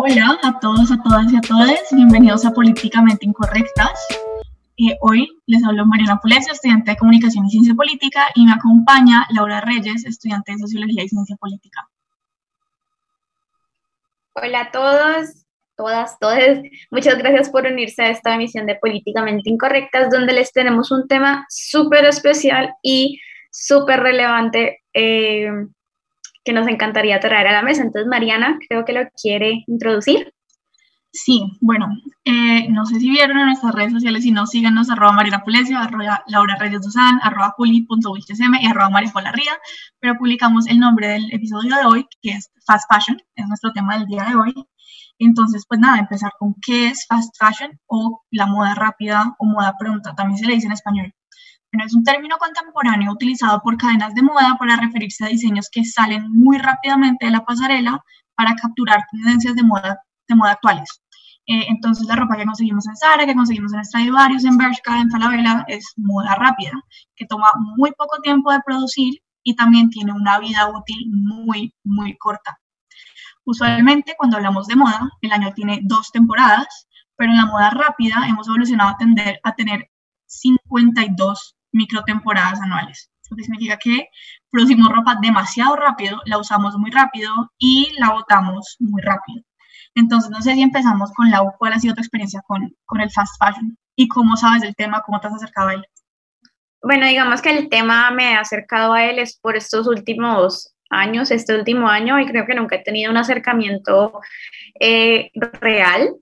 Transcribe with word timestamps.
Hola 0.00 0.38
a 0.44 0.60
todos, 0.60 0.92
a 0.92 1.02
todas 1.02 1.32
y 1.32 1.36
a 1.36 1.40
todos. 1.40 1.80
Bienvenidos 1.90 2.46
a 2.46 2.52
Políticamente 2.52 3.26
Incorrectas. 3.26 3.98
Eh, 4.76 4.96
hoy 5.00 5.28
les 5.46 5.64
hablo 5.64 5.86
Mariana 5.86 6.20
Pulesio, 6.20 6.52
estudiante 6.52 6.92
de 6.92 6.96
Comunicación 6.96 7.46
y 7.46 7.50
Ciencia 7.50 7.74
Política, 7.74 8.28
y 8.36 8.46
me 8.46 8.52
acompaña 8.52 9.26
Laura 9.34 9.60
Reyes, 9.60 10.06
estudiante 10.06 10.52
de 10.52 10.58
Sociología 10.58 11.02
y 11.02 11.08
Ciencia 11.08 11.34
Política. 11.34 11.88
Hola 14.34 14.60
a 14.60 14.70
todos, 14.70 15.44
todas, 15.76 16.16
todos. 16.20 16.60
Muchas 16.92 17.18
gracias 17.18 17.50
por 17.50 17.66
unirse 17.66 18.02
a 18.02 18.10
esta 18.10 18.36
emisión 18.36 18.66
de 18.66 18.76
Políticamente 18.76 19.50
Incorrectas, 19.50 20.10
donde 20.10 20.32
les 20.32 20.52
tenemos 20.52 20.92
un 20.92 21.08
tema 21.08 21.44
súper 21.48 22.04
especial 22.04 22.72
y 22.84 23.18
súper 23.50 23.98
relevante 23.98 24.80
eh, 24.94 25.50
que 26.48 26.54
nos 26.54 26.66
encantaría 26.66 27.20
traer 27.20 27.46
a 27.48 27.52
la 27.52 27.62
mesa. 27.62 27.82
Entonces, 27.82 28.08
Mariana, 28.08 28.58
creo 28.66 28.86
que 28.86 28.94
lo 28.94 29.00
quiere 29.20 29.64
introducir. 29.66 30.32
Sí, 31.12 31.42
bueno, 31.60 31.88
eh, 32.24 32.70
no 32.70 32.86
sé 32.86 33.00
si 33.00 33.10
vieron 33.10 33.38
en 33.38 33.46
nuestras 33.46 33.74
redes 33.74 33.92
sociales, 33.92 34.22
si 34.22 34.30
no, 34.30 34.46
síganos, 34.46 34.88
arroba 34.88 35.12
Mariana 35.12 35.44
Pulesio, 35.44 35.78
arroba 35.78 36.22
Laura 36.26 36.56
Reyes 36.56 36.80
Duzán, 36.80 37.20
arroba 37.22 37.52
juli.wilchsm 37.54 38.54
y 38.62 38.66
arroba 38.66 38.98
Ría, 38.98 39.52
pero 40.00 40.16
publicamos 40.16 40.66
el 40.68 40.78
nombre 40.78 41.08
del 41.08 41.30
episodio 41.34 41.76
de 41.76 41.84
hoy, 41.84 42.06
que 42.22 42.30
es 42.30 42.50
Fast 42.66 42.90
Fashion, 42.90 43.20
es 43.34 43.46
nuestro 43.46 43.72
tema 43.72 43.98
del 43.98 44.06
día 44.06 44.24
de 44.24 44.34
hoy. 44.34 44.54
Entonces, 45.18 45.66
pues 45.68 45.80
nada, 45.80 45.98
empezar 45.98 46.32
con 46.38 46.54
qué 46.64 46.88
es 46.88 47.04
Fast 47.06 47.34
Fashion 47.38 47.78
o 47.86 48.22
la 48.30 48.46
moda 48.46 48.74
rápida 48.74 49.34
o 49.38 49.44
moda 49.44 49.74
pronta, 49.78 50.14
también 50.14 50.38
se 50.38 50.46
le 50.46 50.54
dice 50.54 50.66
en 50.66 50.72
español. 50.72 51.12
Bueno, 51.72 51.86
es 51.86 51.94
un 51.94 52.02
término 52.02 52.36
contemporáneo 52.38 53.12
utilizado 53.12 53.60
por 53.60 53.76
cadenas 53.76 54.14
de 54.14 54.22
moda 54.22 54.56
para 54.58 54.76
referirse 54.76 55.24
a 55.24 55.28
diseños 55.28 55.68
que 55.70 55.84
salen 55.84 56.30
muy 56.32 56.58
rápidamente 56.58 57.26
de 57.26 57.32
la 57.32 57.44
pasarela 57.44 58.02
para 58.34 58.54
capturar 58.54 59.04
tendencias 59.10 59.54
de 59.54 59.62
moda 59.62 59.98
de 60.28 60.34
moda 60.34 60.52
actuales. 60.52 61.02
Eh, 61.46 61.66
entonces 61.68 62.06
la 62.06 62.16
ropa 62.16 62.36
que 62.36 62.44
conseguimos 62.44 62.86
en 62.86 62.96
Zara, 62.96 63.26
que 63.26 63.34
conseguimos 63.34 63.72
en 63.72 63.84
Stradivarius, 63.84 64.44
en 64.44 64.58
Bershka, 64.58 65.00
en 65.00 65.10
Falabella, 65.10 65.64
es 65.68 65.94
moda 65.96 66.34
rápida, 66.34 66.72
que 67.16 67.26
toma 67.26 67.48
muy 67.76 67.90
poco 67.92 68.20
tiempo 68.22 68.52
de 68.52 68.60
producir 68.64 69.22
y 69.42 69.56
también 69.56 69.88
tiene 69.88 70.12
una 70.12 70.38
vida 70.38 70.68
útil 70.68 71.06
muy, 71.10 71.74
muy 71.84 72.16
corta. 72.18 72.58
Usualmente 73.44 74.14
cuando 74.18 74.36
hablamos 74.36 74.66
de 74.66 74.76
moda, 74.76 75.10
el 75.22 75.32
año 75.32 75.52
tiene 75.54 75.80
dos 75.82 76.12
temporadas, 76.12 76.86
pero 77.16 77.30
en 77.30 77.38
la 77.38 77.46
moda 77.46 77.70
rápida 77.70 78.26
hemos 78.28 78.46
evolucionado 78.46 78.90
a, 78.90 78.96
tender, 78.98 79.40
a 79.42 79.54
tener 79.54 79.90
52 80.26 81.57
microtemporadas 81.72 82.60
anuales. 82.60 83.10
Eso 83.22 83.34
significa 83.36 83.76
que 83.76 84.08
producimos 84.50 84.88
ropa 84.92 85.16
demasiado 85.20 85.76
rápido, 85.76 86.20
la 86.24 86.38
usamos 86.38 86.76
muy 86.76 86.90
rápido 86.90 87.52
y 87.58 87.92
la 87.98 88.10
botamos 88.10 88.76
muy 88.80 89.02
rápido. 89.02 89.42
Entonces, 89.94 90.30
no 90.30 90.40
sé 90.40 90.54
si 90.54 90.62
empezamos 90.62 91.12
con 91.12 91.30
la 91.30 91.42
¿cuál 91.58 91.72
ha 91.72 91.78
sido 91.80 91.94
tu 91.94 92.00
experiencia 92.00 92.40
con, 92.46 92.74
con 92.86 93.00
el 93.00 93.10
fast 93.10 93.34
fashion? 93.38 93.76
¿Y 93.96 94.08
cómo 94.08 94.36
sabes 94.36 94.62
del 94.62 94.76
tema? 94.76 95.02
¿Cómo 95.04 95.20
te 95.20 95.26
has 95.26 95.34
acercado 95.34 95.68
a 95.68 95.74
él? 95.74 95.84
Bueno, 96.82 97.06
digamos 97.06 97.42
que 97.42 97.50
el 97.50 97.68
tema 97.68 98.10
me 98.12 98.36
ha 98.36 98.40
acercado 98.40 98.92
a 98.92 99.04
él 99.04 99.18
es 99.18 99.36
por 99.38 99.56
estos 99.56 99.88
últimos 99.88 100.72
años, 100.90 101.30
este 101.30 101.54
último 101.54 101.88
año, 101.88 102.18
y 102.20 102.26
creo 102.26 102.46
que 102.46 102.54
nunca 102.54 102.76
he 102.76 102.82
tenido 102.82 103.10
un 103.10 103.16
acercamiento 103.16 104.20
eh, 104.78 105.30
real, 105.60 106.14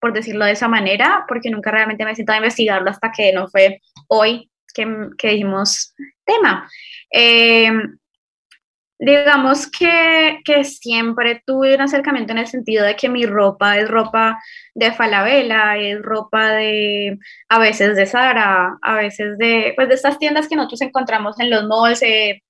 por 0.00 0.12
decirlo 0.12 0.44
de 0.44 0.52
esa 0.52 0.68
manera, 0.68 1.24
porque 1.26 1.50
nunca 1.50 1.70
realmente 1.70 2.04
me 2.04 2.12
he 2.12 2.16
sentado 2.16 2.34
a 2.34 2.44
investigarlo 2.44 2.90
hasta 2.90 3.10
que 3.10 3.32
no 3.32 3.48
fue 3.48 3.80
hoy 4.08 4.50
que, 4.74 4.86
que 5.16 5.28
dijimos 5.28 5.94
tema. 6.24 6.70
Eh, 7.12 7.70
digamos 8.98 9.70
que, 9.70 10.40
que, 10.44 10.64
siempre 10.64 11.42
tuve 11.46 11.74
un 11.74 11.82
acercamiento 11.82 12.32
en 12.32 12.38
el 12.38 12.46
sentido 12.46 12.84
de 12.84 12.96
que 12.96 13.08
mi 13.08 13.26
ropa 13.26 13.78
es 13.78 13.88
ropa 13.88 14.38
de 14.74 14.92
Falabella, 14.92 15.76
es 15.76 16.02
ropa 16.02 16.50
de, 16.52 17.18
a 17.48 17.58
veces 17.58 17.96
de 17.96 18.06
Zara, 18.06 18.76
a 18.82 18.96
veces 18.96 19.38
de, 19.38 19.72
pues 19.76 19.88
de 19.88 19.94
estas 19.94 20.18
tiendas 20.18 20.48
que 20.48 20.56
nosotros 20.56 20.82
encontramos 20.82 21.38
en 21.38 21.50
los 21.50 21.64
malls, 21.66 22.02
eh, 22.02 22.42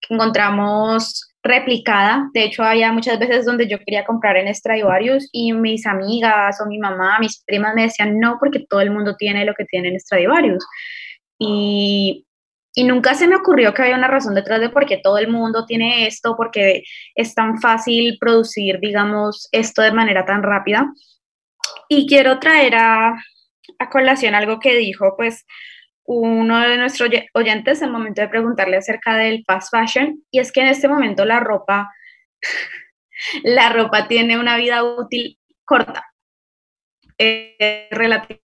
que 0.00 0.14
encontramos 0.14 1.30
replicada. 1.42 2.30
De 2.34 2.44
hecho, 2.44 2.62
había 2.62 2.92
muchas 2.92 3.18
veces 3.18 3.46
donde 3.46 3.68
yo 3.68 3.78
quería 3.78 4.04
comprar 4.04 4.36
en 4.36 4.52
Stradivarius 4.54 5.28
y 5.32 5.52
mis 5.52 5.86
amigas 5.86 6.60
o 6.60 6.66
mi 6.66 6.78
mamá, 6.78 7.18
mis 7.18 7.42
primas 7.46 7.74
me 7.74 7.82
decían 7.82 8.18
no, 8.18 8.38
porque 8.38 8.64
todo 8.68 8.80
el 8.80 8.90
mundo 8.90 9.16
tiene 9.16 9.44
lo 9.44 9.54
que 9.54 9.64
tiene 9.64 9.88
en 9.88 10.00
Stradivarius. 10.00 10.64
Y, 11.38 12.26
y 12.74 12.84
nunca 12.84 13.14
se 13.14 13.28
me 13.28 13.36
ocurrió 13.36 13.72
que 13.72 13.82
había 13.82 13.96
una 13.96 14.08
razón 14.08 14.34
detrás 14.34 14.60
de 14.60 14.70
por 14.70 14.86
qué 14.86 14.98
todo 15.02 15.18
el 15.18 15.28
mundo 15.28 15.64
tiene 15.66 16.06
esto, 16.06 16.36
porque 16.36 16.82
es 17.14 17.34
tan 17.34 17.60
fácil 17.60 18.18
producir, 18.18 18.80
digamos, 18.80 19.48
esto 19.52 19.82
de 19.82 19.92
manera 19.92 20.24
tan 20.24 20.42
rápida. 20.42 20.92
Y 21.88 22.06
quiero 22.06 22.38
traer 22.38 22.74
a, 22.76 23.14
a 23.78 23.90
colación 23.90 24.34
algo 24.34 24.58
que 24.58 24.74
dijo, 24.74 25.14
pues, 25.16 25.44
uno 26.06 26.60
de 26.60 26.76
nuestros 26.76 27.10
oyentes 27.32 27.80
el 27.80 27.90
momento 27.90 28.20
de 28.20 28.28
preguntarle 28.28 28.76
acerca 28.76 29.16
del 29.16 29.42
fast 29.46 29.70
fashion, 29.70 30.22
y 30.30 30.38
es 30.40 30.52
que 30.52 30.60
en 30.60 30.68
este 30.68 30.88
momento 30.88 31.24
la 31.24 31.40
ropa, 31.40 31.90
la 33.42 33.70
ropa 33.70 34.06
tiene 34.08 34.38
una 34.38 34.56
vida 34.56 34.84
útil 34.84 35.38
corta. 35.64 36.04
Eh, 37.16 37.88
relativamente 37.90 38.43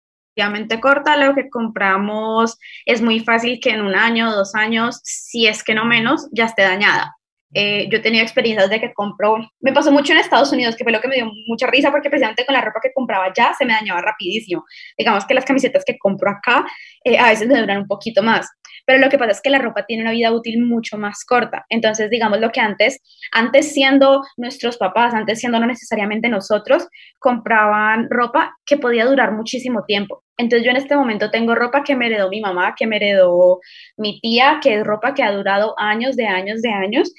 corta, 0.80 1.16
lo 1.16 1.34
que 1.34 1.48
compramos 1.48 2.58
es 2.86 3.02
muy 3.02 3.20
fácil 3.20 3.60
que 3.60 3.70
en 3.70 3.82
un 3.82 3.94
año, 3.94 4.30
dos 4.30 4.54
años, 4.54 5.00
si 5.02 5.46
es 5.46 5.62
que 5.62 5.74
no 5.74 5.84
menos, 5.84 6.28
ya 6.32 6.46
esté 6.46 6.62
dañada. 6.62 7.14
Eh, 7.56 7.88
yo 7.88 7.98
he 7.98 8.00
tenido 8.00 8.24
experiencias 8.24 8.68
de 8.68 8.80
que 8.80 8.92
compro, 8.92 9.36
me 9.60 9.72
pasó 9.72 9.92
mucho 9.92 10.12
en 10.12 10.18
Estados 10.18 10.52
Unidos, 10.52 10.74
que 10.74 10.82
fue 10.82 10.92
lo 10.92 11.00
que 11.00 11.06
me 11.06 11.14
dio 11.14 11.30
mucha 11.46 11.68
risa 11.68 11.92
porque 11.92 12.10
precisamente 12.10 12.44
con 12.44 12.52
la 12.52 12.60
ropa 12.60 12.80
que 12.82 12.92
compraba 12.92 13.32
ya 13.32 13.54
se 13.56 13.64
me 13.64 13.72
dañaba 13.72 14.00
rapidísimo. 14.02 14.64
Digamos 14.98 15.24
que 15.24 15.34
las 15.34 15.44
camisetas 15.44 15.84
que 15.84 15.96
compro 15.96 16.30
acá 16.30 16.66
eh, 17.04 17.16
a 17.16 17.28
veces 17.28 17.46
me 17.46 17.60
duran 17.60 17.82
un 17.82 17.86
poquito 17.86 18.24
más, 18.24 18.48
pero 18.84 18.98
lo 18.98 19.08
que 19.08 19.18
pasa 19.18 19.32
es 19.32 19.40
que 19.40 19.50
la 19.50 19.58
ropa 19.58 19.86
tiene 19.86 20.02
una 20.02 20.12
vida 20.12 20.32
útil 20.32 20.62
mucho 20.62 20.98
más 20.98 21.24
corta. 21.24 21.64
Entonces, 21.68 22.10
digamos 22.10 22.40
lo 22.40 22.50
que 22.50 22.60
antes, 22.60 23.00
antes 23.32 23.72
siendo 23.72 24.22
nuestros 24.36 24.76
papás, 24.76 25.14
antes 25.14 25.40
siendo 25.40 25.58
no 25.58 25.66
necesariamente 25.66 26.28
nosotros, 26.28 26.86
compraban 27.18 28.08
ropa 28.10 28.56
que 28.66 28.76
podía 28.76 29.06
durar 29.06 29.32
muchísimo 29.32 29.84
tiempo. 29.86 30.22
Entonces 30.36 30.64
yo 30.64 30.70
en 30.70 30.76
este 30.76 30.96
momento 30.96 31.30
tengo 31.30 31.54
ropa 31.54 31.84
que 31.84 31.96
me 31.96 32.06
heredó 32.06 32.28
mi 32.28 32.40
mamá, 32.40 32.74
que 32.76 32.86
me 32.86 32.96
heredó 32.96 33.60
mi 33.96 34.20
tía, 34.20 34.58
que 34.62 34.74
es 34.74 34.84
ropa 34.84 35.14
que 35.14 35.22
ha 35.22 35.32
durado 35.32 35.74
años, 35.78 36.16
de 36.16 36.26
años, 36.26 36.60
de 36.60 36.70
años, 36.70 37.12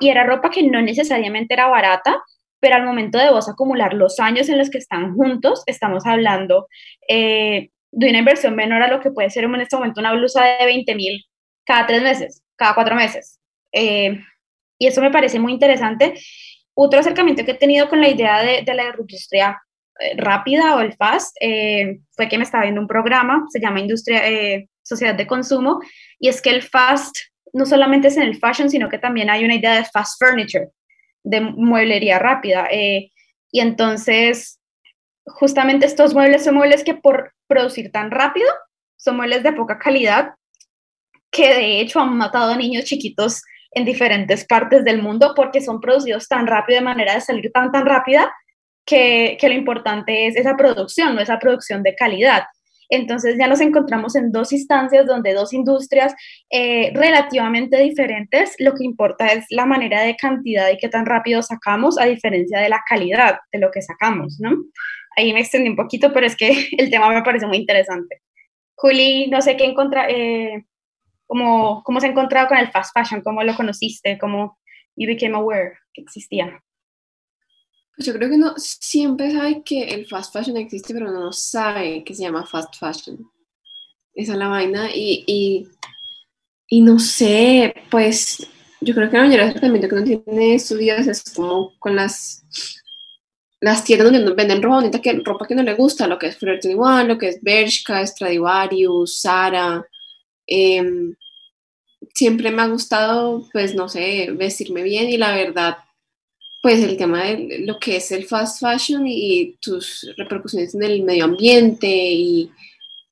y 0.00 0.08
era 0.08 0.24
ropa 0.24 0.50
que 0.50 0.62
no 0.62 0.80
necesariamente 0.80 1.54
era 1.54 1.68
barata, 1.68 2.22
pero 2.60 2.76
al 2.76 2.84
momento 2.84 3.18
de 3.18 3.30
vos 3.30 3.48
acumular 3.48 3.92
los 3.92 4.18
años 4.20 4.48
en 4.48 4.58
los 4.58 4.70
que 4.70 4.78
están 4.78 5.14
juntos, 5.14 5.62
estamos 5.66 6.06
hablando 6.06 6.68
eh, 7.08 7.70
de 7.92 8.08
una 8.08 8.18
inversión 8.18 8.56
menor 8.56 8.82
a 8.82 8.88
lo 8.88 9.00
que 9.00 9.10
puede 9.10 9.30
ser 9.30 9.44
en 9.44 9.60
este 9.60 9.76
momento 9.76 10.00
una 10.00 10.12
blusa 10.12 10.44
de 10.44 10.64
20 10.64 10.94
mil 10.94 11.24
cada 11.64 11.86
tres 11.86 12.02
meses, 12.02 12.42
cada 12.56 12.74
cuatro 12.74 12.96
meses. 12.96 13.38
Eh, 13.70 14.18
y 14.78 14.86
eso 14.86 15.00
me 15.00 15.10
parece 15.10 15.38
muy 15.38 15.52
interesante. 15.52 16.14
Otro 16.74 16.98
acercamiento 16.98 17.44
que 17.44 17.52
he 17.52 17.58
tenido 17.58 17.88
con 17.88 18.00
la 18.00 18.08
idea 18.08 18.42
de, 18.42 18.64
la 18.74 18.94
industria 18.98 19.62
eh, 20.00 20.14
rápida 20.16 20.74
o 20.74 20.80
el 20.80 20.94
fast 20.94 21.36
fue 22.16 22.28
que 22.28 22.38
me 22.38 22.44
estaba 22.44 22.64
viendo 22.64 22.80
un 22.80 22.88
programa, 22.88 23.46
se 23.50 23.60
llama 23.60 23.80
Industria, 23.80 24.22
Sociedad 24.82 25.14
de 25.14 25.26
Consumo, 25.26 25.80
y 26.18 26.28
es 26.28 26.42
que 26.42 26.50
el 26.50 26.62
fast 26.62 27.16
no 27.52 27.66
solamente 27.66 28.08
es 28.08 28.16
en 28.16 28.24
el 28.24 28.36
fashion, 28.36 28.70
sino 28.70 28.88
que 28.88 28.98
también 28.98 29.30
hay 29.30 29.44
una 29.44 29.54
idea 29.54 29.74
de 29.74 29.84
fast 29.84 30.22
furniture, 30.22 30.70
de 31.22 31.40
mueblería 31.40 32.18
rápida. 32.18 32.66
Eh, 32.70 33.10
y 33.50 33.60
entonces, 33.60 34.60
justamente 35.26 35.86
estos 35.86 36.14
muebles 36.14 36.44
son 36.44 36.56
muebles 36.56 36.84
que 36.84 36.94
por 36.94 37.32
producir 37.46 37.90
tan 37.90 38.10
rápido, 38.10 38.48
son 38.96 39.16
muebles 39.16 39.42
de 39.42 39.52
poca 39.52 39.78
calidad, 39.78 40.34
que 41.30 41.54
de 41.54 41.80
hecho 41.80 42.00
han 42.00 42.16
matado 42.16 42.52
a 42.52 42.56
niños 42.56 42.84
chiquitos 42.84 43.42
en 43.72 43.84
diferentes 43.84 44.44
partes 44.44 44.84
del 44.84 45.02
mundo 45.02 45.32
porque 45.34 45.60
son 45.60 45.80
producidos 45.80 46.28
tan 46.28 46.46
rápido, 46.46 46.78
de 46.78 46.84
manera 46.84 47.14
de 47.14 47.20
salir 47.20 47.50
tan, 47.52 47.72
tan 47.72 47.86
rápida, 47.86 48.32
que, 48.84 49.36
que 49.40 49.48
lo 49.48 49.54
importante 49.54 50.26
es 50.26 50.36
esa 50.36 50.56
producción, 50.56 51.14
no 51.14 51.20
esa 51.20 51.38
producción 51.38 51.82
de 51.82 51.94
calidad. 51.94 52.44
Entonces 52.92 53.36
ya 53.38 53.48
nos 53.48 53.62
encontramos 53.62 54.14
en 54.16 54.32
dos 54.32 54.52
instancias 54.52 55.06
donde 55.06 55.32
dos 55.32 55.54
industrias 55.54 56.14
eh, 56.50 56.92
relativamente 56.94 57.78
diferentes, 57.78 58.54
lo 58.58 58.74
que 58.74 58.84
importa 58.84 59.28
es 59.28 59.46
la 59.48 59.64
manera 59.64 60.02
de 60.02 60.14
cantidad 60.14 60.68
y 60.68 60.76
qué 60.76 60.90
tan 60.90 61.06
rápido 61.06 61.40
sacamos 61.40 61.98
a 61.98 62.04
diferencia 62.04 62.60
de 62.60 62.68
la 62.68 62.82
calidad 62.86 63.38
de 63.50 63.60
lo 63.60 63.70
que 63.70 63.80
sacamos, 63.80 64.38
¿no? 64.40 64.58
Ahí 65.16 65.32
me 65.32 65.40
extendí 65.40 65.68
un 65.68 65.76
poquito, 65.76 66.12
pero 66.12 66.26
es 66.26 66.36
que 66.36 66.68
el 66.78 66.90
tema 66.90 67.10
me 67.10 67.22
parece 67.22 67.46
muy 67.46 67.58
interesante. 67.58 68.22
Juli, 68.74 69.28
no 69.28 69.40
sé 69.40 69.56
qué 69.56 69.64
encontrar, 69.64 70.10
eh, 70.10 70.66
cómo, 71.26 71.82
cómo 71.84 72.00
se 72.00 72.06
ha 72.06 72.10
encontrado 72.10 72.48
con 72.48 72.58
el 72.58 72.70
fast 72.70 72.92
fashion, 72.92 73.22
cómo 73.22 73.42
lo 73.42 73.54
conociste, 73.54 74.18
cómo 74.18 74.58
you 74.96 75.06
became 75.06 75.36
aware 75.36 75.78
que 75.92 76.02
existía. 76.02 76.62
Pues 77.96 78.06
yo 78.06 78.14
creo 78.14 78.30
que 78.30 78.38
no 78.38 78.54
siempre 78.56 79.30
sabe 79.30 79.62
que 79.62 79.84
el 79.84 80.06
fast 80.06 80.32
fashion 80.32 80.56
existe, 80.56 80.94
pero 80.94 81.10
no 81.10 81.32
sabe 81.32 82.02
que 82.04 82.14
se 82.14 82.22
llama 82.22 82.46
fast 82.46 82.74
fashion. 82.78 83.30
Esa 84.14 84.32
es 84.32 84.38
la 84.38 84.48
vaina. 84.48 84.90
Y, 84.94 85.24
y, 85.26 85.68
y 86.68 86.80
no 86.80 86.98
sé, 86.98 87.74
pues 87.90 88.48
yo 88.80 88.94
creo 88.94 89.10
que 89.10 89.16
la 89.16 89.24
mayoría 89.24 89.52
tratamiento 89.52 89.88
que 89.88 89.94
uno 89.94 90.04
tiene 90.04 90.54
estos 90.54 90.78
días 90.78 91.06
es 91.06 91.22
como 91.34 91.72
con 91.78 91.94
las 91.94 92.44
las 93.62 93.84
tiendas 93.84 94.10
donde 94.10 94.34
venden 94.34 94.60
ropa 94.60 94.74
bonita, 94.74 95.00
que, 95.00 95.12
ropa 95.24 95.46
que 95.46 95.54
no 95.54 95.62
le 95.62 95.74
gusta, 95.74 96.08
lo 96.08 96.18
que 96.18 96.26
es 96.26 96.36
Forever 96.36 96.60
21, 96.64 97.04
lo 97.04 97.16
que 97.16 97.28
es 97.28 97.40
Bershka, 97.40 98.04
Stradivarius, 98.04 99.20
Zara. 99.20 99.86
Em, 100.48 101.14
siempre 102.12 102.50
me 102.50 102.62
ha 102.62 102.66
gustado, 102.66 103.48
pues 103.52 103.72
no 103.76 103.88
sé, 103.88 104.30
vestirme 104.32 104.82
bien 104.82 105.08
y 105.08 105.16
la 105.16 105.36
verdad, 105.36 105.76
pues 106.60 106.82
el 106.82 106.96
tema 106.96 107.22
de 107.22 107.60
lo 107.60 107.78
que 107.78 107.96
es 107.96 108.10
el 108.10 108.24
fast 108.24 108.60
fashion 108.60 109.06
y, 109.06 109.56
tus 109.60 110.12
repercusiones 110.16 110.74
en 110.74 110.82
el 110.82 111.04
medio 111.04 111.24
ambiente 111.24 111.86
y 111.88 112.50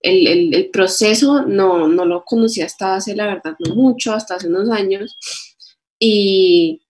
el, 0.00 0.52
el, 0.52 0.70
proceso 0.70 1.42
no, 1.46 1.86
no, 1.86 2.04
lo 2.04 2.24
conocía 2.24 2.66
hasta 2.66 2.96
hace, 2.96 3.14
la 3.14 3.26
verdad, 3.26 3.54
no 3.60 3.76
mucho, 3.76 4.12
hasta 4.12 4.34
hace 4.34 4.48
unos 4.48 4.68
años. 4.70 5.16
Y, 6.00 6.82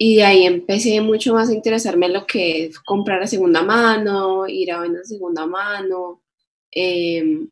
y 0.00 0.20
ahí 0.20 0.46
empecé 0.46 1.00
mucho 1.00 1.34
más 1.34 1.50
a 1.50 1.54
interesarme 1.54 2.06
en 2.06 2.12
lo 2.12 2.26
que 2.26 2.66
es 2.66 2.78
comprar 2.78 3.20
a 3.20 3.26
segunda 3.26 3.62
mano, 3.62 4.46
ir 4.46 4.70
a 4.70 4.80
vender 4.80 5.02
a 5.02 5.04
segunda 5.04 5.44
mano. 5.44 6.22
Em, 6.70 7.50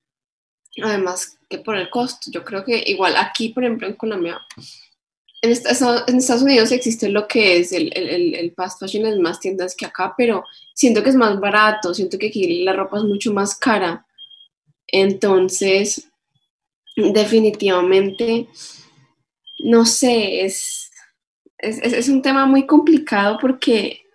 además 0.81 1.39
que 1.49 1.59
por 1.59 1.77
el 1.77 1.91
costo, 1.91 2.31
yo 2.31 2.45
creo 2.45 2.65
que 2.65 2.85
igual 2.87 3.17
aquí, 3.17 3.49
por 3.49 3.65
ejemplo, 3.65 3.89
en 3.89 3.95
Colombia, 3.95 4.41
en, 5.43 5.51
en 5.51 6.17
Estados 6.17 6.43
Unidos 6.43 6.71
existe 6.71 7.09
lo 7.09 7.27
que 7.27 7.59
es 7.59 7.73
el, 7.73 7.91
el, 7.97 8.35
el, 8.35 8.53
fast 8.55 8.79
fashion 8.81 9.07
en 9.07 9.21
más 9.21 9.41
tiendas 9.41 9.75
que 9.75 9.87
acá, 9.87 10.15
pero 10.17 10.45
siento 10.73 11.03
que 11.03 11.11
es 11.11 11.17
más 11.17 11.41
barato, 11.41 11.95
siento 11.95 12.17
que 12.17 12.29
aquí 12.29 12.63
la 12.63 12.73
ropa 12.73 12.99
es 12.99 13.05
mucho 13.05 13.33
más 13.33 13.57
cara. 13.57 14.07
Entonces, 14.87 16.09
definitivamente, 16.97 18.49
no 19.59 19.85
sé, 19.85 20.45
es, 20.45 20.86
es, 21.59 21.79
es 21.79 22.09
un 22.09 22.23
tema 22.23 22.47
muy 22.47 22.67
complicado 22.67 23.39
porque 23.41 24.07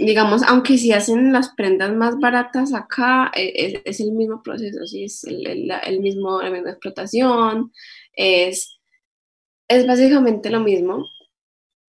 digamos, 0.00 0.42
aunque 0.42 0.78
si 0.78 0.92
hacen 0.92 1.32
las 1.32 1.50
prendas 1.50 1.94
más 1.94 2.18
baratas 2.18 2.72
acá, 2.72 3.30
e, 3.34 3.82
es, 3.84 4.00
el 4.00 4.12
mismo 4.12 4.42
proceso, 4.42 4.86
¿sí? 4.86 5.04
es 5.04 5.24
el, 5.24 5.70
el, 5.70 6.00
mismo, 6.00 6.40
misma 6.40 6.70
explotación, 6.70 7.72
es, 8.14 8.80
es 9.68 9.86
básicamente 9.86 10.50
lo 10.50 10.60
mismo. 10.60 11.04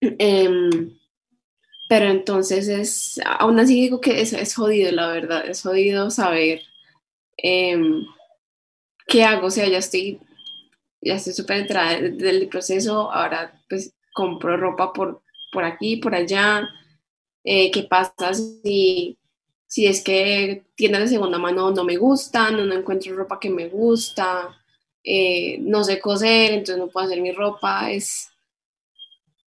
Em, 0.01 0.97
pero 1.87 2.07
entonces 2.07 2.67
es, 2.67 3.21
aún 3.25 3.59
así 3.59 3.75
digo 3.75 4.01
que 4.01 4.21
es, 4.21 4.33
es 4.33 4.55
jodido, 4.55 4.91
la 4.91 5.07
verdad, 5.07 5.47
es 5.47 5.61
jodido 5.61 6.09
saber 6.09 6.61
em, 7.37 8.05
qué 9.07 9.23
hago, 9.23 9.47
o 9.47 9.51
sea, 9.51 9.67
ya 9.67 9.77
estoy, 9.77 10.19
ya 11.01 11.15
estoy 11.15 11.33
súper 11.33 11.57
entrada 11.57 11.99
del 12.01 12.47
proceso, 12.49 13.11
ahora 13.11 13.61
pues 13.69 13.93
compro 14.21 14.55
ropa 14.55 14.93
por, 14.93 15.23
por 15.51 15.63
aquí, 15.63 15.97
por 15.97 16.13
allá, 16.13 16.69
eh, 17.43 17.71
qué 17.71 17.83
pasa 17.83 18.33
si, 18.33 19.17
si 19.65 19.87
es 19.87 20.03
que 20.03 20.63
tiendas 20.75 21.01
de 21.01 21.07
segunda 21.07 21.39
mano 21.39 21.71
no 21.71 21.83
me 21.83 21.97
gustan, 21.97 22.67
no, 22.67 22.73
encuentro 22.75 23.15
ropa 23.15 23.39
que 23.39 23.49
me 23.49 23.67
gusta, 23.67 24.55
eh, 25.03 25.57
no 25.59 25.83
sé 25.83 25.99
coser, 25.99 26.51
entonces 26.51 26.77
no 26.77 26.87
puedo 26.87 27.07
hacer 27.07 27.19
mi 27.19 27.31
ropa, 27.31 27.91
es, 27.91 28.29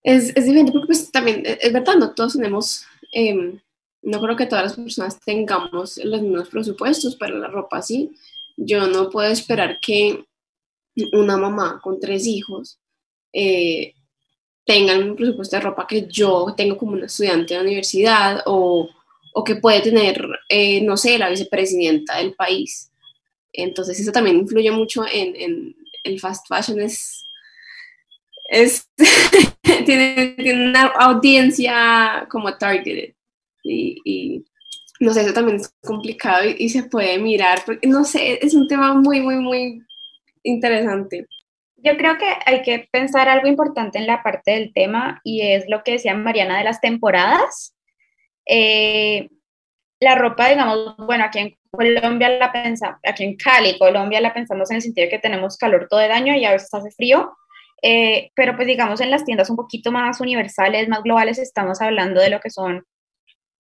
es, 0.02 0.34
diferente 0.34 0.72
porque 0.72 0.88
pues 0.88 1.12
también, 1.12 1.44
es 1.46 1.72
verdad, 1.72 1.96
no 1.96 2.16
todos 2.16 2.34
tenemos, 2.34 2.84
em, 3.12 3.60
no 4.02 4.20
creo 4.22 4.36
que 4.36 4.48
todas 4.48 4.66
las 4.66 4.76
personas 4.76 5.20
tengamos 5.20 5.98
los 6.04 6.22
mismos 6.22 6.50
presupuestos 6.50 7.16
para 7.16 7.36
la 7.38 7.48
ropa 7.48 7.78
así. 7.78 8.12
Yo 8.58 8.88
no 8.88 9.10
puedo 9.10 9.30
esperar 9.32 9.80
que 9.80 10.26
una 11.14 11.38
mamá 11.38 11.80
con 11.82 12.00
tres 12.00 12.28
hijos 12.28 12.80
eh, 13.32 13.94
tengan 14.66 15.04
un 15.04 15.16
presupuesto 15.16 15.56
de 15.56 15.62
ropa 15.62 15.88
que 15.88 16.08
yo 16.08 16.54
tengo 16.56 16.78
como 16.78 16.94
una 16.94 17.06
estudiante 17.06 17.54
de 17.54 17.62
universidad 17.62 18.42
o, 18.46 18.90
o 19.34 19.44
que 19.44 19.56
puede 19.56 19.82
tener, 19.82 20.26
eh, 20.50 20.82
no 20.82 20.96
sé, 20.98 21.18
la 21.18 21.30
vicepresidenta 21.30 22.18
del 22.18 22.34
país. 22.34 22.92
Entonces 23.52 24.00
eso 24.00 24.12
también 24.12 24.38
influye 24.38 24.72
mucho 24.72 25.06
en, 25.06 25.36
en 25.36 25.76
el 26.04 26.20
fast 26.20 26.48
fashion, 26.48 26.80
es, 26.82 27.24
es 28.50 28.90
tiene, 29.86 30.36
tiene, 30.38 30.70
una 30.70 30.88
audiencia 30.88 32.28
como 32.30 32.58
targeted 32.58 33.14
y, 33.64 33.98
y, 34.04 34.46
no 35.00 35.14
sé, 35.14 35.22
eso 35.22 35.34
también 35.34 35.58
es 35.58 35.74
complicado 35.82 36.48
y, 36.50 36.56
y 36.58 36.70
se 36.70 36.84
puede 36.84 37.20
mirar, 37.20 37.64
porque 37.66 37.88
no 37.88 38.04
sé, 38.06 38.40
es 38.42 38.54
un 38.54 38.68
tema 38.68 38.94
muy, 38.94 39.22
muy, 39.22 39.36
muy 39.36 39.82
interesante. 40.44 41.28
Yo 41.84 41.98
creo 41.98 42.18
que 42.18 42.34
hay 42.46 42.62
que 42.62 42.88
pensar 42.92 43.28
algo 43.28 43.48
importante 43.48 43.98
en 43.98 44.08
la 44.08 44.24
parte 44.24 44.52
del 44.52 44.74
tema 44.74 45.20
y 45.24 45.42
es 45.42 45.66
lo 45.68 45.84
que 45.84 45.94
decía 45.94 46.14
Mariana 46.14 46.58
de 46.58 46.64
las 46.64 46.80
temporadas. 46.80 47.76
Eh, 48.46 49.30
la 50.00 50.16
ropa, 50.16 50.48
digamos, 50.48 50.96
bueno, 50.98 51.26
aquí 51.26 51.40
en 51.40 51.58
Colombia 51.72 52.30
la 52.30 52.52
pensamos, 52.54 53.00
aquí 53.04 53.26
en 53.26 53.36
Cali, 53.36 53.78
Colombia 53.78 54.22
la 54.22 54.34
pensamos 54.34 54.72
en 54.72 54.78
el 54.78 54.82
sentido 54.82 55.06
de 55.06 55.12
que 55.12 55.20
tenemos 55.20 55.58
calor 55.58 55.88
todo 55.90 56.00
el 56.00 56.12
año 56.12 56.34
y 56.36 56.46
a 56.46 56.52
veces 56.52 56.74
hace 56.74 56.92
frío, 56.92 57.36
eh, 57.82 58.32
pero 58.34 58.56
pues 58.56 58.68
digamos 58.68 59.02
en 59.02 59.12
las 59.12 59.26
tiendas 59.26 59.50
un 59.50 59.58
poquito 59.58 59.92
más 59.92 60.22
universales, 60.22 60.88
más 60.88 61.04
globales, 61.04 61.38
estamos 61.38 61.82
hablando 61.82 62.22
de 62.22 62.30
lo 62.30 62.40
que 62.40 62.50
son 62.50 62.86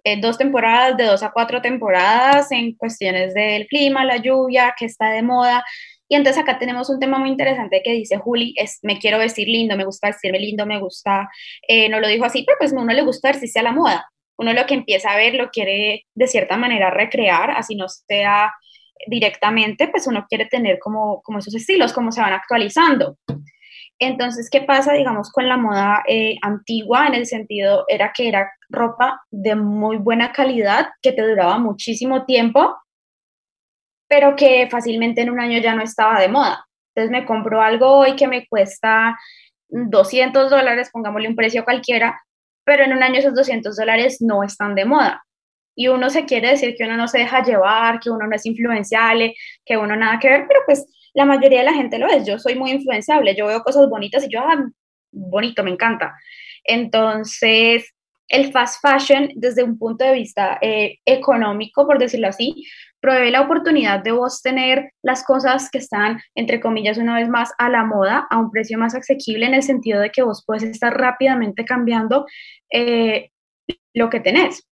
eh, 0.05 0.19
dos 0.19 0.37
temporadas, 0.37 0.97
de 0.97 1.05
dos 1.05 1.23
a 1.23 1.31
cuatro 1.31 1.61
temporadas 1.61 2.51
en 2.51 2.75
cuestiones 2.75 3.33
del 3.33 3.67
clima, 3.67 4.05
la 4.05 4.17
lluvia, 4.17 4.75
que 4.77 4.85
está 4.85 5.09
de 5.09 5.23
moda. 5.23 5.63
Y 6.07 6.15
entonces 6.15 6.41
acá 6.41 6.59
tenemos 6.59 6.89
un 6.89 6.99
tema 6.99 7.17
muy 7.17 7.29
interesante 7.29 7.81
que 7.83 7.93
dice 7.93 8.17
Juli, 8.17 8.53
es 8.57 8.79
me 8.83 8.99
quiero 8.99 9.17
vestir 9.17 9.47
lindo, 9.47 9.75
me 9.77 9.85
gusta 9.85 10.07
vestirme 10.07 10.39
lindo, 10.39 10.65
me 10.65 10.79
gusta, 10.79 11.29
eh, 11.67 11.89
no 11.89 11.99
lo 11.99 12.07
dijo 12.07 12.25
así, 12.25 12.43
pero 12.45 12.57
pues 12.59 12.73
a 12.73 12.79
uno 12.79 12.93
le 12.93 13.01
gusta 13.01 13.29
vestirse 13.29 13.59
a 13.59 13.63
la 13.63 13.71
moda. 13.71 14.09
Uno 14.37 14.53
lo 14.53 14.65
que 14.65 14.73
empieza 14.73 15.11
a 15.11 15.17
ver 15.17 15.35
lo 15.35 15.49
quiere 15.49 16.05
de 16.13 16.27
cierta 16.27 16.57
manera 16.57 16.89
recrear, 16.89 17.51
así 17.51 17.75
no 17.75 17.87
sea 17.87 18.51
directamente, 19.07 19.87
pues 19.87 20.07
uno 20.07 20.25
quiere 20.27 20.45
tener 20.45 20.79
como, 20.79 21.21
como 21.21 21.39
esos 21.39 21.55
estilos, 21.55 21.93
como 21.93 22.11
se 22.11 22.21
van 22.21 22.33
actualizando. 22.33 23.17
Entonces, 23.99 24.49
¿qué 24.49 24.61
pasa, 24.61 24.93
digamos, 24.93 25.31
con 25.31 25.47
la 25.47 25.57
moda 25.57 26.03
eh, 26.07 26.35
antigua? 26.41 27.07
En 27.07 27.13
el 27.13 27.25
sentido, 27.25 27.85
era 27.87 28.11
que 28.13 28.27
era 28.27 28.51
ropa 28.69 29.21
de 29.31 29.55
muy 29.55 29.97
buena 29.97 30.31
calidad, 30.31 30.87
que 31.01 31.11
te 31.11 31.21
duraba 31.21 31.57
muchísimo 31.59 32.25
tiempo, 32.25 32.75
pero 34.13 34.35
que 34.35 34.67
fácilmente 34.69 35.21
en 35.21 35.31
un 35.31 35.39
año 35.39 35.57
ya 35.57 35.73
no 35.73 35.81
estaba 35.81 36.19
de 36.19 36.27
moda. 36.27 36.67
Entonces 36.93 37.09
me 37.09 37.25
compro 37.25 37.63
algo 37.63 37.97
hoy 37.97 38.15
que 38.15 38.27
me 38.27 38.45
cuesta 38.45 39.17
200 39.69 40.51
dólares, 40.51 40.91
pongámosle 40.93 41.29
un 41.29 41.35
precio 41.35 41.63
cualquiera, 41.63 42.21
pero 42.63 42.83
en 42.83 42.93
un 42.93 43.01
año 43.01 43.17
esos 43.17 43.33
200 43.33 43.75
dólares 43.75 44.17
no 44.21 44.43
están 44.43 44.75
de 44.75 44.85
moda. 44.85 45.25
Y 45.75 45.87
uno 45.87 46.11
se 46.11 46.25
quiere 46.25 46.51
decir 46.51 46.75
que 46.77 46.83
uno 46.83 46.95
no 46.95 47.07
se 47.07 47.17
deja 47.17 47.41
llevar, 47.41 47.99
que 47.99 48.11
uno 48.11 48.27
no 48.27 48.35
es 48.35 48.45
influenciable, 48.45 49.33
que 49.65 49.77
uno 49.77 49.95
nada 49.95 50.19
que 50.19 50.29
ver, 50.29 50.45
pero 50.47 50.59
pues 50.67 50.85
la 51.15 51.25
mayoría 51.25 51.61
de 51.61 51.65
la 51.65 51.73
gente 51.73 51.97
lo 51.97 52.07
es. 52.07 52.23
Yo 52.23 52.37
soy 52.37 52.53
muy 52.53 52.69
influenciable, 52.69 53.35
yo 53.35 53.47
veo 53.47 53.63
cosas 53.63 53.89
bonitas 53.89 54.23
y 54.25 54.29
yo, 54.29 54.41
ah, 54.41 54.63
bonito, 55.11 55.63
me 55.63 55.71
encanta. 55.71 56.13
Entonces, 56.63 57.92
el 58.33 58.51
fast 58.51 58.81
fashion 58.81 59.29
desde 59.35 59.63
un 59.63 59.77
punto 59.77 60.03
de 60.03 60.13
vista 60.13 60.57
eh, 60.59 60.97
económico, 61.05 61.85
por 61.85 61.99
decirlo 61.99 62.27
así, 62.27 62.65
provee 62.99 63.29
la 63.29 63.41
oportunidad 63.41 64.03
de 64.03 64.11
vos 64.11 64.41
tener 64.41 64.91
las 65.03 65.23
cosas 65.23 65.69
que 65.69 65.77
están, 65.77 66.19
entre 66.33 66.59
comillas, 66.59 66.97
una 66.97 67.15
vez 67.15 67.29
más 67.29 67.51
a 67.59 67.69
la 67.69 67.85
moda, 67.85 68.25
a 68.31 68.39
un 68.39 68.49
precio 68.49 68.79
más 68.79 68.95
asequible, 68.95 69.45
en 69.45 69.53
el 69.53 69.61
sentido 69.61 70.01
de 70.01 70.09
que 70.09 70.23
vos 70.23 70.43
puedes 70.47 70.63
estar 70.63 70.97
rápidamente 70.97 71.63
cambiando 71.63 72.25
eh, 72.71 73.29
lo 73.93 74.09
que 74.09 74.19
tenés. 74.19 74.67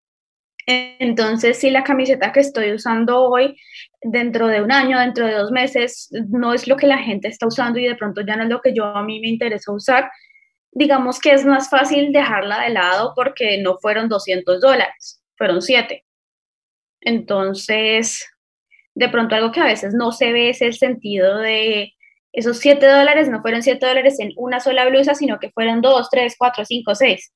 Entonces, 0.65 1.59
si 1.59 1.69
la 1.69 1.83
camiseta 1.83 2.31
que 2.31 2.39
estoy 2.39 2.71
usando 2.71 3.21
hoy, 3.21 3.57
dentro 4.01 4.47
de 4.47 4.61
un 4.61 4.71
año, 4.71 4.99
dentro 4.99 5.27
de 5.27 5.33
dos 5.33 5.51
meses, 5.51 6.09
no 6.29 6.53
es 6.53 6.67
lo 6.67 6.77
que 6.77 6.87
la 6.87 6.97
gente 6.97 7.27
está 7.27 7.45
usando 7.45 7.77
y 7.79 7.87
de 7.87 7.95
pronto 7.95 8.21
ya 8.21 8.35
no 8.37 8.43
es 8.43 8.49
lo 8.49 8.61
que 8.61 8.73
yo 8.73 8.85
a 8.85 9.03
mí 9.03 9.19
me 9.19 9.27
interesa 9.27 9.71
usar, 9.71 10.09
digamos 10.71 11.19
que 11.19 11.33
es 11.33 11.45
más 11.45 11.69
fácil 11.69 12.11
dejarla 12.11 12.61
de 12.61 12.69
lado 12.69 13.13
porque 13.15 13.61
no 13.61 13.77
fueron 13.77 14.09
200 14.09 14.61
dólares, 14.61 15.21
fueron 15.37 15.61
7. 15.61 16.05
Entonces, 17.01 18.25
de 18.95 19.09
pronto 19.09 19.35
algo 19.35 19.51
que 19.51 19.61
a 19.61 19.65
veces 19.65 19.93
no 19.93 20.11
se 20.11 20.31
ve 20.31 20.49
es 20.49 20.61
el 20.61 20.73
sentido 20.73 21.37
de 21.39 21.93
esos 22.33 22.59
7 22.59 22.85
dólares 22.85 23.29
no 23.29 23.41
fueron 23.41 23.61
7 23.61 23.85
dólares 23.85 24.19
en 24.19 24.31
una 24.37 24.59
sola 24.59 24.87
blusa, 24.87 25.15
sino 25.15 25.39
que 25.39 25.51
fueron 25.51 25.81
2, 25.81 26.09
3, 26.09 26.35
4, 26.37 26.65
5, 26.65 26.95
6. 26.95 27.33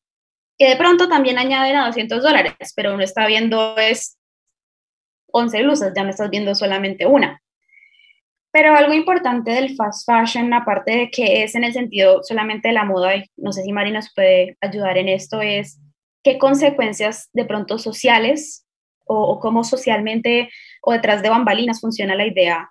Que 0.58 0.70
de 0.70 0.78
pronto 0.78 1.10
también 1.10 1.38
añaden 1.38 1.76
a 1.76 1.88
200 1.88 2.24
dólares, 2.24 2.54
pero 2.76 2.94
uno 2.94 3.04
está 3.04 3.28
viendo 3.28 3.76
es 3.78 4.18
11 5.34 5.64
blusas, 5.64 5.94
ya 5.96 6.04
no 6.04 6.12
estás 6.12 6.30
viendo 6.30 6.56
solamente 6.56 7.06
una. 7.06 7.42
Pero 8.56 8.74
algo 8.74 8.94
importante 8.94 9.52
del 9.52 9.76
fast 9.76 10.10
fashion, 10.10 10.54
aparte 10.54 10.92
de 10.96 11.12
que 11.12 11.44
es 11.44 11.56
en 11.56 11.66
el 11.66 11.74
sentido 11.74 12.24
solamente 12.24 12.70
de 12.70 12.74
la 12.74 12.86
moda, 12.86 13.14
y 13.14 13.26
no 13.36 13.52
sé 13.52 13.64
si 13.64 13.74
Mari 13.74 13.92
nos 13.92 14.14
puede 14.14 14.58
ayudar 14.62 14.98
en 14.98 15.10
esto, 15.10 15.42
es 15.42 15.82
qué 16.24 16.38
consecuencias 16.38 17.30
de 17.34 17.44
pronto 17.44 17.78
sociales 17.78 18.66
o, 19.04 19.42
cómo 19.42 19.66
socialmente 19.66 20.50
o 20.82 20.94
detrás 20.94 21.22
de 21.22 21.32
bambalinas 21.32 21.82
funciona 21.82 22.16
la 22.16 22.28
idea. 22.28 22.70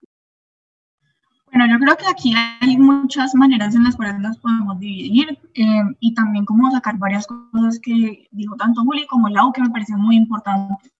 Bueno, 1.52 1.66
yo 1.70 1.78
creo 1.78 1.96
que 1.98 2.06
aquí 2.10 2.32
hay 2.62 2.78
muchas 2.78 3.34
maneras 3.34 3.74
en 3.74 3.84
las 3.84 3.94
cuales 3.94 4.18
las 4.22 4.38
podemos 4.38 4.80
dividir 4.80 5.38
eh, 5.52 5.82
y 6.00 6.14
también 6.14 6.46
como 6.46 6.70
sacar 6.70 6.96
varias 6.96 7.26
cosas 7.26 7.78
que 7.78 8.26
dijo 8.30 8.56
tanto 8.56 8.82
Juli 8.84 9.06
como 9.06 9.28
Lau 9.28 9.52
que 9.52 9.60
me 9.60 9.68
parecen 9.68 9.98
muy 9.98 10.16
importantes. 10.16 10.90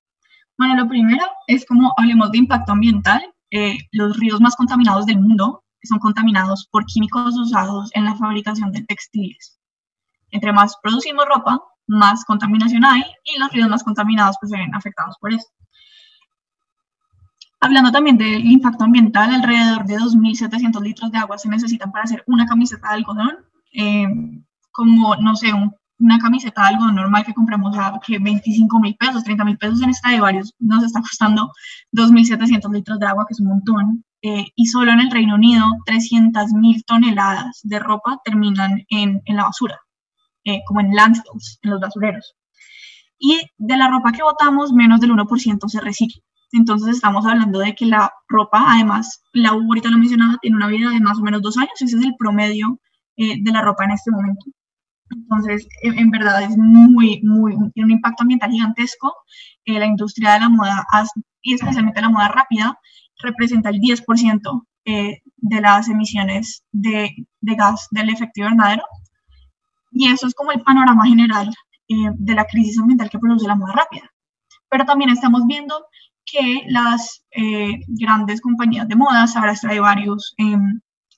Bueno, 0.58 0.76
lo 0.76 0.86
primero 0.86 1.24
es 1.46 1.64
como 1.64 1.94
hablemos 1.96 2.30
de 2.32 2.36
impacto 2.36 2.72
ambiental. 2.72 3.33
Eh, 3.56 3.78
los 3.92 4.16
ríos 4.16 4.40
más 4.40 4.56
contaminados 4.56 5.06
del 5.06 5.20
mundo 5.20 5.62
son 5.84 6.00
contaminados 6.00 6.66
por 6.72 6.84
químicos 6.86 7.38
usados 7.38 7.88
en 7.94 8.04
la 8.04 8.16
fabricación 8.16 8.72
de 8.72 8.82
textiles. 8.82 9.60
Entre 10.32 10.52
más 10.52 10.76
producimos 10.82 11.24
ropa, 11.32 11.62
más 11.86 12.24
contaminación 12.24 12.84
hay 12.84 13.04
y 13.22 13.38
los 13.38 13.52
ríos 13.52 13.68
más 13.68 13.84
contaminados 13.84 14.36
pues 14.40 14.50
se 14.50 14.56
ven 14.56 14.74
afectados 14.74 15.16
por 15.20 15.32
eso. 15.32 15.46
Hablando 17.60 17.92
también 17.92 18.18
del 18.18 18.44
impacto 18.44 18.82
ambiental, 18.82 19.32
alrededor 19.32 19.84
de 19.84 19.98
2.700 19.98 20.82
litros 20.82 21.12
de 21.12 21.18
agua 21.18 21.38
se 21.38 21.48
necesitan 21.48 21.92
para 21.92 22.06
hacer 22.06 22.24
una 22.26 22.46
camiseta 22.46 22.88
de 22.88 22.94
algodón, 22.94 23.36
eh, 23.72 24.08
como, 24.72 25.14
no 25.14 25.36
sé, 25.36 25.52
una 26.04 26.18
camiseta 26.18 26.66
algodón 26.66 26.96
normal 26.96 27.24
que 27.24 27.34
compramos 27.34 27.76
a 27.78 27.98
que 28.06 28.18
25 28.18 28.78
mil 28.78 28.94
pesos, 28.96 29.24
30 29.24 29.44
mil 29.44 29.56
pesos 29.58 29.82
en 29.82 29.90
esta 29.90 30.10
de 30.10 30.20
varios, 30.20 30.54
nos 30.58 30.84
está 30.84 31.00
costando 31.00 31.50
2.700 31.92 32.72
litros 32.72 32.98
de 32.98 33.06
agua, 33.06 33.24
que 33.26 33.32
es 33.32 33.40
un 33.40 33.48
montón. 33.48 34.04
Eh, 34.22 34.46
y 34.54 34.66
solo 34.66 34.92
en 34.92 35.00
el 35.00 35.10
Reino 35.10 35.34
Unido, 35.34 35.66
300 35.86 36.52
mil 36.52 36.84
toneladas 36.84 37.60
de 37.62 37.78
ropa 37.78 38.20
terminan 38.24 38.84
en, 38.88 39.22
en 39.24 39.36
la 39.36 39.44
basura, 39.44 39.78
eh, 40.44 40.60
como 40.66 40.80
en 40.80 40.94
landfills, 40.94 41.58
en 41.62 41.70
los 41.70 41.80
basureros. 41.80 42.34
Y 43.18 43.40
de 43.58 43.76
la 43.76 43.88
ropa 43.88 44.12
que 44.12 44.22
botamos, 44.22 44.72
menos 44.72 45.00
del 45.00 45.12
1% 45.12 45.68
se 45.68 45.80
recicla. 45.80 46.22
Entonces 46.52 46.96
estamos 46.96 47.26
hablando 47.26 47.58
de 47.58 47.74
que 47.74 47.86
la 47.86 48.12
ropa, 48.28 48.64
además, 48.68 49.22
la 49.32 49.50
ahorita 49.50 49.90
lo 49.90 49.98
mencionaba, 49.98 50.38
tiene 50.40 50.56
una 50.56 50.68
vida 50.68 50.90
de 50.90 51.00
más 51.00 51.18
o 51.18 51.22
menos 51.22 51.42
dos 51.42 51.56
años, 51.58 51.72
ese 51.80 51.96
es 51.96 52.04
el 52.04 52.14
promedio 52.16 52.78
eh, 53.16 53.42
de 53.42 53.52
la 53.52 53.62
ropa 53.62 53.84
en 53.84 53.92
este 53.92 54.10
momento. 54.10 54.46
Entonces, 55.10 55.66
en, 55.82 56.10
verdad 56.10 56.42
es 56.42 56.56
muy, 56.56 57.20
muy, 57.22 57.54
tiene 57.72 57.86
un 57.86 57.90
impacto 57.92 58.22
ambiental 58.22 58.50
gigantesco. 58.50 59.14
Eh, 59.64 59.78
la 59.78 59.86
industria 59.86 60.34
de 60.34 60.40
la 60.40 60.48
moda, 60.48 60.86
y 61.42 61.54
especialmente 61.54 62.00
la 62.00 62.08
moda 62.08 62.28
rápida, 62.28 62.78
representa 63.22 63.70
el 63.70 63.80
10% 63.80 64.66
eh, 64.86 65.20
de 65.36 65.60
las 65.60 65.88
emisiones 65.88 66.64
de, 66.72 67.10
de, 67.40 67.54
gas 67.54 67.86
del 67.90 68.10
efecto 68.10 68.40
invernadero. 68.40 68.82
Y 69.92 70.08
eso 70.08 70.26
es 70.26 70.34
como 70.34 70.52
el 70.52 70.62
panorama 70.62 71.06
general 71.06 71.50
de 71.86 72.34
la 72.34 72.46
crisis 72.46 72.78
ambiental 72.78 73.10
que 73.10 73.18
produce 73.18 73.46
la 73.46 73.54
moda 73.54 73.74
rápida. 73.74 74.10
Pero 74.68 74.84
también 74.84 75.10
estamos 75.10 75.46
viendo 75.46 75.74
que 76.24 76.62
las 76.68 77.24
eh, 77.32 77.80
grandes 77.86 78.40
compañías 78.40 78.88
de 78.88 78.96
moda, 78.96 79.26
Sara 79.26 79.54
Stradivarius, 79.54 80.34
eh, 80.38 80.56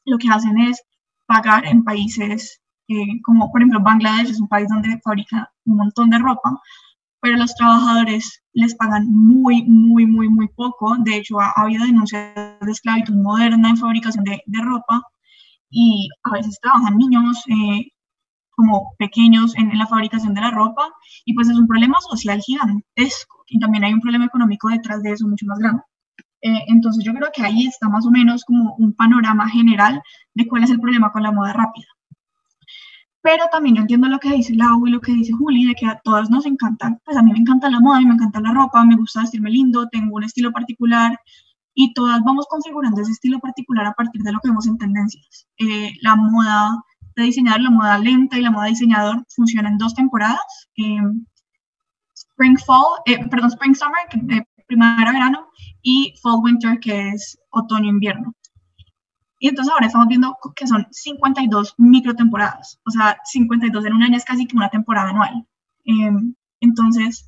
lo 0.04 0.18
que 0.18 0.28
hacen 0.28 0.58
es 0.58 0.82
pagar 1.26 1.66
en 1.66 1.84
países 1.84 2.60
eh, 2.88 3.20
como 3.22 3.50
por 3.50 3.60
ejemplo 3.60 3.80
Bangladesh, 3.80 4.30
es 4.30 4.40
un 4.40 4.48
país 4.48 4.68
donde 4.68 5.00
fabrica 5.04 5.50
un 5.64 5.76
montón 5.76 6.10
de 6.10 6.18
ropa, 6.18 6.60
pero 7.20 7.36
los 7.36 7.54
trabajadores 7.54 8.42
les 8.52 8.74
pagan 8.76 9.06
muy, 9.10 9.64
muy, 9.64 10.06
muy, 10.06 10.28
muy 10.28 10.48
poco. 10.48 10.96
De 10.98 11.16
hecho, 11.16 11.40
ha, 11.40 11.52
habido 11.56 11.84
denuncias 11.84 12.34
de 12.60 12.70
esclavitud 12.70 13.14
moderna 13.14 13.70
en 13.70 13.76
fabricación 13.76 14.24
de, 14.24 14.42
de 14.46 14.62
ropa 14.62 15.02
y 15.70 16.08
a 16.24 16.30
veces 16.30 16.58
trabajan 16.60 16.96
niños 16.96 17.42
eh, 17.48 17.90
como 18.50 18.94
pequeños 18.98 19.56
en, 19.56 19.76
la 19.78 19.86
fabricación 19.86 20.34
de 20.34 20.40
la 20.40 20.50
ropa 20.50 20.88
y 21.24 21.34
pues 21.34 21.48
es 21.48 21.56
un 21.56 21.66
problema 21.66 22.00
social 22.00 22.40
gigantesco 22.40 23.44
y 23.46 23.58
también 23.58 23.84
hay 23.84 23.92
un 23.92 24.00
problema 24.00 24.24
económico 24.24 24.68
detrás 24.68 25.02
de 25.02 25.12
eso 25.12 25.28
mucho 25.28 25.46
más 25.46 25.58
grande. 25.58 25.82
Eh, 26.42 26.64
entonces 26.68 27.04
yo 27.04 27.12
creo 27.12 27.28
que 27.34 27.42
ahí 27.42 27.66
está 27.66 27.88
más 27.88 28.06
o 28.06 28.10
menos 28.10 28.44
como 28.44 28.74
un 28.76 28.94
panorama 28.94 29.48
general 29.48 30.00
de 30.34 30.46
cuál 30.46 30.64
es 30.64 30.70
el 30.70 30.80
problema 30.80 31.12
con 31.12 31.22
la 31.22 31.32
moda 31.32 31.52
rápida. 31.52 31.86
Pero 33.26 33.44
también 33.50 33.74
yo 33.74 33.80
entiendo 33.80 34.06
lo 34.06 34.20
que 34.20 34.30
dice 34.30 34.54
Lau 34.54 34.86
y 34.86 34.90
lo 34.92 35.00
que 35.00 35.10
dice 35.10 35.32
Juli, 35.32 35.66
de 35.66 35.74
que 35.74 35.84
a 35.84 35.98
todas 36.04 36.30
nos 36.30 36.46
encanta, 36.46 36.96
pues 37.04 37.16
a 37.16 37.22
mí 37.22 37.32
me 37.32 37.40
encanta 37.40 37.68
la 37.68 37.80
moda, 37.80 37.96
a 37.96 38.00
mí 38.00 38.06
me 38.06 38.14
encanta 38.14 38.40
la 38.40 38.52
ropa, 38.52 38.84
me 38.84 38.94
gusta 38.94 39.22
vestirme 39.22 39.50
lindo, 39.50 39.88
tengo 39.88 40.14
un 40.14 40.22
estilo 40.22 40.52
particular 40.52 41.18
y 41.74 41.92
todas 41.92 42.22
vamos 42.22 42.46
configurando 42.48 43.00
ese 43.00 43.10
estilo 43.10 43.40
particular 43.40 43.84
a 43.84 43.94
partir 43.94 44.22
de 44.22 44.30
lo 44.30 44.38
que 44.38 44.48
vemos 44.50 44.68
en 44.68 44.78
tendencias. 44.78 45.48
Eh, 45.58 45.90
la 46.02 46.14
moda 46.14 46.84
de 47.16 47.24
diseñador, 47.24 47.62
la 47.62 47.70
moda 47.70 47.98
lenta 47.98 48.38
y 48.38 48.42
la 48.42 48.52
moda 48.52 48.66
diseñador 48.66 49.26
funciona 49.34 49.70
en 49.70 49.78
dos 49.78 49.92
temporadas. 49.96 50.68
Eh, 50.76 51.00
spring 52.14 52.56
Fall, 52.64 53.00
eh, 53.06 53.26
perdón, 53.28 53.50
Spring 53.50 53.74
Summer, 53.74 54.02
que, 54.08 54.44
primavera 54.68 55.10
verano, 55.10 55.48
y 55.82 56.14
Fall 56.22 56.38
Winter, 56.44 56.78
que 56.78 57.08
es 57.08 57.36
otoño 57.50 57.90
invierno. 57.90 58.35
Y 59.38 59.48
entonces 59.48 59.72
ahora 59.72 59.86
estamos 59.86 60.08
viendo 60.08 60.36
que 60.54 60.66
son 60.66 60.86
52 60.90 61.74
microtemporadas, 61.78 62.80
o 62.86 62.90
sea, 62.90 63.18
52 63.24 63.84
en 63.84 63.92
un 63.92 64.02
año 64.02 64.16
es 64.16 64.24
casi 64.24 64.46
que 64.46 64.56
una 64.56 64.70
temporada 64.70 65.10
anual. 65.10 65.46
Eh, 65.84 66.10
entonces, 66.60 67.24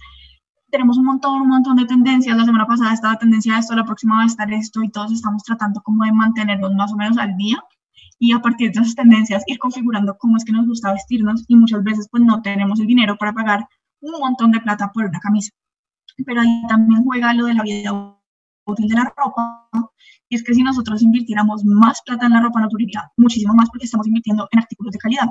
tenemos 0.71 0.99
un 0.99 1.05
montón, 1.05 1.43
un 1.43 1.49
montón 1.49 1.77
de 1.77 1.87
tendencias. 1.87 2.37
La 2.37 2.45
semana 2.45 2.67
pasada 2.67 2.93
estaba 2.93 3.17
tendencia 3.17 3.57
a 3.57 3.59
esto, 3.59 3.77
la 3.77 3.85
próxima 3.85 4.17
va 4.17 4.23
a 4.23 4.27
estar 4.27 4.53
esto, 4.53 4.83
y 4.83 4.91
todos 4.91 5.12
estamos 5.12 5.43
tratando 5.43 5.83
como 5.83 6.05
de 6.05 6.12
mantenernos 6.12 6.75
más 6.75 6.93
o 6.93 6.97
menos 6.97 7.19
al 7.19 7.37
día 7.37 7.62
y 8.19 8.33
a 8.33 8.41
partir 8.41 8.73
de 8.73 8.81
esas 8.81 8.95
tendencias 8.95 9.45
ir 9.47 9.59
configurando 9.59 10.17
cómo 10.19 10.37
es 10.37 10.45
que 10.45 10.53
nos 10.53 10.67
gusta 10.67 10.93
vestirnos 10.93 11.45
y 11.47 11.57
muchas 11.57 11.83
veces 11.85 12.09
pues 12.11 12.23
no 12.23 12.43
tenemos 12.43 12.81
el 12.81 12.87
dinero 12.87 13.17
para 13.17 13.33
pagar 13.33 13.69
un 14.00 14.21
montón 14.21 14.50
de 14.50 14.61
plata 14.61 14.91
por 14.93 15.05
una 15.05 15.21
camisa. 15.21 15.53
Pero 16.27 16.41
ahí 16.41 16.62
también 16.69 17.05
juega 17.05 17.33
lo 17.33 17.47
de 17.47 17.55
la 17.55 17.62
vida 17.62 18.18
útil 18.69 18.89
de 18.89 18.95
la 18.95 19.13
ropa 19.17 19.69
y 20.29 20.37
es 20.37 20.43
que 20.43 20.55
si 20.55 20.63
nosotros 20.63 21.03
invirtiéramos 21.03 21.65
más 21.65 22.03
plata 22.05 22.27
en 22.27 22.33
la 22.33 22.41
ropa 22.41 22.61
nos 22.61 22.71
duraría 22.71 23.11
muchísimo 23.17 23.55
más 23.55 23.69
porque 23.71 23.87
estamos 23.87 24.07
invirtiendo 24.07 24.47
en 24.51 24.59
artículos 24.59 24.93
de 24.93 24.99
calidad. 24.99 25.29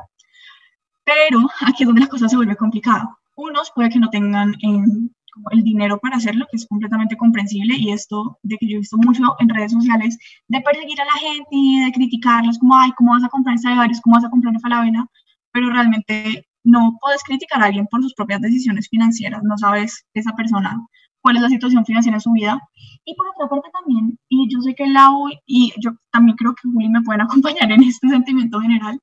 Pero 1.03 1.48
aquí 1.65 1.84
es 1.84 1.88
donde 1.88 2.01
la 2.01 2.08
cosa 2.08 2.27
se 2.27 2.36
vuelve 2.36 2.56
complicada. 2.56 3.17
Unos 3.36 3.72
puede 3.74 3.89
que 3.89 4.00
no 4.00 4.10
tengan 4.10 4.56
en 4.62 5.12
el 5.51 5.63
dinero 5.63 6.00
para 6.00 6.17
hacerlo, 6.17 6.48
que 6.50 6.58
es 6.58 6.65
completamente 6.65 7.15
comprensible, 7.15 7.75
y 7.77 7.91
esto 7.91 8.39
de 8.41 8.58
que 8.58 8.67
yo 8.67 8.77
he 8.77 8.79
visto 8.79 8.98
mucho 8.98 9.36
en 9.39 9.50
redes 9.50 9.72
sociales, 9.72 10.17
de 10.48 10.62
perseguir 10.62 11.00
a 11.00 11.06
la 11.06 11.12
gente 11.12 11.48
y 11.51 11.86
de 11.86 11.91
criticarlos, 11.91 12.58
como, 12.58 12.75
ay, 12.75 12.91
¿cómo 12.98 13.12
vas 13.12 13.24
a 13.24 13.29
comprar 13.29 13.56
varios 13.63 14.01
¿Cómo 14.01 14.15
vas 14.15 14.25
a 14.25 14.32
comprar 14.32 14.50
una 14.50 14.60
falabella? 14.60 15.06
Pero 15.51 15.70
realmente 15.70 16.48
no 16.63 16.98
puedes 17.00 17.24
criticar 17.24 17.62
a 17.62 17.67
alguien 17.67 17.86
por 17.86 18.01
sus 18.01 18.15
propias 18.15 18.41
decisiones 18.41 18.89
financieras, 18.89 19.44
no 19.44 19.58
sabes 19.60 20.06
esa 20.15 20.34
persona 20.34 20.75
cuál 21.21 21.38
es 21.38 21.41
la 21.41 21.50
situación 21.50 21.86
financiera 21.86 22.17
en 22.17 22.21
su 22.21 22.31
vida. 22.31 22.59
Y 23.05 23.15
por 23.15 23.27
otra 23.27 23.50
parte 23.50 23.69
también, 23.71 24.17
y 24.29 24.47
yo 24.53 24.62
sé 24.62 24.75
que 24.75 24.88
Lau 24.88 25.29
y 25.45 25.74
yo 25.79 25.91
también 26.12 26.38
creo 26.38 26.53
que 26.53 26.69
Juli 26.69 26.89
me 26.89 27.01
pueden 27.01 27.21
acompañar 27.27 27.71
en 27.71 27.83
este 27.83 28.09
sentimiento 28.09 28.59
general, 28.59 29.00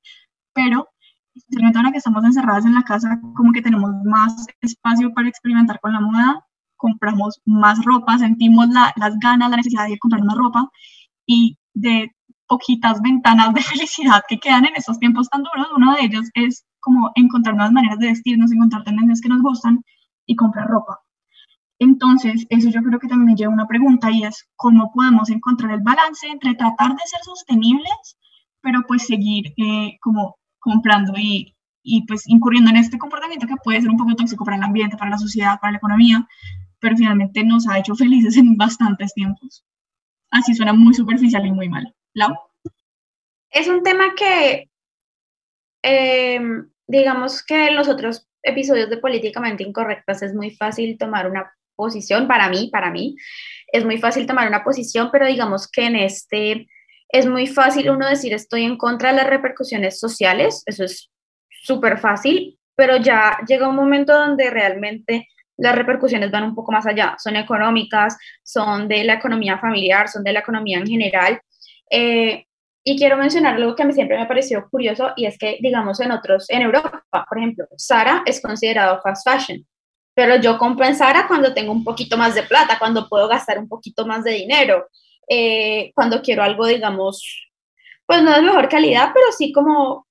pero 0.53 0.87
especialmente 1.35 1.77
ahora 1.77 1.91
que 1.91 1.97
estamos 1.97 2.23
encerradas 2.23 2.65
en 2.65 2.75
la 2.75 2.83
casa, 2.83 3.19
como 3.35 3.51
que 3.51 3.61
tenemos 3.61 3.91
más 4.05 4.47
espacio 4.61 5.13
para 5.13 5.27
experimentar 5.27 5.79
con 5.81 5.93
la 5.93 5.99
moda, 5.99 6.45
compramos 6.77 7.41
más 7.45 7.83
ropa, 7.83 8.17
sentimos 8.17 8.69
la, 8.69 8.93
las 8.95 9.17
ganas, 9.19 9.49
la 9.49 9.57
necesidad 9.57 9.87
de 9.87 9.99
comprar 9.99 10.23
más 10.23 10.37
ropa 10.37 10.69
y 11.25 11.57
de 11.73 12.11
poquitas 12.47 13.01
ventanas 13.01 13.53
de 13.53 13.61
felicidad 13.73 14.23
que 14.27 14.39
quedan 14.39 14.65
en 14.65 14.75
estos 14.75 14.99
tiempos 14.99 15.29
tan 15.29 15.43
duros, 15.43 15.67
uno 15.75 15.93
de 15.93 16.05
ellos 16.05 16.29
es 16.35 16.65
como 16.79 17.11
encontrar 17.15 17.55
nuevas 17.55 17.73
maneras 17.73 17.99
de 17.99 18.07
vestirnos, 18.07 18.51
encontrar 18.51 18.83
tendencias 18.83 19.21
que 19.21 19.29
nos 19.29 19.41
gustan 19.41 19.83
y 20.27 20.35
comprar 20.35 20.67
ropa. 20.67 20.99
Entonces, 21.79 22.45
eso 22.49 22.69
yo 22.69 22.81
creo 22.81 22.99
que 22.99 23.07
también 23.07 23.33
me 23.33 23.35
lleva 23.35 23.51
a 23.51 23.55
una 23.55 23.67
pregunta 23.67 24.09
y 24.11 24.23
es 24.23 24.47
cómo 24.55 24.91
podemos 24.93 25.29
encontrar 25.29 25.71
el 25.73 25.81
balance 25.81 26.27
entre 26.27 26.55
tratar 26.55 26.91
de 26.91 27.03
ser 27.05 27.19
sostenibles, 27.23 28.17
pero 28.61 28.81
pues 28.87 29.05
seguir 29.05 29.53
eh, 29.57 29.97
como 30.01 30.37
comprando 30.59 31.13
y, 31.17 31.55
y 31.83 32.05
pues 32.07 32.27
incurriendo 32.27 32.71
en 32.71 32.77
este 32.77 32.97
comportamiento 32.97 33.47
que 33.47 33.55
puede 33.63 33.81
ser 33.81 33.89
un 33.89 33.97
poco 33.97 34.15
tóxico 34.15 34.45
para 34.45 34.57
el 34.57 34.63
ambiente, 34.63 34.97
para 34.97 35.11
la 35.11 35.17
sociedad, 35.17 35.59
para 35.59 35.71
la 35.71 35.77
economía, 35.77 36.27
pero 36.79 36.97
finalmente 36.97 37.43
nos 37.43 37.67
ha 37.67 37.77
hecho 37.77 37.95
felices 37.95 38.37
en 38.37 38.57
bastantes 38.57 39.13
tiempos. 39.13 39.65
Así 40.31 40.53
suena 40.55 40.73
muy 40.73 40.93
superficial 40.93 41.45
y 41.45 41.51
muy 41.51 41.69
mal. 41.69 41.93
Lau. 42.13 42.33
Es 43.51 43.67
un 43.67 43.83
tema 43.83 44.15
que, 44.17 44.69
eh, 45.83 46.41
digamos 46.87 47.43
que 47.43 47.67
en 47.67 47.75
los 47.75 47.87
otros 47.87 48.27
episodios 48.43 48.89
de 48.89 48.97
Políticamente 48.97 49.63
Incorrectas 49.63 50.21
es 50.21 50.33
muy 50.33 50.51
fácil 50.51 50.97
tomar 50.97 51.29
una 51.29 51.51
posición, 51.75 52.27
para 52.27 52.49
mí, 52.49 52.69
para 52.71 52.91
mí, 52.91 53.15
es 53.71 53.85
muy 53.85 53.97
fácil 53.97 54.25
tomar 54.25 54.47
una 54.47 54.63
posición, 54.63 55.09
pero 55.11 55.27
digamos 55.27 55.69
que 55.69 55.85
en 55.85 55.95
este 55.95 56.67
es 57.09 57.25
muy 57.25 57.47
fácil 57.47 57.89
uno 57.89 58.07
decir 58.07 58.33
estoy 58.33 58.63
en 58.63 58.77
contra 58.77 59.11
de 59.11 59.17
las 59.17 59.27
repercusiones 59.27 59.99
sociales, 59.99 60.63
eso 60.65 60.83
es 60.83 61.11
súper 61.49 61.97
fácil, 61.97 62.59
pero 62.75 62.97
ya 62.97 63.37
llega 63.47 63.69
un 63.69 63.75
momento 63.75 64.13
donde 64.13 64.49
realmente 64.49 65.27
las 65.57 65.75
repercusiones 65.75 66.31
van 66.31 66.43
un 66.43 66.55
poco 66.55 66.71
más 66.71 66.85
allá, 66.85 67.15
son 67.17 67.35
económicas, 67.35 68.17
son 68.43 68.87
de 68.87 69.03
la 69.03 69.13
economía 69.13 69.57
familiar, 69.57 70.09
son 70.09 70.23
de 70.23 70.33
la 70.33 70.39
economía 70.39 70.79
en 70.79 70.87
general. 70.87 71.41
Eh, 71.89 72.45
y 72.83 72.97
quiero 72.97 73.17
mencionar 73.17 73.55
algo 73.55 73.75
que 73.75 73.83
a 73.83 73.85
mí 73.85 73.93
siempre 73.93 74.17
me 74.17 74.27
pareció 74.27 74.67
curioso 74.69 75.13
y 75.15 75.25
es 75.25 75.37
que, 75.37 75.57
digamos, 75.59 75.99
en 76.01 76.11
otros, 76.11 76.49
en 76.49 76.61
Europa, 76.61 77.03
por 77.09 77.37
ejemplo, 77.37 77.65
Sara 77.77 78.21
es 78.25 78.41
considerado 78.41 79.01
fast 79.01 79.27
fashion, 79.27 79.65
pero 80.15 80.37
yo 80.37 80.57
compro 80.57 80.87
cuando 81.27 81.53
tengo 81.53 81.71
un 81.71 81.83
poquito 81.83 82.17
más 82.17 82.33
de 82.33 82.43
plata, 82.43 82.79
cuando 82.79 83.07
puedo 83.07 83.27
gastar 83.27 83.59
un 83.59 83.67
poquito 83.67 84.05
más 84.05 84.23
de 84.23 84.31
dinero. 84.31 84.87
Eh, 85.27 85.91
cuando 85.93 86.21
quiero 86.21 86.41
algo, 86.41 86.65
digamos, 86.65 87.51
pues 88.05 88.23
no 88.23 88.33
es 88.33 88.41
mejor 88.41 88.69
calidad, 88.69 89.11
pero 89.13 89.25
sí 89.37 89.51
como 89.51 90.07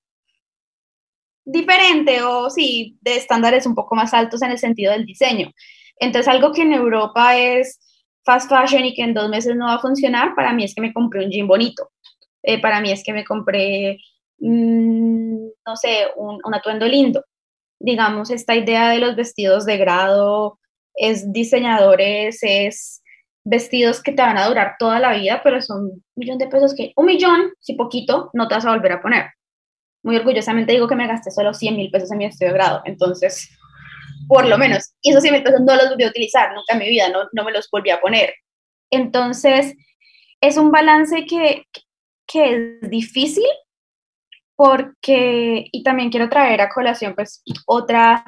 diferente 1.43 2.21
o 2.23 2.49
sí, 2.49 2.97
de 3.01 3.15
estándares 3.17 3.65
un 3.65 3.75
poco 3.75 3.95
más 3.95 4.13
altos 4.13 4.41
en 4.41 4.51
el 4.51 4.59
sentido 4.59 4.91
del 4.91 5.05
diseño. 5.05 5.51
Entonces, 5.99 6.27
algo 6.27 6.51
que 6.51 6.63
en 6.63 6.73
Europa 6.73 7.37
es 7.37 7.79
fast 8.23 8.49
fashion 8.49 8.85
y 8.85 8.93
que 8.93 9.03
en 9.03 9.13
dos 9.13 9.29
meses 9.29 9.55
no 9.55 9.65
va 9.65 9.75
a 9.75 9.79
funcionar, 9.79 10.35
para 10.35 10.53
mí 10.53 10.63
es 10.63 10.73
que 10.73 10.81
me 10.81 10.93
compré 10.93 11.23
un 11.23 11.31
jean 11.31 11.47
bonito. 11.47 11.89
Eh, 12.43 12.59
para 12.61 12.81
mí 12.81 12.91
es 12.91 13.03
que 13.03 13.13
me 13.13 13.23
compré, 13.23 13.99
mm, 14.39 15.47
no 15.65 15.75
sé, 15.75 16.07
un, 16.15 16.39
atuendo 16.53 16.85
lindo. 16.85 17.23
Digamos, 17.85 18.31
esta 18.31 18.55
idea 18.55 18.89
de 18.89 18.97
los 18.97 19.15
vestidos 19.15 19.63
de 19.67 19.77
grado 19.77 20.57
es 20.95 21.31
diseñadores, 21.31 22.39
es 22.41 23.03
vestidos 23.43 24.01
que 24.01 24.11
te 24.11 24.23
van 24.23 24.39
a 24.39 24.47
durar 24.47 24.73
toda 24.79 24.99
la 24.99 25.13
vida, 25.13 25.41
pero 25.43 25.61
son 25.61 25.83
un 25.85 26.03
millón 26.15 26.39
de 26.39 26.47
pesos 26.47 26.73
que, 26.73 26.93
un 26.95 27.05
millón, 27.05 27.51
si 27.59 27.75
poquito, 27.75 28.31
no 28.33 28.47
te 28.47 28.55
vas 28.55 28.65
a 28.65 28.71
volver 28.71 28.93
a 28.93 29.01
poner. 29.03 29.25
Muy 30.03 30.15
orgullosamente 30.15 30.73
digo 30.73 30.87
que 30.87 30.95
me 30.95 31.07
gasté 31.07 31.29
solo 31.29 31.53
100 31.53 31.77
mil 31.77 31.91
pesos 31.91 32.11
en 32.11 32.17
mi 32.17 32.25
vestido 32.25 32.49
de 32.51 32.57
grado, 32.57 32.81
entonces, 32.85 33.47
por 34.27 34.47
lo 34.47 34.57
menos, 34.57 34.95
y 35.03 35.11
esos 35.11 35.21
100 35.21 35.33
mil 35.35 35.43
pesos 35.43 35.61
no 35.61 35.75
los 35.75 35.89
volví 35.89 36.05
a 36.05 36.09
utilizar 36.09 36.55
nunca 36.55 36.73
en 36.73 36.79
mi 36.79 36.89
vida, 36.89 37.09
no, 37.09 37.19
no 37.33 37.43
me 37.43 37.51
los 37.51 37.69
volví 37.69 37.91
a 37.91 38.01
poner. 38.01 38.33
Entonces, 38.89 39.75
es 40.41 40.57
un 40.57 40.71
balance 40.71 41.27
que, 41.27 41.65
que 42.25 42.79
es 42.81 42.89
difícil 42.89 43.45
porque, 44.55 45.67
y 45.71 45.83
también 45.83 46.09
quiero 46.09 46.29
traer 46.29 46.61
a 46.61 46.69
colación 46.69 47.13
pues 47.15 47.43
otra 47.65 48.23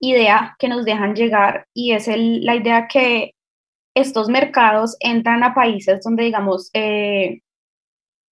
idea 0.00 0.54
que 0.58 0.68
nos 0.68 0.84
dejan 0.84 1.14
llegar 1.14 1.66
y 1.72 1.92
es 1.92 2.08
el, 2.08 2.44
la 2.44 2.56
idea 2.56 2.88
que 2.88 3.34
estos 3.94 4.28
mercados 4.28 4.96
entran 5.00 5.44
a 5.44 5.54
países 5.54 6.02
donde, 6.02 6.24
digamos, 6.24 6.70
eh, 6.74 7.40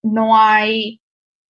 no 0.03 0.37
hay, 0.37 1.01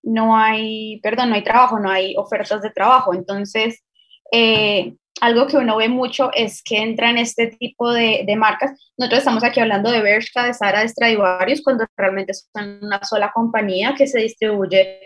no 0.02 0.36
hay, 0.36 1.00
perdón, 1.02 1.30
no 1.30 1.36
hay 1.36 1.42
trabajo, 1.42 1.78
no 1.78 1.90
hay 1.90 2.14
ofertas 2.16 2.60
de 2.62 2.70
trabajo. 2.70 3.14
Entonces, 3.14 3.82
eh, 4.30 4.94
algo 5.20 5.46
que 5.46 5.56
uno 5.56 5.76
ve 5.76 5.88
mucho 5.88 6.30
es 6.34 6.62
que 6.62 6.78
entran 6.78 7.16
este 7.16 7.48
tipo 7.48 7.92
de, 7.92 8.24
de, 8.26 8.36
marcas. 8.36 8.72
Nosotros 8.98 9.20
estamos 9.20 9.44
aquí 9.44 9.60
hablando 9.60 9.90
de 9.90 10.02
Bershka, 10.02 10.44
de 10.44 10.54
Sara, 10.54 10.80
de 10.80 10.88
Stradivarius, 10.88 11.62
cuando 11.62 11.86
realmente 11.96 12.34
son 12.34 12.80
una 12.82 13.02
sola 13.04 13.30
compañía 13.32 13.94
que 13.96 14.06
se 14.06 14.18
distribuye 14.20 15.00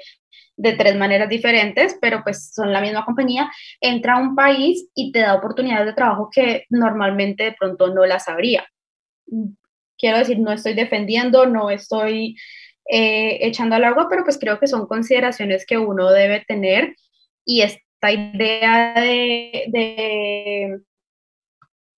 de 0.57 0.73
tres 0.73 0.97
maneras 0.97 1.29
diferentes, 1.29 1.97
pero 2.01 2.23
pues 2.25 2.53
son 2.53 2.73
la 2.73 2.81
misma 2.81 3.05
compañía, 3.05 3.51
entra 3.81 4.15
a 4.15 4.21
un 4.21 4.35
país 4.35 4.89
y 4.95 5.13
te 5.13 5.21
da 5.21 5.35
oportunidades 5.35 5.87
de 5.87 5.93
trabajo 5.93 6.31
que 6.33 6.65
normalmente 6.71 7.45
de 7.45 7.53
pronto 7.53 7.93
no 7.93 8.07
las 8.07 8.29
habría. 8.29 8.67
Quiero 9.99 10.19
decir, 10.19 10.39
no 10.39 10.53
estoy 10.53 10.75
defendiendo, 10.75 11.47
no 11.47 11.71
estoy 11.71 12.37
eh, 12.91 13.39
echando 13.43 13.77
al 13.77 13.85
agua, 13.85 14.07
pero 14.09 14.25
pues 14.25 14.39
creo 14.39 14.59
que 14.59 14.67
son 14.67 14.87
consideraciones 14.87 15.67
que 15.67 15.79
uno 15.79 16.11
debe 16.11 16.45
tener 16.47 16.95
y 17.45 17.63
esta 17.63 18.13
idea 18.13 18.95
de, 18.95 19.65
de 19.69 20.81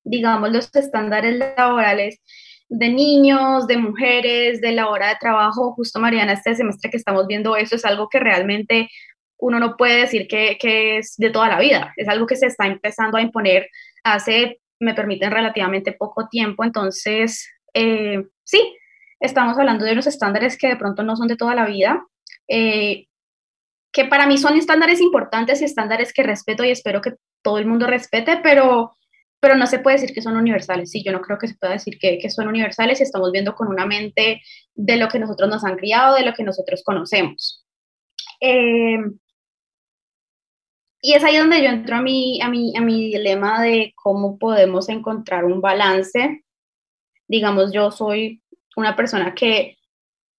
digamos, 0.05 0.51
los 0.51 0.75
estándares 0.75 1.37
laborales 1.57 2.21
de 2.69 2.89
niños, 2.91 3.67
de 3.67 3.79
mujeres, 3.79 4.61
de 4.61 4.73
la 4.73 4.89
hora 4.89 5.09
de 5.09 5.17
trabajo, 5.21 5.73
justo 5.73 6.01
Mariana, 6.01 6.35
este 6.35 6.55
semestre 6.55 6.91
que 6.91 6.97
estamos 6.97 7.27
viendo 7.27 7.57
eso 7.57 7.77
es 7.77 7.85
algo 7.85 8.09
que 8.09 8.21
realmente 8.21 8.91
uno 9.39 9.59
no 9.59 9.77
puede 9.77 10.01
decir 10.01 10.27
que, 10.29 10.59
que 10.61 10.99
es 10.99 11.15
de 11.17 11.31
toda 11.31 11.49
la 11.49 11.59
vida, 11.59 11.93
es 11.97 12.09
algo 12.09 12.27
que 12.27 12.37
se 12.37 12.47
está 12.47 12.67
empezando 12.67 13.17
a 13.17 13.23
imponer 13.23 13.69
hace 14.05 14.61
me 14.81 14.95
permiten 14.95 15.31
relativamente 15.31 15.93
poco 15.93 16.29
tiempo, 16.29 16.63
entonces 16.65 17.49
eh, 17.75 18.25
sí, 18.45 18.77
estamos 19.21 19.59
hablando 19.59 19.85
de 19.85 19.93
unos 19.93 20.07
estándares 20.07 20.57
que 20.57 20.69
de 20.69 20.77
pronto 20.77 21.03
no 21.03 21.17
son 21.17 21.29
de 21.29 21.37
toda 21.37 21.55
la 21.55 21.67
vida, 21.67 22.07
eh, 22.49 23.07
que 23.93 24.05
para 24.05 24.27
mí 24.27 24.39
son 24.39 24.57
estándares 24.57 25.01
importantes 25.01 25.61
y 25.61 25.65
estándares 25.65 26.13
que 26.13 26.23
respeto 26.23 26.65
y 26.65 26.71
espero 26.71 27.01
que 27.01 27.15
todo 27.43 27.59
el 27.59 27.67
mundo 27.67 27.87
respete, 27.87 28.39
pero, 28.43 28.97
pero 29.41 29.57
no 29.57 29.67
se 29.67 29.79
puede 29.79 29.99
decir 29.99 30.15
que 30.15 30.23
son 30.23 30.37
universales. 30.37 30.91
Sí, 30.91 31.03
yo 31.05 31.13
no 31.13 31.21
creo 31.21 31.39
que 31.39 31.49
se 31.49 31.55
pueda 31.55 31.75
decir 31.75 31.99
que, 31.99 32.19
que 32.19 32.31
son 32.31 32.49
universales 32.49 33.01
y 33.01 33.05
estamos 33.05 33.31
viendo 33.33 33.55
con 33.55 33.69
una 33.69 33.87
mente 33.87 34.43
de 34.75 34.97
lo 34.97 35.09
que 35.09 35.19
nosotros 35.19 35.49
nos 35.49 35.65
han 35.65 35.77
criado, 35.77 36.17
de 36.17 36.25
lo 36.25 36.35
que 36.35 36.43
nosotros 36.43 36.83
conocemos. 36.85 37.65
Eh, 38.41 38.99
y 41.01 41.13
es 41.15 41.23
ahí 41.23 41.37
donde 41.37 41.63
yo 41.63 41.69
entro 41.69 41.97
a 41.97 42.03
mi, 42.03 42.41
a, 42.43 42.49
mi, 42.49 42.77
a 42.77 42.81
mi 42.81 43.13
dilema 43.13 43.63
de 43.63 43.93
cómo 43.95 44.39
podemos 44.39 44.89
encontrar 44.89 45.45
un 45.45 45.61
balance. 45.61 46.45
Digamos, 47.29 47.73
yo 47.73 47.91
soy 47.93 48.43
una 48.77 48.97
persona 48.97 49.35
que 49.35 49.77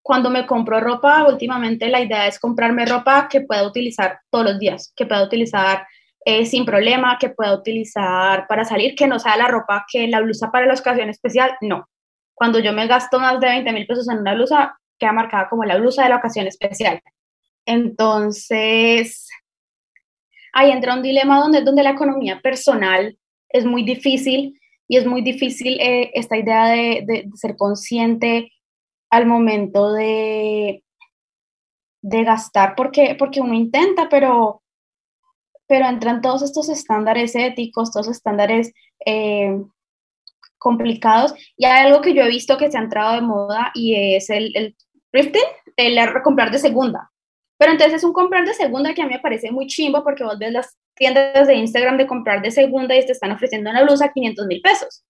cuando 0.02 0.30
me 0.30 0.46
compro 0.46 0.80
ropa, 0.80 1.28
últimamente 1.28 1.88
la 1.88 2.02
idea 2.02 2.28
es 2.28 2.40
comprarme 2.40 2.86
ropa 2.86 3.28
que 3.30 3.42
pueda 3.42 3.66
utilizar 3.66 4.20
todos 4.30 4.46
los 4.46 4.60
días, 4.60 4.92
que 4.96 5.06
pueda 5.06 5.24
utilizar 5.24 5.86
eh, 6.26 6.46
sin 6.46 6.66
problema, 6.66 7.18
que 7.20 7.30
pueda 7.30 7.54
utilizar 7.54 8.46
para 8.48 8.66
salir, 8.66 8.96
que 8.96 9.08
no 9.08 9.20
sea 9.20 9.38
la 9.38 9.48
ropa 9.48 9.86
que 9.92 10.08
la 10.08 10.22
blusa 10.22 10.52
para 10.52 10.66
la 10.66 10.74
ocasión 10.74 11.10
especial, 11.10 11.56
no. 11.62 11.90
Cuando 12.34 12.60
yo 12.60 12.74
me 12.74 12.88
gasto 12.88 13.20
más 13.20 13.40
de 13.40 13.48
20 13.48 13.72
mil 13.72 13.88
pesos 13.88 14.10
en 14.10 14.20
una 14.20 14.34
blusa, 14.34 14.78
queda 14.98 15.12
marcada 15.14 15.50
como 15.50 15.64
la 15.64 15.78
blusa 15.78 16.04
de 16.04 16.10
la 16.10 16.18
ocasión 16.18 16.48
especial. 16.48 17.02
Entonces, 17.66 19.30
ahí 20.54 20.72
entra 20.72 20.94
un 20.94 21.02
dilema 21.02 21.40
donde, 21.40 21.62
donde 21.62 21.84
la 21.84 21.92
economía 21.92 22.40
personal 22.42 23.18
es 23.50 23.66
muy 23.66 23.84
difícil 23.84 24.60
y 24.88 24.98
es 24.98 25.06
muy 25.06 25.22
difícil 25.22 25.80
eh, 25.80 26.12
esta 26.14 26.38
idea 26.38 26.68
de, 26.68 27.04
de, 27.06 27.30
ser 27.36 27.56
consciente 27.56 28.52
al 29.10 29.26
momento 29.26 29.94
de, 29.94 30.84
de 32.02 32.24
gastar, 32.24 32.76
porque, 32.76 33.16
porque 33.18 33.42
uno 33.42 33.54
intenta, 33.54 34.10
pero, 34.10 34.64
pero 35.70 35.86
entran 35.86 36.22
todos 36.22 36.42
estos 36.42 36.68
estándares 36.68 37.36
éticos, 37.36 37.92
todos 37.92 38.08
estándares 38.08 38.74
eh, 39.06 39.56
complicados. 40.58 41.36
Y 41.56 41.66
hay 41.66 41.86
algo 41.86 42.02
que 42.02 42.16
yo 42.16 42.24
he 42.24 42.28
visto 42.28 42.58
que 42.58 42.72
se 42.72 42.78
ha 42.80 42.82
entrado 42.82 43.14
de 43.14 43.22
moda 43.22 43.72
y 43.76 44.16
es 44.16 44.32
el, 44.32 44.52
el 44.58 44.76
thrifting, 45.12 45.44
el 45.78 46.00
comprar 46.24 46.50
de 46.50 46.58
segunda. 46.58 47.12
Pero 47.60 47.74
entonces 47.74 47.98
es 47.98 48.04
un 48.04 48.14
comprar 48.14 48.46
de 48.46 48.56
segunda 48.56 48.96
que 48.96 49.04
a 49.04 49.06
mí 49.06 49.14
me 49.14 49.20
parece 49.20 49.52
muy 49.52 49.68
chimbo 49.68 50.04
porque 50.04 50.24
vos 50.24 50.40
ves 50.40 50.52
las 50.52 50.76
tiendas 50.96 51.46
de 51.48 51.54
Instagram 51.54 51.98
de 51.98 52.08
comprar 52.08 52.42
de 52.42 52.50
segunda 52.50 52.96
y 52.96 53.06
te 53.06 53.12
están 53.12 53.32
ofreciendo 53.32 53.70
una 53.70 53.84
blusa 53.84 54.06
a 54.06 54.12
500 54.12 54.48
mil 54.48 54.62
pesos. 54.62 55.04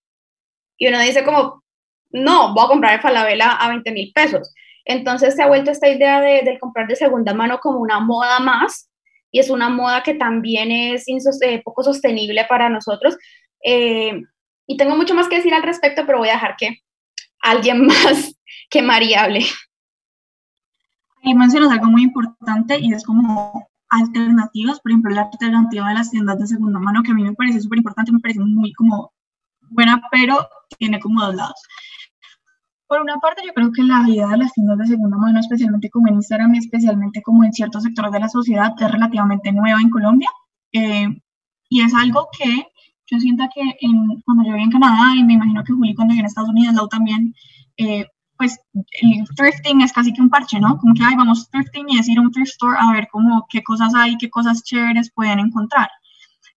Y 0.77 0.89
uno 0.89 0.99
dice 0.99 1.23
como, 1.23 1.63
no, 2.09 2.53
voy 2.53 2.65
a 2.65 2.67
comprar 2.67 2.93
el 2.95 3.01
Falabella 3.01 3.51
a 3.51 3.69
20 3.69 3.91
mil 3.93 4.11
pesos. 4.13 4.53
Entonces 4.83 5.35
se 5.35 5.41
ha 5.41 5.47
vuelto 5.47 5.71
esta 5.71 5.87
idea 5.87 6.19
de, 6.19 6.41
del 6.43 6.59
comprar 6.59 6.85
de 6.85 6.97
segunda 6.97 7.33
mano 7.33 7.59
como 7.59 7.79
una 7.79 8.01
moda 8.01 8.41
más 8.41 8.88
y 9.31 9.39
es 9.39 9.49
una 9.49 9.69
moda 9.69 10.03
que 10.03 10.13
también 10.13 10.71
es 10.71 11.05
eh, 11.07 11.61
poco 11.63 11.83
sostenible 11.83 12.45
para 12.47 12.69
nosotros. 12.69 13.17
Eh, 13.63 14.21
y 14.67 14.77
tengo 14.77 14.95
mucho 14.95 15.15
más 15.15 15.27
que 15.27 15.37
decir 15.37 15.53
al 15.53 15.63
respecto, 15.63 16.05
pero 16.05 16.19
voy 16.19 16.29
a 16.29 16.33
dejar 16.33 16.55
que 16.57 16.77
alguien 17.41 17.85
más 17.87 18.35
que 18.69 18.81
María 18.81 19.23
hable. 19.23 19.45
Ahí 21.23 21.33
mencionas 21.33 21.71
algo 21.71 21.87
muy 21.87 22.03
importante 22.03 22.79
y 22.79 22.93
es 22.93 23.03
como 23.03 23.67
alternativas, 23.89 24.79
por 24.79 24.91
ejemplo, 24.91 25.11
la 25.11 25.23
alternativa 25.23 25.89
de 25.89 25.95
las 25.95 26.11
tiendas 26.11 26.39
de 26.39 26.47
segunda 26.47 26.79
mano, 26.79 27.03
que 27.03 27.11
a 27.11 27.13
mí 27.13 27.23
me 27.23 27.33
parece 27.33 27.59
súper 27.59 27.79
importante, 27.79 28.11
me 28.11 28.19
parece 28.19 28.39
muy 28.39 28.71
como 28.73 29.11
buena, 29.71 30.01
pero 30.11 30.47
tiene 30.77 30.99
como 30.99 31.21
dos 31.21 31.35
lados. 31.35 31.61
Por 32.89 33.01
una 33.01 33.17
parte, 33.19 33.43
yo 33.45 33.53
creo 33.53 33.71
que 33.71 33.83
la 33.83 34.01
vida 34.01 34.27
de 34.29 34.37
las 34.37 34.51
tiendas 34.51 34.79
de 34.79 34.87
segunda 34.87 35.15
mano, 35.15 35.39
especialmente 35.39 35.91
como 35.91 36.07
en 36.07 36.15
Instagram 36.15 36.55
y 36.55 36.57
especialmente 36.57 37.21
como 37.21 37.43
en 37.43 37.53
ciertos 37.53 37.83
sectores 37.83 38.11
de 38.11 38.19
la 38.19 38.29
sociedad, 38.29 38.73
es 38.79 38.91
relativamente 38.91 39.51
nueva 39.51 39.79
en 39.79 39.91
Colombia. 39.91 40.29
Eh, 40.73 41.07
y 41.69 41.81
es 41.81 41.93
algo 41.93 42.29
que 42.35 42.65
yo 43.05 43.19
siento 43.19 43.43
que 43.53 43.61
en, 43.81 44.19
cuando 44.25 44.43
yo 44.43 44.53
viví 44.53 44.63
en 44.63 44.71
Canadá, 44.71 45.15
y 45.15 45.23
me 45.23 45.33
imagino 45.33 45.63
que 45.63 45.71
Juli 45.71 45.93
cuando 45.93 46.13
viví 46.13 46.21
en 46.21 46.25
Estados 46.25 46.49
Unidos, 46.49 46.73
Lau 46.73 46.87
también, 46.87 47.35
eh, 47.77 48.07
pues 48.39 48.57
el 48.73 49.23
thrifting 49.35 49.81
es 49.81 49.93
casi 49.93 50.11
que 50.11 50.23
un 50.23 50.31
parche, 50.31 50.59
¿no? 50.59 50.79
Como 50.79 50.95
que, 50.95 51.03
ay, 51.03 51.15
vamos 51.15 51.47
thrifting 51.51 51.89
y 51.89 51.99
es 51.99 52.09
ir 52.09 52.17
a 52.17 52.21
un 52.21 52.31
thrift 52.31 52.53
store 52.53 52.75
a 52.79 52.91
ver 52.91 53.07
cómo, 53.11 53.45
qué 53.51 53.61
cosas 53.61 53.93
hay, 53.93 54.17
qué 54.17 54.31
cosas 54.31 54.63
chéveres 54.63 55.11
pueden 55.13 55.37
encontrar. 55.37 55.89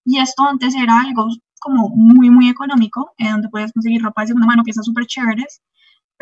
Y 0.06 0.18
esto 0.18 0.44
antes 0.48 0.74
era 0.74 0.98
algo 0.98 1.28
como 1.60 1.90
muy, 1.90 2.30
muy 2.30 2.48
económico, 2.48 3.12
en 3.18 3.32
donde 3.32 3.50
puedes 3.50 3.70
conseguir 3.74 4.00
ropa 4.02 4.22
de 4.22 4.28
segunda 4.28 4.46
mano, 4.46 4.62
piezas 4.62 4.86
súper 4.86 5.04
chéveres, 5.04 5.60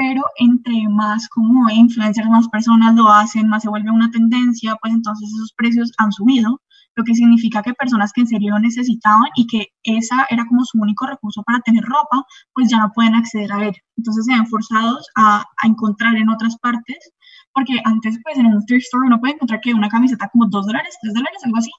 pero 0.00 0.22
entre 0.36 0.88
más 0.88 1.28
como 1.28 1.68
influencers, 1.68 2.26
más 2.30 2.48
personas 2.48 2.94
lo 2.94 3.06
hacen, 3.08 3.48
más 3.48 3.62
se 3.64 3.68
vuelve 3.68 3.90
una 3.90 4.10
tendencia, 4.10 4.74
pues 4.80 4.94
entonces 4.94 5.28
esos 5.28 5.52
precios 5.52 5.92
han 5.98 6.10
subido 6.10 6.58
lo 6.96 7.04
que 7.04 7.14
significa 7.14 7.62
que 7.62 7.74
personas 7.74 8.10
que 8.14 8.22
en 8.22 8.26
serio 8.26 8.58
necesitaban 8.58 9.28
y 9.36 9.46
que 9.46 9.66
esa 9.82 10.26
era 10.30 10.46
como 10.46 10.64
su 10.64 10.78
único 10.80 11.06
recurso 11.06 11.42
para 11.42 11.60
tener 11.60 11.84
ropa, 11.84 12.24
pues 12.54 12.70
ya 12.70 12.78
no 12.78 12.90
pueden 12.94 13.14
acceder 13.14 13.52
a 13.52 13.66
él. 13.66 13.74
Entonces 13.98 14.24
se 14.24 14.32
ven 14.32 14.46
forzados 14.46 15.06
a, 15.16 15.40
a 15.62 15.66
encontrar 15.66 16.16
en 16.16 16.30
otras 16.30 16.56
partes, 16.56 17.12
porque 17.52 17.74
antes 17.84 18.18
pues 18.24 18.38
en 18.38 18.46
un 18.46 18.64
thrift 18.64 18.86
store 18.86 19.06
uno 19.06 19.20
puede 19.20 19.34
encontrar 19.34 19.60
que 19.60 19.74
una 19.74 19.90
camiseta 19.90 20.30
como 20.32 20.46
2 20.48 20.66
dólares, 20.66 20.96
3 21.02 21.12
dólares, 21.12 21.40
algo 21.44 21.58
así. 21.58 21.70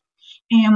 Eh, 0.52 0.70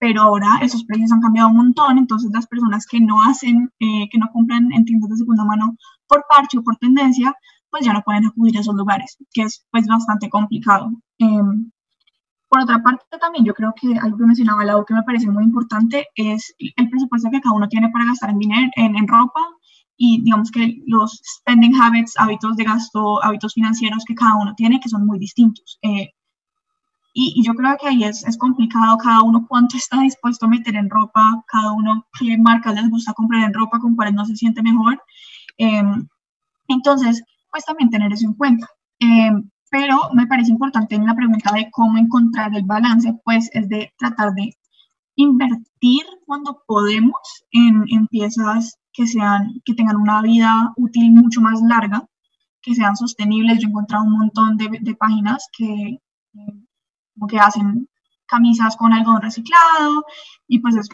pero 0.00 0.22
ahora 0.22 0.58
esos 0.62 0.82
precios 0.84 1.12
han 1.12 1.20
cambiado 1.20 1.50
un 1.50 1.56
montón, 1.56 1.98
entonces 1.98 2.30
las 2.32 2.46
personas 2.46 2.86
que 2.86 3.00
no 3.00 3.22
hacen, 3.22 3.70
eh, 3.78 4.08
que 4.10 4.18
no 4.18 4.28
compran 4.32 4.72
en 4.72 4.84
tiendas 4.86 5.10
de 5.10 5.18
segunda 5.18 5.44
mano 5.44 5.76
por 6.08 6.24
parche 6.28 6.58
o 6.58 6.62
por 6.64 6.76
tendencia, 6.76 7.34
pues 7.70 7.84
ya 7.84 7.92
no 7.92 8.02
pueden 8.02 8.26
acudir 8.26 8.56
a 8.56 8.60
esos 8.60 8.74
lugares, 8.74 9.16
que 9.32 9.42
es 9.42 9.64
pues 9.70 9.86
bastante 9.86 10.30
complicado. 10.30 10.90
Em, 11.18 11.70
por 12.48 12.60
otra 12.62 12.82
parte, 12.82 13.04
también 13.20 13.44
yo 13.44 13.54
creo 13.54 13.74
que 13.80 13.96
algo 13.98 14.16
que 14.16 14.24
mencionaba 14.24 14.64
Lau 14.64 14.84
que 14.84 14.94
me 14.94 15.02
parece 15.02 15.28
muy 15.30 15.44
importante 15.44 16.06
es 16.16 16.54
el 16.58 16.90
presupuesto 16.90 17.30
que 17.30 17.40
cada 17.40 17.54
uno 17.54 17.68
tiene 17.68 17.90
para 17.90 18.06
gastar 18.06 18.30
en 18.30 18.38
dinero, 18.38 18.70
en, 18.76 18.96
en 18.96 19.06
ropa 19.06 19.40
y 19.98 20.22
digamos 20.22 20.50
que 20.50 20.78
los 20.86 21.20
spending 21.40 21.76
habits, 21.76 22.14
hábitos 22.16 22.56
de 22.56 22.64
gasto, 22.64 23.22
hábitos 23.22 23.52
financieros 23.52 24.02
que 24.06 24.14
cada 24.14 24.36
uno 24.36 24.54
tiene, 24.56 24.80
que 24.80 24.88
son 24.88 25.06
muy 25.06 25.18
distintos. 25.18 25.78
Eh, 25.82 26.08
y, 27.12 27.42
yo 27.44 27.54
creo 27.54 27.76
que 27.80 27.88
ahí 27.88 28.04
es, 28.04 28.24
es, 28.26 28.38
complicado 28.38 28.96
cada 28.98 29.22
uno 29.22 29.46
cuánto 29.48 29.76
está 29.76 30.00
dispuesto 30.00 30.46
a 30.46 30.48
meter 30.48 30.76
en 30.76 30.88
ropa, 30.88 31.44
cada 31.48 31.72
uno 31.72 32.06
qué 32.18 32.38
marcas 32.38 32.74
les 32.74 32.88
gusta 32.88 33.12
comprar 33.14 33.44
en 33.44 33.54
ropa, 33.54 33.80
con 33.80 33.96
cuáles 33.96 34.14
no 34.14 34.24
se 34.24 34.36
siente 34.36 34.62
mejor. 34.62 35.02
Em, 35.58 36.08
entonces, 36.68 37.22
pues 37.50 37.64
también 37.64 37.90
tener 37.90 38.12
eso 38.12 38.26
en 38.26 38.34
cuenta. 38.34 38.68
Em, 39.00 39.50
pero 39.70 40.10
me 40.14 40.26
parece 40.26 40.50
importante 40.52 40.94
en 40.94 41.06
la 41.06 41.14
pregunta 41.14 41.52
de 41.52 41.68
cómo 41.70 41.98
encontrar 41.98 42.54
el 42.54 42.64
balance, 42.64 43.12
pues 43.24 43.50
es 43.54 43.68
de 43.68 43.92
tratar 43.98 44.32
de 44.34 44.56
invertir 45.16 46.04
cuando 46.26 46.62
podemos 46.66 47.44
en, 47.52 47.84
en 47.88 48.06
piezas 48.08 48.78
que, 48.92 49.06
sean, 49.06 49.60
que 49.64 49.74
tengan 49.74 49.96
una 49.96 50.22
vida 50.22 50.72
útil 50.76 51.12
mucho 51.12 51.40
más 51.40 51.60
larga, 51.62 52.06
que 52.62 52.74
sean 52.74 52.96
sostenibles. 52.96 53.58
Yo 53.60 53.68
he 53.68 53.70
encontrado 53.70 54.04
un 54.04 54.12
montón 54.18 54.56
de, 54.56 54.78
de 54.80 54.94
páginas 54.94 55.48
que, 55.56 55.98
como 57.20 57.28
que 57.28 57.38
hacen 57.38 57.86
camisas 58.26 58.76
con 58.76 58.92
algodón 58.92 59.20
reciclado 59.22 60.06
y 60.48 60.60
pues 60.60 60.76
es 60.76 60.88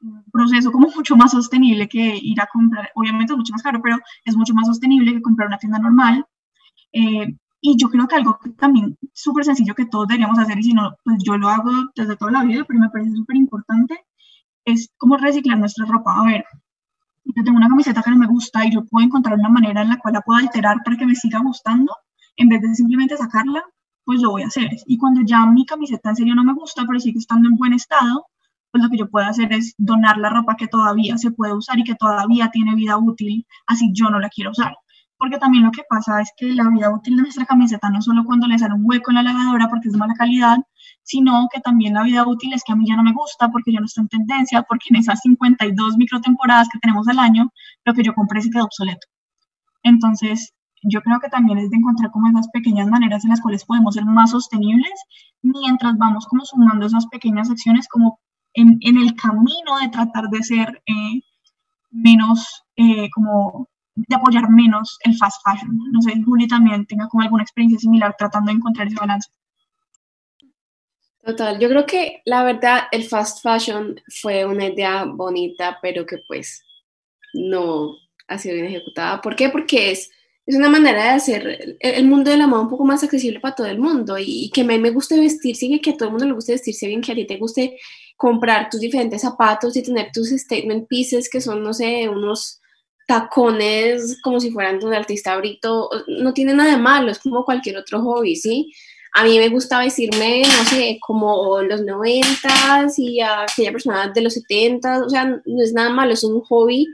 un 0.00 0.24
proceso 0.30 0.70
como 0.70 0.88
mucho 0.96 1.16
más 1.16 1.32
sostenible 1.32 1.88
que 1.88 2.18
ir 2.22 2.40
a 2.40 2.46
comprar, 2.46 2.90
obviamente 2.94 3.32
es 3.32 3.36
mucho 3.36 3.52
más 3.52 3.62
caro, 3.62 3.80
pero 3.82 3.98
es 4.24 4.36
mucho 4.36 4.54
más 4.54 4.66
sostenible 4.66 5.12
que 5.12 5.22
comprar 5.22 5.48
una 5.48 5.58
tienda 5.58 5.78
normal. 5.78 6.24
Eh, 6.92 7.34
y 7.60 7.76
yo 7.76 7.90
creo 7.90 8.06
que 8.06 8.14
algo 8.14 8.38
también 8.58 8.96
súper 9.12 9.44
sencillo 9.44 9.74
que 9.74 9.86
todos 9.86 10.06
deberíamos 10.06 10.38
hacer, 10.38 10.58
y 10.58 10.62
si 10.62 10.72
no, 10.72 10.94
pues 11.02 11.18
yo 11.24 11.36
lo 11.36 11.48
hago 11.48 11.70
desde 11.96 12.16
toda 12.16 12.30
la 12.30 12.44
vida, 12.44 12.64
pero 12.64 12.78
me 12.78 12.90
parece 12.90 13.12
súper 13.12 13.36
importante, 13.36 14.06
es 14.64 14.90
como 14.98 15.16
reciclar 15.16 15.58
nuestra 15.58 15.86
ropa. 15.86 16.20
A 16.20 16.24
ver, 16.26 16.44
yo 17.24 17.42
tengo 17.44 17.56
una 17.56 17.68
camiseta 17.68 18.02
que 18.02 18.10
no 18.10 18.18
me 18.18 18.26
gusta 18.26 18.64
y 18.64 18.72
yo 18.72 18.84
puedo 18.84 19.04
encontrar 19.04 19.38
una 19.38 19.48
manera 19.48 19.82
en 19.82 19.88
la 19.88 19.98
cual 19.98 20.14
la 20.14 20.20
puedo 20.20 20.38
alterar 20.38 20.76
para 20.84 20.96
que 20.96 21.06
me 21.06 21.16
siga 21.16 21.40
gustando, 21.40 21.96
en 22.36 22.48
vez 22.48 22.62
de 22.62 22.74
simplemente 22.74 23.16
sacarla, 23.16 23.64
pues 24.06 24.22
lo 24.22 24.30
voy 24.30 24.42
a 24.42 24.46
hacer. 24.46 24.70
Y 24.86 24.96
cuando 24.98 25.20
ya 25.26 25.44
mi 25.46 25.66
camiseta 25.66 26.10
en 26.10 26.16
serio 26.16 26.34
no 26.34 26.44
me 26.44 26.54
gusta, 26.54 26.84
pero 26.86 27.00
sigue 27.00 27.18
estando 27.18 27.48
en 27.48 27.56
buen 27.56 27.72
estado, 27.74 28.26
pues 28.70 28.82
lo 28.82 28.88
que 28.88 28.98
yo 28.98 29.10
puedo 29.10 29.26
hacer 29.26 29.52
es 29.52 29.74
donar 29.78 30.16
la 30.18 30.30
ropa 30.30 30.56
que 30.56 30.68
todavía 30.68 31.18
se 31.18 31.32
puede 31.32 31.54
usar 31.54 31.78
y 31.78 31.84
que 31.84 31.96
todavía 31.96 32.50
tiene 32.50 32.74
vida 32.76 32.96
útil, 32.98 33.46
así 33.66 33.90
yo 33.92 34.08
no 34.08 34.20
la 34.20 34.28
quiero 34.28 34.52
usar. 34.52 34.76
Porque 35.18 35.38
también 35.38 35.64
lo 35.64 35.72
que 35.72 35.82
pasa 35.88 36.20
es 36.20 36.30
que 36.36 36.46
la 36.54 36.68
vida 36.68 36.90
útil 36.90 37.16
de 37.16 37.22
nuestra 37.22 37.46
camiseta 37.46 37.90
no 37.90 38.00
solo 38.00 38.24
cuando 38.24 38.46
le 38.46 38.58
sale 38.58 38.74
un 38.74 38.82
hueco 38.84 39.10
en 39.10 39.16
la 39.16 39.22
lavadora 39.24 39.68
porque 39.68 39.88
es 39.88 39.92
de 39.92 39.98
mala 39.98 40.14
calidad, 40.14 40.58
sino 41.02 41.48
que 41.52 41.60
también 41.60 41.94
la 41.94 42.02
vida 42.04 42.26
útil 42.26 42.52
es 42.52 42.62
que 42.64 42.72
a 42.72 42.76
mí 42.76 42.86
ya 42.86 42.96
no 42.96 43.02
me 43.02 43.12
gusta 43.12 43.48
porque 43.50 43.72
ya 43.72 43.80
no 43.80 43.86
está 43.86 44.02
en 44.02 44.08
tendencia, 44.08 44.62
porque 44.62 44.88
en 44.90 44.96
esas 44.96 45.20
52 45.22 45.96
microtemporadas 45.96 46.68
que 46.68 46.78
tenemos 46.78 47.08
al 47.08 47.18
año, 47.18 47.50
lo 47.84 47.94
que 47.94 48.04
yo 48.04 48.14
compré 48.14 48.40
se 48.42 48.50
quedó 48.50 48.64
obsoleto. 48.64 49.08
Entonces, 49.82 50.52
yo 50.82 51.00
creo 51.02 51.20
que 51.20 51.28
también 51.28 51.58
es 51.58 51.70
de 51.70 51.76
encontrar 51.76 52.10
como 52.10 52.28
esas 52.28 52.48
pequeñas 52.48 52.88
maneras 52.88 53.24
en 53.24 53.30
las 53.30 53.40
cuales 53.40 53.64
podemos 53.64 53.94
ser 53.94 54.04
más 54.04 54.30
sostenibles 54.30 54.92
mientras 55.42 55.96
vamos 55.98 56.26
como 56.26 56.44
sumando 56.44 56.86
esas 56.86 57.06
pequeñas 57.06 57.50
acciones 57.50 57.88
como 57.88 58.20
en, 58.54 58.78
en 58.80 58.96
el 58.98 59.14
camino 59.14 59.78
de 59.80 59.88
tratar 59.88 60.28
de 60.28 60.42
ser 60.42 60.82
eh, 60.86 61.22
menos, 61.90 62.64
eh, 62.76 63.08
como 63.10 63.68
de 63.94 64.14
apoyar 64.14 64.50
menos 64.50 64.98
el 65.04 65.16
fast 65.16 65.42
fashion. 65.44 65.78
No 65.92 66.02
sé, 66.02 66.22
Juli 66.22 66.46
también 66.46 66.86
tenga 66.86 67.08
como 67.08 67.22
alguna 67.22 67.42
experiencia 67.42 67.78
similar 67.78 68.14
tratando 68.18 68.50
de 68.50 68.58
encontrar 68.58 68.86
ese 68.86 68.96
balance. 68.96 69.30
Total, 71.24 71.58
yo 71.58 71.68
creo 71.68 71.86
que 71.86 72.22
la 72.24 72.44
verdad 72.44 72.84
el 72.92 73.02
fast 73.02 73.42
fashion 73.42 74.00
fue 74.22 74.44
una 74.44 74.66
idea 74.66 75.04
bonita, 75.04 75.78
pero 75.82 76.06
que 76.06 76.18
pues 76.28 76.64
no 77.34 77.96
ha 78.28 78.38
sido 78.38 78.54
bien 78.54 78.66
ejecutada. 78.66 79.20
¿Por 79.20 79.34
qué? 79.34 79.48
Porque 79.48 79.90
es, 79.90 80.10
es 80.46 80.54
una 80.54 80.68
manera 80.68 81.02
de 81.02 81.10
hacer 81.10 81.76
el 81.80 82.06
mundo 82.06 82.30
de 82.30 82.36
la 82.36 82.46
moda 82.46 82.62
un 82.62 82.70
poco 82.70 82.84
más 82.84 83.02
accesible 83.02 83.40
para 83.40 83.54
todo 83.54 83.66
el 83.66 83.78
mundo 83.78 84.16
y, 84.18 84.50
que 84.50 84.60
a 84.60 84.64
mí 84.64 84.78
me 84.78 84.90
guste 84.90 85.18
vestirse 85.18 85.66
y 85.66 85.80
que 85.80 85.90
a 85.90 85.96
todo 85.96 86.06
el 86.06 86.12
mundo 86.12 86.26
le 86.26 86.34
guste 86.34 86.52
vestirse 86.52 86.86
bien, 86.86 87.02
que 87.02 87.12
a 87.12 87.14
ti 87.16 87.26
te 87.26 87.36
guste 87.36 87.76
comprar 88.16 88.70
tus 88.70 88.80
diferentes 88.80 89.22
zapatos 89.22 89.76
y 89.76 89.82
tener 89.82 90.10
tus 90.12 90.28
statement 90.30 90.86
pieces 90.88 91.28
que 91.28 91.40
son, 91.40 91.62
no 91.62 91.74
sé, 91.74 92.08
unos 92.08 92.60
tacones 93.06 94.20
como 94.22 94.40
si 94.40 94.50
fueran 94.50 94.78
de 94.78 94.86
un 94.86 94.94
artista 94.94 95.36
brito, 95.36 95.90
no 96.06 96.32
tiene 96.32 96.54
nada 96.54 96.76
malo, 96.78 97.10
es 97.10 97.18
como 97.18 97.44
cualquier 97.44 97.76
otro 97.76 98.00
hobby, 98.02 98.36
¿sí? 98.36 98.72
a 99.16 99.24
mí 99.24 99.38
me 99.38 99.48
gusta 99.48 99.78
vestirme, 99.78 100.42
no 100.42 100.64
sé, 100.68 100.98
como 101.00 101.62
los 101.62 101.80
noventas 101.80 102.98
y 102.98 103.18
aquella 103.22 103.72
persona 103.72 104.12
de 104.14 104.20
los 104.20 104.34
setentas, 104.34 105.00
o 105.06 105.08
sea, 105.08 105.24
no 105.24 105.62
es 105.62 105.72
nada 105.72 105.88
malo, 105.88 106.12
es 106.12 106.22
un 106.22 106.42
hobby 106.42 106.86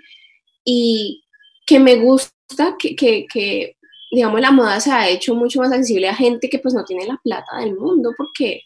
y 0.65 1.25
que 1.67 1.81
me 1.81 1.97
gusta 1.97 2.33
que, 2.79 2.95
que, 2.97 3.27
que, 3.27 3.77
digamos, 4.11 4.41
la 4.41 4.51
moda 4.51 4.81
se 4.81 4.91
ha 4.91 5.09
hecho 5.09 5.35
mucho 5.35 5.61
más 5.61 5.73
accesible 5.73 6.09
a 6.09 6.15
gente 6.15 6.49
que 6.49 6.59
pues 6.59 6.75
no 6.75 6.85
tiene 6.85 7.07
la 7.07 7.21
plata 7.23 7.59
del 7.59 7.77
mundo, 7.77 8.13
porque, 8.17 8.63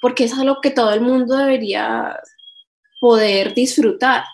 porque 0.00 0.24
es 0.24 0.34
algo 0.34 0.60
que 0.60 0.70
todo 0.70 0.92
el 0.92 1.00
mundo 1.00 1.36
debería 1.36 2.18
poder 3.00 3.54
disfrutar. 3.54 4.24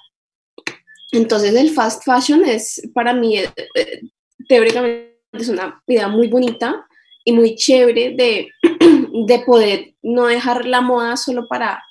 Entonces 1.13 1.55
el 1.55 1.71
fast 1.71 2.03
fashion 2.05 2.45
es, 2.45 2.83
para 2.95 3.13
mí, 3.13 3.39
eh, 3.39 3.51
eh, 3.75 4.01
teóricamente 4.49 5.19
es 5.33 5.49
una 5.49 5.83
idea 5.87 6.09
muy 6.09 6.29
bonita, 6.29 6.87
y 7.25 7.33
muy 7.33 7.57
chévere 7.57 8.15
de, 8.15 8.49
de 9.27 9.39
poder 9.41 9.95
no 10.03 10.27
dejar 10.27 10.67
la 10.67 10.81
moda 10.81 11.17
solo 11.17 11.49
para 11.49 11.83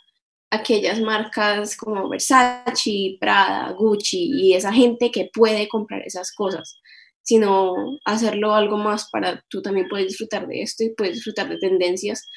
aquellas 0.52 1.02
marcas 1.02 1.76
como 1.76 2.08
Versace, 2.08 3.18
Prada, 3.20 3.72
Gucci 3.72 4.32
y 4.32 4.54
esa 4.54 4.72
gente 4.72 5.10
que 5.10 5.32
puede 5.34 5.68
comprar 5.68 6.04
esas 6.06 6.32
cosas, 6.32 6.80
sino 7.24 7.98
hacerlo 8.06 8.54
algo 8.54 8.78
más 8.78 9.10
para 9.10 9.44
tú 9.50 9.62
también 9.62 9.88
puedes 9.90 10.08
disfrutar 10.08 10.48
de 10.48 10.62
esto 10.62 10.84
y 10.84 10.94
puedes 10.94 11.16
disfrutar 11.16 11.50
de 11.50 11.58
tendencias. 11.58 12.28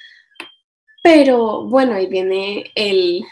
Pero 1.03 1.67
bueno, 1.69 1.95
ahí 1.95 2.07
viene 2.07 2.71
el, 2.75 3.23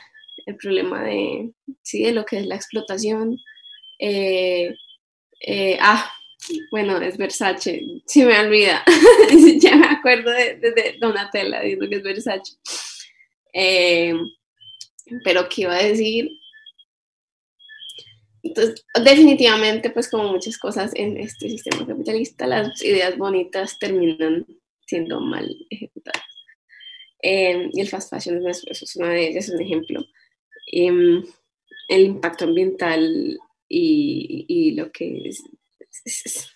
el 0.46 0.56
problema 0.56 1.02
de, 1.04 1.52
¿sí? 1.82 2.02
de 2.02 2.12
lo 2.12 2.24
que 2.24 2.38
es 2.38 2.46
la 2.46 2.56
explotación. 2.56 3.38
Eh, 3.98 4.74
eh, 5.40 5.78
ah, 5.80 6.10
bueno, 6.70 7.00
es 7.00 7.16
Versace, 7.16 7.80
si 8.06 8.24
me 8.24 8.38
olvida, 8.38 8.84
ya 9.58 9.76
me 9.76 9.86
acuerdo 9.86 10.30
de, 10.30 10.96
Donatella 11.00 11.60
diciendo 11.60 11.88
que 11.88 11.96
es 11.96 12.02
Versace. 12.02 12.52
Eh, 13.52 14.14
pero, 15.22 15.48
¿qué 15.48 15.62
iba 15.62 15.74
a 15.74 15.82
decir? 15.82 16.28
Entonces, 18.44 18.84
definitivamente, 19.02 19.88
pues 19.90 20.10
como 20.10 20.30
muchas 20.30 20.58
cosas 20.58 20.92
en 20.94 21.16
este 21.16 21.48
sistema 21.48 21.86
capitalista, 21.86 22.46
las 22.46 22.82
ideas 22.82 23.16
bonitas 23.16 23.78
terminan 23.78 24.46
siendo 24.86 25.18
mal 25.20 25.48
ejecutadas. 25.70 26.22
Eh, 27.22 27.70
y 27.72 27.80
el 27.80 27.88
fast 27.88 28.10
fashion 28.10 28.46
es, 28.46 28.62
es 28.66 28.96
una 28.96 29.08
de 29.08 29.28
ellas, 29.28 29.48
es 29.48 29.54
un 29.54 29.62
ejemplo. 29.62 30.04
Em, 30.70 31.24
el 31.88 32.02
impacto 32.02 32.44
ambiental 32.44 33.38
y, 33.66 34.44
y, 34.46 34.72
lo 34.72 34.92
que 34.92 35.28
es, 35.28 35.42
es, 36.04 36.50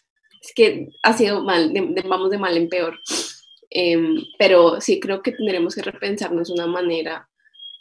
que 0.55 0.88
ha 1.03 1.16
sido 1.16 1.42
mal, 1.42 1.72
vamos 2.07 2.31
de 2.31 2.38
mal 2.38 2.57
en 2.57 2.68
peor. 2.68 3.01
Em, 3.70 4.24
pero 4.38 4.81
sí 4.81 5.01
creo 5.01 5.22
que 5.22 5.33
tendremos 5.33 5.74
que 5.74 5.83
repensarnos 5.83 6.51
una 6.51 6.66
manera, 6.66 7.31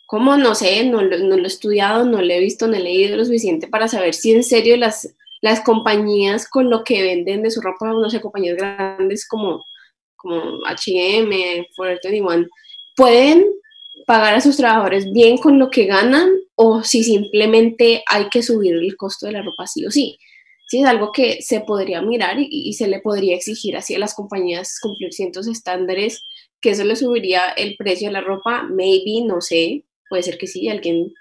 como 0.08 0.38
no 0.38 0.56
sé, 0.56 0.86
no, 0.86 1.02
no, 1.02 1.38
lo 1.38 1.44
he 1.44 1.48
estudiado, 1.48 2.06
no 2.06 2.22
lo 2.22 2.34
he 2.34 2.40
visto, 2.40 2.66
no 2.66 2.78
he 2.78 2.80
leído 2.80 3.18
lo 3.18 3.26
suficiente 3.26 3.68
para 3.68 3.90
saber 3.90 4.14
si 4.14 4.32
en 4.32 4.44
serio 4.44 4.78
las, 4.78 5.14
las 5.42 5.60
compañías 5.62 6.48
con 6.50 6.70
lo 6.70 6.84
que 6.86 7.04
venden 7.04 7.44
de 7.44 7.52
su 7.52 7.60
ropa, 7.60 7.92
no 7.92 8.10
sé, 8.10 8.22
compañías 8.22 8.56
grandes 8.56 9.28
como, 9.28 9.66
como 10.16 10.66
H&M, 10.66 11.68
Forever 11.76 12.00
21, 12.02 12.48
pueden 12.96 13.46
pagar 14.06 14.36
a 14.36 14.42
sus 14.42 14.56
trabajadores 14.56 15.12
bien 15.12 15.38
con 15.38 15.60
lo 15.60 15.70
que 15.70 15.86
ganan 15.86 16.30
o 16.56 16.84
si 16.84 17.04
simplemente 17.04 18.02
hay 18.08 18.30
que 18.30 18.42
subir 18.42 18.76
el 18.76 18.96
costo 18.96 19.26
de 19.26 19.34
la 19.34 19.42
ropa 19.42 19.68
sí 19.68 19.86
o 19.86 19.92
sí. 19.92 20.18
Sí, 20.68 20.80
es 20.80 20.86
algo 20.86 21.12
que 21.12 21.42
se 21.42 21.62
podría 21.62 22.02
mirar 22.02 22.38
y, 22.40 22.74
se 22.74 22.88
le 22.88 23.00
podría 23.00 23.36
exigir 23.36 23.78
así 23.78 23.96
a 23.96 24.00
las 24.00 24.14
compañías 24.14 24.80
cumplir 24.82 25.14
ciertos 25.14 25.48
estándares, 25.48 26.24
que 26.60 26.72
eso 26.72 26.84
le 26.84 26.96
subiría 26.98 27.50
el 27.56 27.76
precio 27.78 28.08
de 28.08 28.14
la 28.14 28.22
ropa, 28.22 28.64
maybe, 28.64 29.26
no 29.26 29.40
sé, 29.40 29.86
puede 30.10 30.24
ser 30.24 30.38
que 30.38 30.48
sí, 30.48 30.70
alguien 30.70 31.14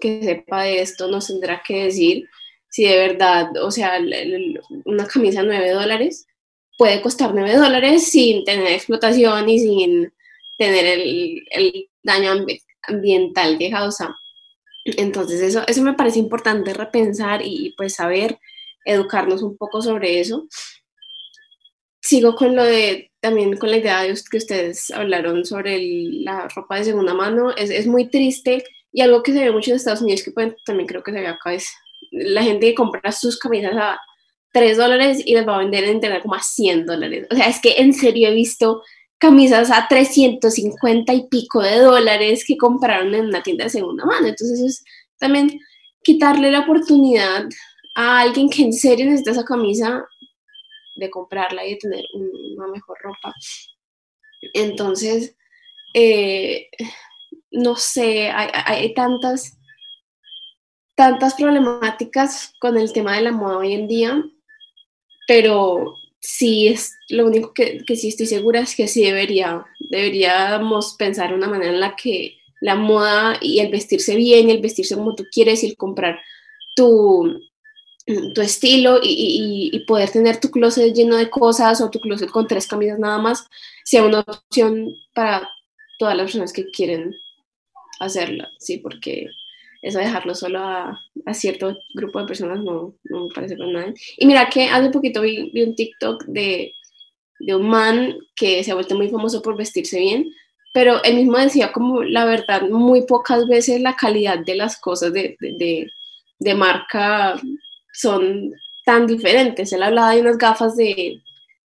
que 0.00 0.22
sepa 0.22 0.64
de 0.64 0.80
esto 0.80 1.08
nos 1.08 1.28
tendrá 1.28 1.62
que 1.66 1.84
decir 1.84 2.28
si 2.74 2.84
de 2.84 2.96
verdad, 2.96 3.56
o 3.62 3.70
sea, 3.70 4.00
una 4.84 5.06
camisa 5.06 5.44
9 5.44 5.70
dólares 5.70 6.26
puede 6.76 7.00
costar 7.02 7.32
9 7.32 7.54
dólares 7.54 8.10
sin 8.10 8.44
tener 8.44 8.66
explotación 8.72 9.48
y 9.48 9.60
sin 9.60 10.12
tener 10.58 10.84
el, 10.84 11.44
el 11.52 11.88
daño 12.02 12.32
ambiental 12.82 13.58
que 13.58 13.70
causa. 13.70 14.16
Entonces 14.84 15.40
eso, 15.40 15.62
eso 15.68 15.82
me 15.82 15.94
parece 15.94 16.18
importante 16.18 16.74
repensar 16.74 17.42
y 17.44 17.74
pues 17.76 17.94
saber 17.94 18.40
educarnos 18.84 19.42
un 19.42 19.56
poco 19.56 19.80
sobre 19.80 20.18
eso. 20.18 20.48
Sigo 22.04 22.34
con 22.34 22.54
lo 22.54 22.62
de, 22.62 23.10
también 23.20 23.56
con 23.56 23.70
la 23.70 23.78
idea 23.78 24.02
de 24.02 24.14
que 24.30 24.36
ustedes 24.36 24.90
hablaron 24.90 25.44
sobre 25.44 25.78
la 25.80 26.48
ropa 26.48 26.76
de 26.76 26.84
segunda 26.84 27.14
mano, 27.14 27.50
es, 27.56 27.70
es, 27.70 27.86
muy 27.86 28.10
triste 28.10 28.62
y 28.92 29.00
algo 29.00 29.22
que 29.22 29.32
se 29.32 29.42
ve 29.42 29.50
mucho 29.50 29.70
en 29.70 29.76
Estados 29.76 30.02
Unidos, 30.02 30.22
que 30.22 30.30
también 30.66 30.86
creo 30.86 31.02
que 31.02 31.12
se 31.12 31.20
ve 31.20 31.26
acá, 31.26 31.54
es 31.54 31.72
la 32.10 32.42
gente 32.42 32.66
que 32.66 32.74
compra 32.74 33.10
sus 33.10 33.38
camisas 33.38 33.74
a 33.74 33.98
3 34.52 34.76
dólares 34.76 35.22
y 35.24 35.34
las 35.34 35.48
va 35.48 35.56
a 35.56 35.60
vender 35.60 35.84
en 35.84 35.94
internet 35.94 36.22
como 36.22 36.34
a 36.34 36.42
100 36.42 36.86
dólares. 36.86 37.26
O 37.30 37.34
sea, 37.34 37.48
es 37.48 37.58
que 37.60 37.74
en 37.78 37.94
serio 37.94 38.28
he 38.28 38.34
visto 38.34 38.82
camisas 39.18 39.70
a 39.70 39.88
350 39.88 41.12
y 41.14 41.26
pico 41.28 41.62
de 41.62 41.78
dólares 41.78 42.44
que 42.46 42.58
compraron 42.58 43.14
en 43.14 43.26
una 43.26 43.42
tienda 43.42 43.64
de 43.64 43.70
segunda 43.70 44.04
mano. 44.04 44.28
Entonces 44.28 44.60
es 44.60 44.84
también 45.18 45.58
quitarle 46.02 46.52
la 46.52 46.60
oportunidad 46.60 47.46
a 47.96 48.20
alguien 48.20 48.50
que 48.50 48.62
en 48.62 48.72
serio 48.74 49.06
necesita 49.06 49.30
esa 49.30 49.44
camisa 49.44 50.04
de 51.04 51.10
comprarla 51.10 51.64
y 51.64 51.74
de 51.74 51.76
tener 51.76 52.04
una 52.12 52.68
mejor 52.68 52.98
ropa. 53.02 53.32
Entonces, 54.52 55.36
eh, 55.94 56.68
no 57.50 57.76
sé, 57.76 58.28
hay, 58.30 58.50
hay, 58.52 58.94
tantas, 58.94 59.58
tantas 60.94 61.34
problemáticas 61.34 62.52
con 62.60 62.76
el 62.76 62.92
tema 62.92 63.16
de 63.16 63.22
la 63.22 63.32
moda 63.32 63.58
hoy 63.58 63.72
en 63.72 63.88
día, 63.88 64.22
pero 65.26 65.94
sí 66.20 66.68
es 66.68 66.92
lo 67.08 67.26
único 67.26 67.52
que, 67.54 67.84
que 67.86 67.96
sí 67.96 68.08
estoy 68.08 68.26
segura 68.26 68.60
es 68.60 68.74
que 68.74 68.88
sí 68.88 69.04
debería, 69.04 69.64
deberíamos 69.78 70.94
pensar 70.94 71.34
una 71.34 71.48
manera 71.48 71.72
en 71.72 71.80
la 71.80 71.96
que 71.96 72.38
la 72.60 72.76
moda 72.76 73.38
y 73.40 73.60
el 73.60 73.70
vestirse 73.70 74.16
bien 74.16 74.48
y 74.48 74.52
el 74.52 74.62
vestirse 74.62 74.94
como 74.94 75.14
tú 75.14 75.26
quieres 75.30 75.62
y 75.62 75.66
el 75.68 75.76
comprar 75.76 76.18
tu, 76.74 77.40
tu 78.06 78.40
estilo 78.42 78.98
y, 79.02 79.82
poder 79.86 80.10
tener 80.10 80.38
tu 80.38 80.50
closet 80.50 80.94
lleno 80.94 81.16
de 81.16 81.30
cosas 81.30 81.80
o 81.80 81.90
tu 81.90 82.00
closet 82.00 82.30
con 82.30 82.46
tres 82.46 82.66
camisas 82.66 82.98
nada 82.98 83.18
más 83.18 83.48
sea 83.84 84.02
una 84.04 84.20
opción 84.20 84.94
para 85.14 85.48
todas 85.98 86.16
las 86.16 86.24
personas 86.24 86.52
que 86.52 86.70
quieren 86.70 87.16
hacerla, 88.00 88.48
sí, 88.58 88.78
porque 88.78 89.26
eso 89.82 89.98
dejarlo 89.98 90.34
solo 90.34 90.60
a, 90.60 90.98
cierto 91.32 91.76
grupo 91.94 92.18
de 92.18 92.26
personas 92.26 92.62
no, 92.62 92.94
no, 93.04 93.26
me 93.26 93.34
parece 93.34 93.56
para 93.56 93.70
nada. 93.70 93.94
Y 94.16 94.26
mira 94.26 94.48
que 94.48 94.64
hace 94.68 94.90
poquito 94.90 95.20
vi, 95.20 95.50
vi 95.52 95.62
un 95.62 95.74
TikTok 95.74 96.24
de, 96.24 96.72
de 97.38 97.54
un 97.54 97.68
man 97.68 98.16
que 98.34 98.64
se 98.64 98.70
ha 98.70 98.74
vuelto 98.74 98.96
muy 98.96 99.08
famoso 99.08 99.42
por 99.42 99.56
vestirse 99.56 99.98
bien, 99.98 100.32
pero 100.72 101.02
él 101.04 101.16
mismo 101.16 101.38
decía 101.38 101.72
como 101.72 102.02
la 102.02 102.24
verdad, 102.24 102.62
muy 102.68 103.06
pocas 103.06 103.46
veces 103.46 103.80
la 103.80 103.94
calidad 103.94 104.38
de 104.38 104.56
las 104.56 104.80
cosas 104.80 105.12
de, 105.12 105.36
de, 105.40 105.86
de, 106.38 106.54
marca 106.54 107.40
son 107.94 108.52
tan 108.84 109.06
diferentes. 109.06 109.72
Él 109.72 109.82
hablaba 109.82 110.14
de 110.14 110.20
unas 110.20 110.36
gafas 110.36 110.76
de, 110.76 111.22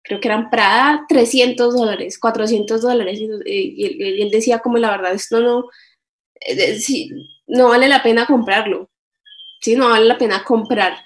creo 0.03 0.21
que 0.21 0.29
eran 0.29 0.51
Prada, 0.51 1.05
300 1.09 1.75
dólares, 1.75 2.19
400 2.19 2.83
dólares, 2.83 3.21
y, 3.21 3.29
y, 3.47 4.23
él 4.23 4.31
decía 4.31 4.59
como 4.59 4.79
la 4.79 4.91
verdad, 4.91 5.15
esto 5.15 5.41
no, 5.41 5.69
eh, 6.41 6.79
no 7.47 7.69
vale 7.69 7.89
la 7.89 8.03
pena 8.03 8.27
comprarlo, 8.27 8.91
¿sí? 9.61 9.77
No 9.77 9.91
vale 9.91 10.07
la 10.07 10.19
pena 10.19 10.45
comprar 10.45 10.97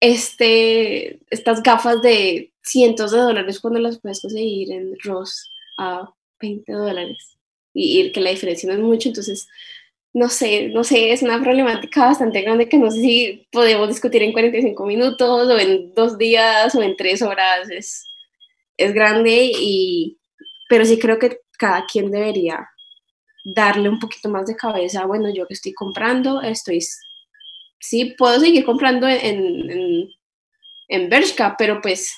este, 0.00 1.20
estas 1.30 1.62
gafas 1.62 2.02
de 2.02 2.52
cientos 2.62 3.12
de 3.12 3.18
dólares 3.18 3.60
cuando 3.60 3.80
las 3.80 4.00
puedes 4.00 4.20
conseguir 4.20 4.72
en 4.72 4.98
Ross 5.02 5.50
a 5.78 6.10
20 6.40 6.72
dólares 6.72 7.38
y, 7.72 8.12
que 8.12 8.20
la 8.20 8.30
diferencia 8.30 8.68
no 8.68 8.74
es 8.74 8.80
mucho, 8.80 9.08
entonces 9.08 9.48
no 10.14 10.28
sé, 10.28 10.68
no 10.68 10.84
sé, 10.84 11.12
es 11.12 11.22
una 11.22 11.40
problemática 11.42 12.06
bastante 12.06 12.40
grande 12.40 12.68
que 12.68 12.78
no 12.78 12.88
sé 12.88 13.00
si 13.00 13.48
podemos 13.50 13.88
discutir 13.88 14.22
en 14.22 14.32
45 14.32 14.86
minutos 14.86 15.48
o 15.48 15.58
en 15.58 15.92
dos 15.92 16.16
días 16.16 16.72
o 16.76 16.82
en 16.82 16.96
tres 16.96 17.20
horas, 17.20 17.68
es, 17.68 18.06
es 18.76 18.94
grande 18.94 19.50
y, 19.52 20.16
pero 20.68 20.84
sí 20.84 21.00
creo 21.00 21.18
que 21.18 21.40
cada 21.58 21.84
quien 21.84 22.12
debería 22.12 22.68
darle 23.44 23.88
un 23.88 23.98
poquito 23.98 24.28
más 24.28 24.46
de 24.46 24.54
cabeza, 24.54 25.04
bueno, 25.04 25.34
yo 25.34 25.48
que 25.48 25.54
estoy 25.54 25.74
comprando, 25.74 26.40
estoy, 26.42 26.78
sí, 27.80 28.14
puedo 28.16 28.38
seguir 28.38 28.64
comprando 28.64 29.08
en, 29.08 29.68
en, 29.68 30.08
en 30.88 31.10
Bershka, 31.10 31.56
pero 31.58 31.80
pues 31.82 32.14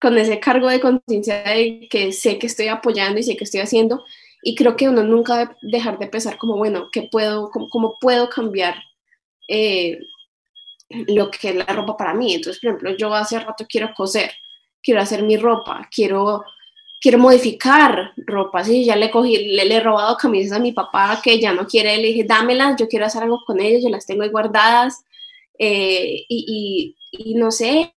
con 0.00 0.16
ese 0.16 0.40
cargo 0.40 0.68
de 0.70 0.80
conciencia 0.80 1.42
de 1.42 1.88
que 1.90 2.12
sé 2.12 2.38
que 2.38 2.46
estoy 2.46 2.68
apoyando 2.68 3.20
y 3.20 3.22
sé 3.22 3.36
que 3.36 3.44
estoy 3.44 3.60
haciendo, 3.60 4.02
y 4.42 4.54
creo 4.54 4.76
que 4.76 4.88
uno 4.88 5.02
nunca 5.02 5.38
debe 5.38 5.56
dejar 5.62 5.98
de 5.98 6.06
pensar 6.06 6.38
como, 6.38 6.56
bueno, 6.56 6.88
¿qué 6.92 7.08
puedo, 7.10 7.50
cómo, 7.50 7.96
puedo 8.00 8.28
cambiar 8.28 8.76
eh, 9.48 9.98
lo 10.88 11.30
que 11.30 11.50
es 11.50 11.56
la 11.56 11.64
ropa 11.66 11.96
para 11.96 12.14
mí? 12.14 12.34
Entonces, 12.34 12.60
por 12.60 12.70
ejemplo, 12.70 12.96
yo 12.96 13.14
hace 13.14 13.38
rato 13.40 13.66
quiero 13.68 13.92
coser, 13.94 14.32
quiero 14.82 15.00
hacer 15.00 15.22
mi 15.22 15.36
ropa, 15.36 15.88
quiero 15.90 16.44
quiero 17.00 17.18
modificar 17.18 18.12
ropa, 18.16 18.64
sí, 18.64 18.84
ya 18.84 18.96
le 18.96 19.10
cogí, 19.10 19.54
le, 19.54 19.74
he 19.74 19.80
robado 19.80 20.16
camisas 20.16 20.58
a 20.58 20.60
mi 20.60 20.72
papá 20.72 21.20
que 21.22 21.38
ya 21.38 21.52
no 21.52 21.66
quiere, 21.66 21.96
le 21.98 22.08
dije, 22.08 22.24
dámelas, 22.24 22.76
yo 22.78 22.88
quiero 22.88 23.06
hacer 23.06 23.22
algo 23.22 23.42
con 23.46 23.60
ellas, 23.60 23.82
yo 23.82 23.90
las 23.90 24.06
tengo 24.06 24.22
ahí 24.22 24.30
guardadas, 24.30 25.04
eh, 25.58 26.24
y, 26.28 26.96
y, 27.12 27.34
no 27.34 27.50
sé, 27.50 27.94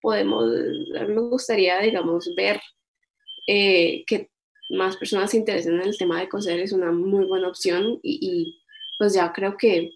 podemos, 0.00 0.44
a 0.44 1.04
mí 1.04 1.14
me 1.14 1.20
gustaría, 1.22 1.78
digamos, 1.80 2.34
ver 2.36 2.60
eh, 3.46 4.04
que 4.06 4.31
más 4.72 4.96
personas 4.96 5.30
se 5.30 5.38
interesen 5.38 5.74
en 5.74 5.88
el 5.88 5.96
tema 5.96 6.20
de 6.20 6.28
coser, 6.28 6.60
es 6.60 6.72
una 6.72 6.92
muy 6.92 7.26
buena 7.26 7.48
opción, 7.48 8.00
y, 8.02 8.18
y 8.20 8.62
pues 8.98 9.14
ya 9.14 9.32
creo 9.32 9.56
que 9.56 9.92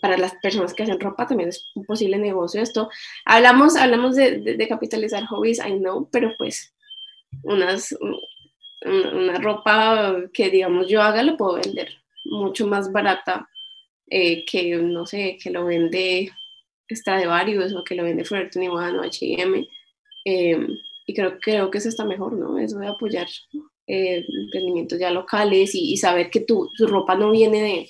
para 0.00 0.18
las 0.18 0.34
personas 0.36 0.74
que 0.74 0.82
hacen 0.82 1.00
ropa 1.00 1.26
también 1.26 1.48
es 1.48 1.70
un 1.74 1.84
posible 1.84 2.18
negocio 2.18 2.60
esto. 2.60 2.90
Hablamos, 3.24 3.76
hablamos 3.76 4.16
de, 4.16 4.38
de, 4.38 4.56
de 4.56 4.68
capitalizar 4.68 5.24
hobbies, 5.26 5.58
I 5.58 5.78
know, 5.78 6.08
pero 6.10 6.34
pues 6.36 6.74
unas, 7.42 7.96
una 8.84 9.38
ropa 9.38 10.16
que, 10.32 10.50
digamos, 10.50 10.88
yo 10.88 11.02
haga, 11.02 11.22
la 11.22 11.36
puedo 11.36 11.54
vender 11.54 11.88
mucho 12.24 12.66
más 12.66 12.92
barata 12.92 13.48
eh, 14.08 14.44
que, 14.44 14.76
no 14.76 15.06
sé, 15.06 15.38
que 15.42 15.50
lo 15.50 15.64
vende 15.64 16.30
Stradivarius 16.90 17.72
o 17.74 17.84
que 17.84 17.94
lo 17.94 18.04
vende 18.04 18.24
Forever 18.24 18.50
21 18.54 19.00
o 19.00 19.02
H&M. 19.02 19.68
y 20.24 21.14
creo, 21.14 21.38
creo 21.40 21.70
que 21.70 21.78
eso 21.78 21.88
está 21.88 22.04
mejor, 22.04 22.34
¿no? 22.34 22.58
Eso 22.58 22.78
de 22.78 22.88
apoyar 22.88 23.26
eh, 23.86 24.24
emprendimientos 24.44 24.98
ya 24.98 25.10
locales 25.10 25.74
y, 25.74 25.96
saber 25.96 26.30
que 26.30 26.40
tu, 26.40 26.68
tu, 26.76 26.86
ropa 26.86 27.14
no 27.14 27.30
viene 27.30 27.88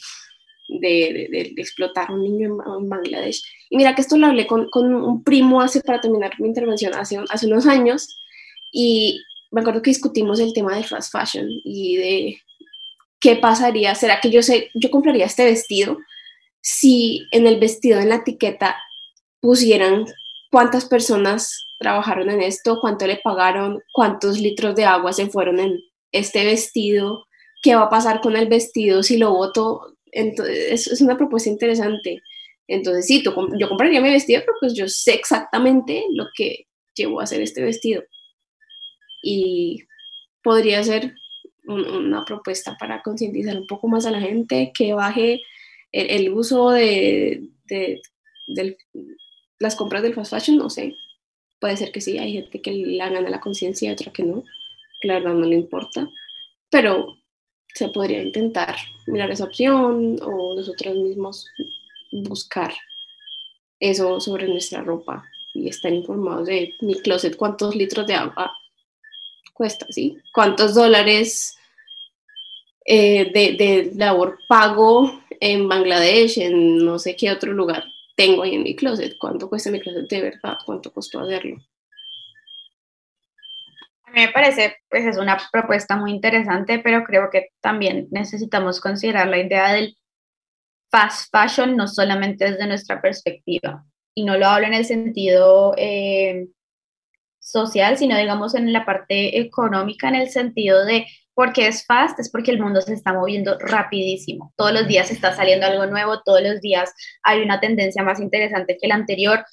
de, 0.68 1.28
de, 1.28 1.54
explotar 1.56 2.10
a 2.10 2.14
un 2.14 2.22
niño 2.22 2.56
en, 2.78 2.88
Bangladesh. 2.88 3.42
Y 3.70 3.76
mira 3.76 3.94
que 3.94 4.02
esto 4.02 4.16
lo 4.16 4.26
hablé 4.26 4.46
con, 4.46 4.68
con, 4.70 4.94
un 4.94 5.22
primo 5.22 5.60
hace, 5.60 5.80
para 5.80 6.00
terminar 6.00 6.32
mi 6.38 6.48
intervención, 6.48 6.94
hace, 6.94 7.18
hace 7.28 7.46
unos 7.46 7.66
años, 7.66 8.16
y, 8.72 9.20
me 9.52 9.60
acuerdo 9.60 9.82
que 9.82 9.90
discutimos 9.90 10.40
el 10.40 10.54
tema 10.54 10.74
de 10.74 10.82
fast 10.82 11.12
fashion 11.12 11.46
y 11.62 11.96
de 11.96 12.38
qué 13.20 13.36
pasaría, 13.36 13.94
será 13.94 14.18
que 14.20 14.30
yo 14.30 14.42
sé, 14.42 14.70
yo 14.74 14.90
compraría 14.90 15.26
este 15.26 15.44
vestido 15.44 15.98
si 16.62 17.26
en 17.32 17.46
el 17.46 17.60
vestido, 17.60 18.00
en 18.00 18.08
la 18.08 18.16
etiqueta, 18.16 18.76
pusieran 19.40 20.06
cuántas 20.52 20.84
personas 20.84 21.66
trabajaron 21.78 22.30
en 22.30 22.42
esto, 22.42 22.78
cuánto 22.78 23.06
le 23.06 23.16
pagaron, 23.24 23.80
cuántos 23.90 24.38
litros 24.38 24.76
de 24.76 24.84
agua 24.84 25.14
se 25.14 25.26
fueron 25.26 25.58
en 25.58 25.80
este 26.12 26.44
vestido, 26.44 27.24
qué 27.62 27.74
va 27.74 27.84
a 27.84 27.90
pasar 27.90 28.20
con 28.20 28.36
el 28.36 28.48
vestido 28.48 29.02
si 29.02 29.16
lo 29.16 29.30
voto. 29.32 29.96
Entonces, 30.12 30.86
es 30.88 31.00
una 31.00 31.16
propuesta 31.16 31.48
interesante. 31.48 32.20
Entonces, 32.68 33.06
sí, 33.06 33.24
yo 33.24 33.68
compraría 33.68 34.02
mi 34.02 34.10
vestido, 34.10 34.42
pero 34.44 34.58
pues 34.60 34.74
yo 34.74 34.86
sé 34.88 35.14
exactamente 35.14 36.04
lo 36.12 36.26
que 36.36 36.66
llevó 36.94 37.20
a 37.20 37.24
hacer 37.24 37.40
este 37.40 37.62
vestido 37.62 38.02
y 39.22 39.84
podría 40.42 40.84
ser 40.84 41.14
una 41.64 42.24
propuesta 42.26 42.76
para 42.78 43.00
concientizar 43.02 43.56
un 43.56 43.66
poco 43.66 43.88
más 43.88 44.04
a 44.04 44.10
la 44.10 44.20
gente, 44.20 44.70
que 44.76 44.92
baje 44.92 45.40
el, 45.92 46.30
uso 46.30 46.70
de, 46.70 47.40
las 49.62 49.76
compras 49.76 50.02
del 50.02 50.14
fast 50.14 50.32
fashion, 50.32 50.58
no 50.58 50.68
sé, 50.68 50.96
puede 51.60 51.76
ser 51.76 51.92
que 51.92 52.00
sí, 52.00 52.18
hay 52.18 52.32
gente 52.32 52.60
que 52.60 52.72
la 52.72 53.08
gana 53.08 53.30
la 53.30 53.40
conciencia 53.40 53.88
y 53.88 53.92
otra 53.92 54.12
que 54.12 54.24
no, 54.24 54.42
que 55.00 55.08
la 55.08 55.14
verdad 55.14 55.34
no 55.34 55.46
le 55.46 55.54
importa, 55.54 56.08
pero 56.68 57.16
se 57.72 57.88
podría 57.88 58.22
intentar 58.22 58.74
mirar 59.06 59.30
esa 59.30 59.44
opción 59.44 60.18
o 60.20 60.54
nosotros 60.56 60.96
mismos 60.96 61.46
buscar 62.10 62.74
eso 63.78 64.20
sobre 64.20 64.48
nuestra 64.48 64.82
ropa 64.82 65.24
y 65.54 65.68
estar 65.68 65.92
informados 65.92 66.48
de 66.48 66.74
mi 66.80 67.00
closet, 67.00 67.36
cuántos 67.36 67.76
litros 67.76 68.06
de 68.08 68.14
agua 68.14 68.52
cuesta, 69.54 69.86
¿sí? 69.90 70.18
¿Cuántos 70.34 70.74
dólares 70.74 71.56
eh, 72.84 73.30
de, 73.32 73.52
de, 73.52 73.92
labor 73.94 74.40
pago 74.48 75.22
en 75.38 75.68
Bangladesh, 75.68 76.38
en 76.38 76.84
no 76.84 76.98
sé 76.98 77.14
qué 77.14 77.30
otro 77.30 77.52
lugar 77.52 77.91
tengo 78.16 78.42
ahí 78.42 78.54
en 78.54 78.62
mi 78.62 78.76
closet? 78.76 79.14
¿Cuánto 79.18 79.48
cuesta 79.48 79.70
mi 79.70 79.80
closet 79.80 80.08
de 80.08 80.22
verdad? 80.22 80.56
¿Cuánto 80.64 80.92
costó 80.92 81.20
hacerlo? 81.20 81.56
A 84.04 84.10
mí 84.10 84.20
me 84.20 84.28
parece, 84.28 84.76
pues 84.90 85.06
es 85.06 85.16
una 85.16 85.38
propuesta 85.50 85.96
muy 85.96 86.10
interesante, 86.10 86.78
pero 86.78 87.04
creo 87.04 87.30
que 87.30 87.48
también 87.60 88.08
necesitamos 88.10 88.80
considerar 88.80 89.28
la 89.28 89.38
idea 89.38 89.72
del 89.72 89.96
fast 90.90 91.30
fashion 91.30 91.76
no 91.76 91.88
solamente 91.88 92.50
desde 92.50 92.66
nuestra 92.66 93.00
perspectiva, 93.00 93.86
y 94.14 94.24
no 94.24 94.36
lo 94.36 94.46
hablo 94.46 94.66
en 94.66 94.74
el 94.74 94.84
sentido 94.84 95.74
eh, 95.78 96.48
social, 97.38 97.96
sino 97.96 98.16
digamos 98.18 98.54
en 98.54 98.72
la 98.72 98.84
parte 98.84 99.38
económica, 99.38 100.08
en 100.08 100.16
el 100.16 100.28
sentido 100.28 100.84
de 100.84 101.06
porque 101.34 101.66
es 101.66 101.84
fast, 101.86 102.18
es 102.18 102.30
porque 102.30 102.50
el 102.50 102.60
mundo 102.60 102.80
se 102.80 102.94
está 102.94 103.12
moviendo 103.12 103.58
rapidísimo. 103.58 104.52
Todos 104.56 104.72
los 104.72 104.86
días 104.86 105.10
está 105.10 105.34
saliendo 105.34 105.66
algo 105.66 105.86
nuevo, 105.86 106.22
todos 106.22 106.42
los 106.42 106.60
días 106.60 106.92
hay 107.22 107.42
una 107.42 107.60
tendencia 107.60 108.02
más 108.02 108.20
interesante 108.20 108.76
que 108.80 108.88
la 108.88 108.96
anterior, 108.96 109.44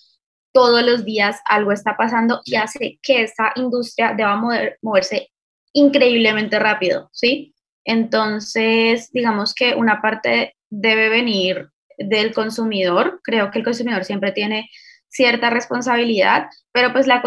todos 0.51 0.83
los 0.83 1.05
días 1.05 1.39
algo 1.45 1.71
está 1.71 1.95
pasando 1.95 2.41
y 2.45 2.55
hace 2.55 2.99
que 3.01 3.23
esta 3.23 3.53
industria 3.55 4.13
deba 4.15 4.35
moverse 4.81 5.29
increíblemente 5.73 6.59
rápido, 6.59 7.09
¿sí? 7.13 7.53
Entonces, 7.85 9.11
digamos 9.11 9.53
que 9.53 9.75
una 9.75 10.01
parte 10.01 10.55
debe 10.69 11.09
venir 11.09 11.69
del 11.97 12.33
consumidor. 12.33 13.19
Creo 13.23 13.51
que 13.51 13.59
el 13.59 13.65
consumidor 13.65 14.05
siempre 14.05 14.31
tiene 14.31 14.69
cierta 15.07 15.49
responsabilidad, 15.49 16.47
pero 16.71 16.93
pues 16.93 17.07
la, 17.07 17.21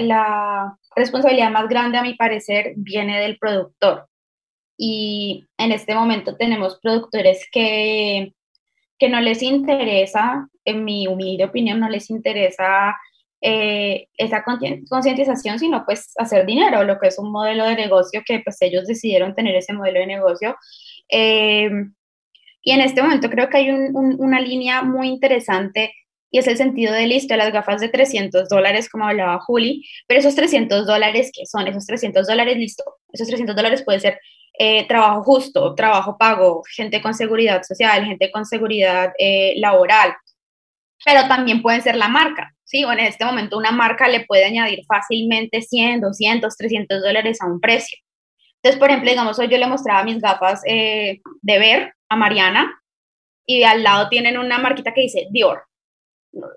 la, 0.00 0.76
responsabilidad 0.98 1.50
más 1.50 1.68
grande, 1.68 1.98
a 1.98 2.02
mi 2.02 2.14
parecer, 2.14 2.74
viene 2.76 3.20
del 3.20 3.38
productor. 3.38 4.08
Y 4.76 5.46
en 5.58 5.72
este 5.72 5.94
momento 5.94 6.36
tenemos 6.36 6.78
productores 6.80 7.46
que, 7.50 8.32
que 8.98 9.08
no 9.08 9.20
les 9.20 9.42
interesa, 9.42 10.48
en 10.64 10.84
mi 10.84 11.06
humilde 11.06 11.44
opinión, 11.44 11.80
no 11.80 11.88
les 11.88 12.10
interesa 12.10 12.96
eh, 13.40 14.08
esa 14.16 14.44
concientización, 14.44 15.58
sino 15.58 15.84
pues 15.84 16.12
hacer 16.16 16.44
dinero, 16.44 16.84
lo 16.84 16.98
que 16.98 17.08
es 17.08 17.18
un 17.18 17.30
modelo 17.30 17.64
de 17.64 17.76
negocio 17.76 18.22
que 18.26 18.40
pues 18.40 18.60
ellos 18.62 18.86
decidieron 18.86 19.34
tener 19.34 19.54
ese 19.56 19.72
modelo 19.72 20.00
de 20.00 20.06
negocio. 20.06 20.56
Eh, 21.10 21.70
y 22.62 22.72
en 22.72 22.80
este 22.80 23.02
momento 23.02 23.30
creo 23.30 23.48
que 23.48 23.56
hay 23.56 23.70
una 23.70 24.40
línea 24.40 24.82
muy 24.82 25.08
interesante 25.08 25.92
y 26.30 26.38
es 26.38 26.46
el 26.46 26.56
sentido 26.56 26.92
de 26.92 27.06
listo, 27.06 27.36
las 27.36 27.52
gafas 27.52 27.80
de 27.80 27.88
300 27.88 28.48
dólares, 28.48 28.88
como 28.88 29.06
hablaba 29.06 29.40
Juli, 29.40 29.88
pero 30.06 30.20
esos 30.20 30.34
300 30.34 30.86
dólares, 30.86 31.30
¿qué 31.32 31.46
son? 31.46 31.66
Esos 31.66 31.86
300 31.86 32.26
dólares, 32.26 32.56
listo, 32.56 32.84
esos 33.12 33.26
300 33.28 33.56
dólares 33.56 33.82
puede 33.82 34.00
ser 34.00 34.20
eh, 34.58 34.86
trabajo 34.88 35.22
justo, 35.22 35.74
trabajo 35.74 36.18
pago, 36.18 36.62
gente 36.74 37.00
con 37.00 37.14
seguridad 37.14 37.62
social, 37.62 38.04
gente 38.04 38.30
con 38.30 38.44
seguridad 38.44 39.12
eh, 39.18 39.54
laboral, 39.56 40.14
pero 41.04 41.28
también 41.28 41.62
pueden 41.62 41.80
ser 41.80 41.96
la 41.96 42.08
marca, 42.08 42.54
¿sí? 42.64 42.84
O 42.84 42.92
en 42.92 43.00
este 43.00 43.24
momento 43.24 43.56
una 43.56 43.70
marca 43.70 44.08
le 44.08 44.26
puede 44.26 44.44
añadir 44.44 44.80
fácilmente 44.86 45.62
100, 45.62 46.00
200, 46.00 46.56
300 46.56 47.02
dólares 47.02 47.40
a 47.40 47.46
un 47.46 47.60
precio. 47.60 47.98
Entonces, 48.56 48.78
por 48.78 48.90
ejemplo, 48.90 49.08
digamos, 49.08 49.38
hoy 49.38 49.48
yo 49.48 49.56
le 49.56 49.68
mostraba 49.68 50.02
mis 50.02 50.20
gafas 50.20 50.60
eh, 50.66 51.20
de 51.40 51.58
ver 51.58 51.94
a 52.08 52.16
Mariana 52.16 52.82
y 53.46 53.62
al 53.62 53.84
lado 53.84 54.08
tienen 54.08 54.36
una 54.36 54.58
marquita 54.58 54.92
que 54.92 55.02
dice 55.02 55.28
Dior 55.30 55.62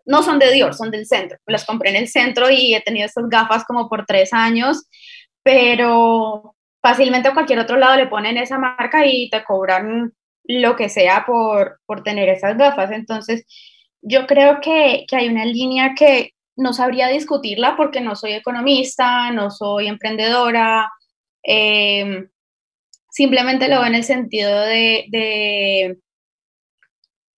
no 0.05 0.23
son 0.23 0.39
de 0.39 0.51
Dior, 0.51 0.73
son 0.73 0.91
del 0.91 1.05
centro. 1.05 1.38
Las 1.45 1.65
compré 1.65 1.89
en 1.89 1.95
el 1.95 2.07
centro 2.07 2.49
y 2.49 2.75
he 2.75 2.81
tenido 2.81 3.05
estas 3.05 3.27
gafas 3.29 3.65
como 3.65 3.89
por 3.89 4.05
tres 4.05 4.34
años, 4.34 4.88
pero 5.43 6.55
fácilmente 6.81 7.29
a 7.29 7.34
cualquier 7.34 7.60
otro 7.60 7.77
lado 7.77 7.95
le 7.95 8.07
ponen 8.07 8.38
esa 8.38 8.57
marca 8.57 9.05
y 9.05 9.29
te 9.29 9.43
cobran 9.43 10.13
lo 10.45 10.75
que 10.75 10.89
sea 10.89 11.25
por, 11.25 11.79
por 11.86 12.03
tener 12.03 12.29
esas 12.29 12.57
gafas. 12.57 12.91
Entonces, 12.91 13.45
yo 14.01 14.25
creo 14.27 14.60
que, 14.62 15.05
que 15.07 15.15
hay 15.15 15.29
una 15.29 15.45
línea 15.45 15.93
que 15.95 16.34
no 16.55 16.73
sabría 16.73 17.07
discutirla 17.07 17.75
porque 17.77 18.01
no 18.01 18.15
soy 18.15 18.34
economista, 18.34 19.31
no 19.31 19.51
soy 19.51 19.88
emprendedora, 19.88 20.91
eh, 21.43 22.27
simplemente 23.10 23.67
lo 23.67 23.77
veo 23.79 23.88
en 23.88 23.95
el 23.95 24.03
sentido 24.03 24.60
de, 24.62 25.05
de 25.10 25.97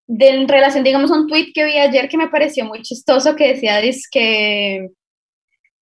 de, 0.07 0.29
en 0.29 0.47
relación, 0.47 0.83
digamos, 0.83 1.11
a 1.11 1.15
un 1.15 1.27
tweet 1.27 1.51
que 1.53 1.65
vi 1.65 1.77
ayer 1.77 2.09
que 2.09 2.17
me 2.17 2.27
pareció 2.27 2.65
muy 2.65 2.81
chistoso 2.81 3.35
que 3.35 3.53
decía 3.53 3.81
que 4.11 4.89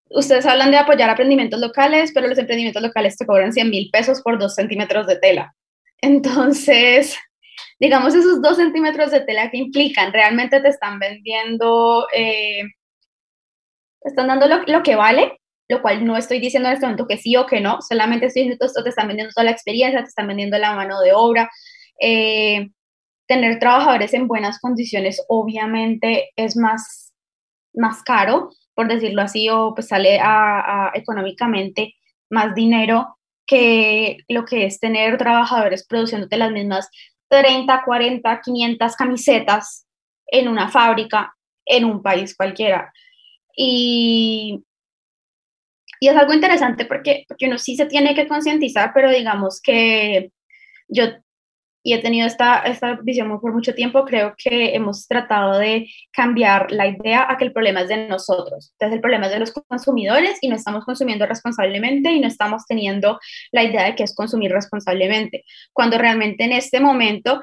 ustedes 0.10 0.46
hablan 0.46 0.72
de 0.72 0.78
apoyar 0.78 1.10
emprendimientos 1.10 1.60
locales, 1.60 2.12
pero 2.14 2.28
los 2.28 2.38
emprendimientos 2.38 2.82
locales 2.82 3.18
te 3.18 3.26
cobran 3.26 3.54
100 3.54 3.70
mil 3.70 3.90
pesos 3.92 4.22
por 4.22 4.38
dos 4.38 4.56
centímetros 4.56 5.08
de 5.08 5.18
tela. 5.18 5.56
Entonces, 6.02 7.18
digamos, 7.80 8.14
esos 8.14 8.42
dos 8.42 8.58
centímetros 8.58 9.12
de 9.12 9.22
tela 9.22 9.50
que 9.50 9.58
implican, 9.58 10.14
realmente 10.14 10.60
te 10.60 10.70
están 10.70 11.00
vendiendo, 11.00 12.08
eh, 12.14 12.64
te 14.02 14.10
están 14.10 14.28
dando 14.28 14.48
lo, 14.48 14.64
lo, 14.64 14.84
que 14.84 14.96
vale, 14.96 15.40
lo 15.70 15.82
cual 15.82 16.06
no 16.06 16.18
estoy 16.18 16.40
diciendo 16.40 16.70
en 16.70 16.74
este 16.76 16.86
momento 16.86 17.08
que 17.08 17.18
sí 17.18 17.36
o 17.38 17.46
que 17.46 17.62
no, 17.62 17.82
solamente 17.82 18.28
estoy 18.28 18.44
diciendo 18.44 18.66
esto, 18.66 18.84
te 18.84 18.90
están 18.90 19.08
vendiendo 19.08 19.34
toda 19.34 19.46
la 19.46 19.52
experiencia, 19.52 20.02
te 20.02 20.10
están 20.10 20.28
vendiendo 20.28 20.58
la 20.58 20.74
mano 20.74 21.00
de 21.02 21.14
obra. 21.14 21.50
Eh, 22.00 22.70
tener 23.32 23.60
trabajadores 23.60 24.14
en 24.14 24.28
buenas 24.28 24.60
condiciones 24.60 25.24
obviamente 25.30 26.32
es 26.36 26.58
más, 26.58 27.14
más 27.74 28.04
caro, 28.04 28.50
por 28.76 28.90
decirlo 28.90 29.22
así, 29.22 29.48
o 29.48 29.74
pues 29.74 29.88
sale 29.88 30.20
a, 30.22 30.92
económicamente 30.94 31.96
más 32.30 32.54
dinero 32.54 33.18
que 33.48 34.18
lo 34.28 34.44
que 34.44 34.66
es 34.66 34.82
tener 34.82 35.18
trabajadores 35.18 35.88
produciéndote 35.88 36.36
las 36.36 36.52
mismas 36.52 36.90
30, 37.30 37.84
40, 37.86 38.42
500 38.42 38.96
camisetas 38.98 39.88
en 40.28 40.50
una 40.50 40.68
fábrica 40.68 41.34
en 41.66 41.86
un 41.86 42.04
país 42.04 42.36
cualquiera. 42.36 42.92
Y, 43.56 44.62
y 46.02 46.10
es 46.10 46.18
algo 46.18 46.34
interesante 46.34 46.84
porque, 46.84 47.24
porque 47.30 47.48
uno 47.48 47.58
sí 47.58 47.78
se 47.78 47.86
tiene 47.86 48.14
que 48.14 48.28
concientizar, 48.28 48.92
pero 48.94 49.10
digamos 49.10 49.62
que 49.62 50.34
yo 50.90 51.06
y 51.84 51.94
he 51.94 52.02
tenido 52.02 52.28
esta, 52.28 52.60
esta 52.60 53.00
visión 53.02 53.40
por 53.40 53.54
mucho 53.54 53.74
tiempo, 53.74 54.06
creo 54.06 54.34
que 54.38 54.76
hemos 54.76 55.08
tratado 55.08 55.58
de 55.58 55.88
cambiar 56.12 56.72
la 56.72 56.88
idea 56.88 57.26
a 57.30 57.38
que 57.38 57.46
el 57.46 57.54
problema 57.54 57.82
es 57.82 57.90
de 57.90 58.08
nosotros. 58.08 58.74
Entonces 58.74 58.96
el 58.96 59.02
problema 59.02 59.26
es 59.26 59.34
de 59.34 59.40
los 59.40 59.52
consumidores 59.52 60.38
y 60.42 60.50
no 60.50 60.56
estamos 60.56 60.86
consumiendo 60.86 61.26
responsablemente 61.26 62.12
y 62.12 62.20
no 62.20 62.28
estamos 62.28 62.66
teniendo 62.68 63.20
la 63.52 63.64
idea 63.64 63.86
de 63.86 63.96
que 63.96 64.04
es 64.04 64.14
consumir 64.16 64.52
responsablemente. 64.52 65.44
Cuando 65.74 65.98
realmente 65.98 66.44
en 66.44 66.52
este 66.52 66.80
momento 66.80 67.42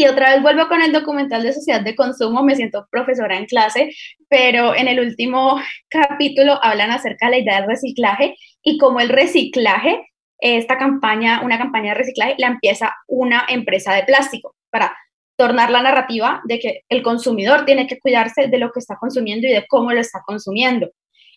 y 0.00 0.06
otra 0.06 0.32
vez 0.32 0.40
vuelvo 0.40 0.66
con 0.66 0.80
el 0.80 0.92
documental 0.92 1.42
de 1.42 1.52
sociedad 1.52 1.82
de 1.82 1.94
consumo, 1.94 2.42
me 2.42 2.56
siento 2.56 2.86
profesora 2.90 3.36
en 3.36 3.44
clase, 3.44 3.90
pero 4.30 4.74
en 4.74 4.88
el 4.88 4.98
último 4.98 5.60
capítulo 5.90 6.58
hablan 6.62 6.90
acerca 6.90 7.26
de 7.26 7.32
la 7.32 7.38
idea 7.38 7.60
del 7.60 7.68
reciclaje 7.68 8.34
y 8.62 8.78
cómo 8.78 9.00
el 9.00 9.10
reciclaje 9.10 10.09
esta 10.40 10.78
campaña, 10.78 11.42
una 11.42 11.58
campaña 11.58 11.92
de 11.92 11.98
reciclaje, 11.98 12.34
la 12.38 12.48
empieza 12.48 12.94
una 13.08 13.44
empresa 13.48 13.94
de 13.94 14.04
plástico 14.04 14.54
para 14.70 14.96
tornar 15.36 15.70
la 15.70 15.82
narrativa 15.82 16.42
de 16.44 16.58
que 16.58 16.80
el 16.88 17.02
consumidor 17.02 17.64
tiene 17.64 17.86
que 17.86 17.98
cuidarse 17.98 18.48
de 18.48 18.58
lo 18.58 18.72
que 18.72 18.80
está 18.80 18.96
consumiendo 18.96 19.46
y 19.46 19.52
de 19.52 19.66
cómo 19.66 19.92
lo 19.92 20.00
está 20.00 20.20
consumiendo. 20.26 20.90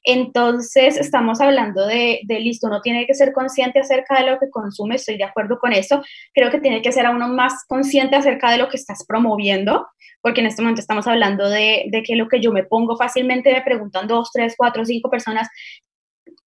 Entonces, 0.04 0.98
estamos 0.98 1.39
hablando 1.39 1.88
de, 1.88 2.20
listo, 2.28 2.68
uno 2.68 2.82
tiene 2.82 3.08
que 3.08 3.13
ser 3.13 3.32
consciente 3.32 3.80
acerca 3.80 4.20
de 4.20 4.30
lo 4.30 4.38
que 4.38 4.50
consume, 4.50 4.96
estoy 4.96 5.18
de 5.18 5.24
acuerdo 5.24 5.58
con 5.58 5.72
eso, 5.72 6.04
creo 6.34 6.52
que 6.52 6.60
tiene 6.60 6.82
que 6.82 6.92
ser 6.92 7.06
a 7.06 7.12
uno 7.12 7.30
más 7.30 7.63
consciente 7.66 8.18
acerca 8.18 8.52
de 8.52 8.58
lo 8.58 8.68
que 8.68 8.76
estás 8.76 9.06
promoviendo, 9.08 9.88
porque 10.22 10.42
en 10.42 10.48
este 10.48 10.62
momento 10.62 10.82
estamos 10.82 11.08
hablando 11.08 11.50
de, 11.50 11.86
de 11.89 12.04
que 12.04 12.18
lo 12.18 12.28
que 12.28 12.42
yo 12.42 12.52
me 12.52 12.63
pongo 12.63 12.98
fácilmente 12.98 13.54
me 13.54 13.62
preguntan 13.62 14.08
dos, 14.08 14.32
tres, 14.34 14.56
cuatro, 14.58 14.84
cinco 14.84 15.10
personas 15.10 15.48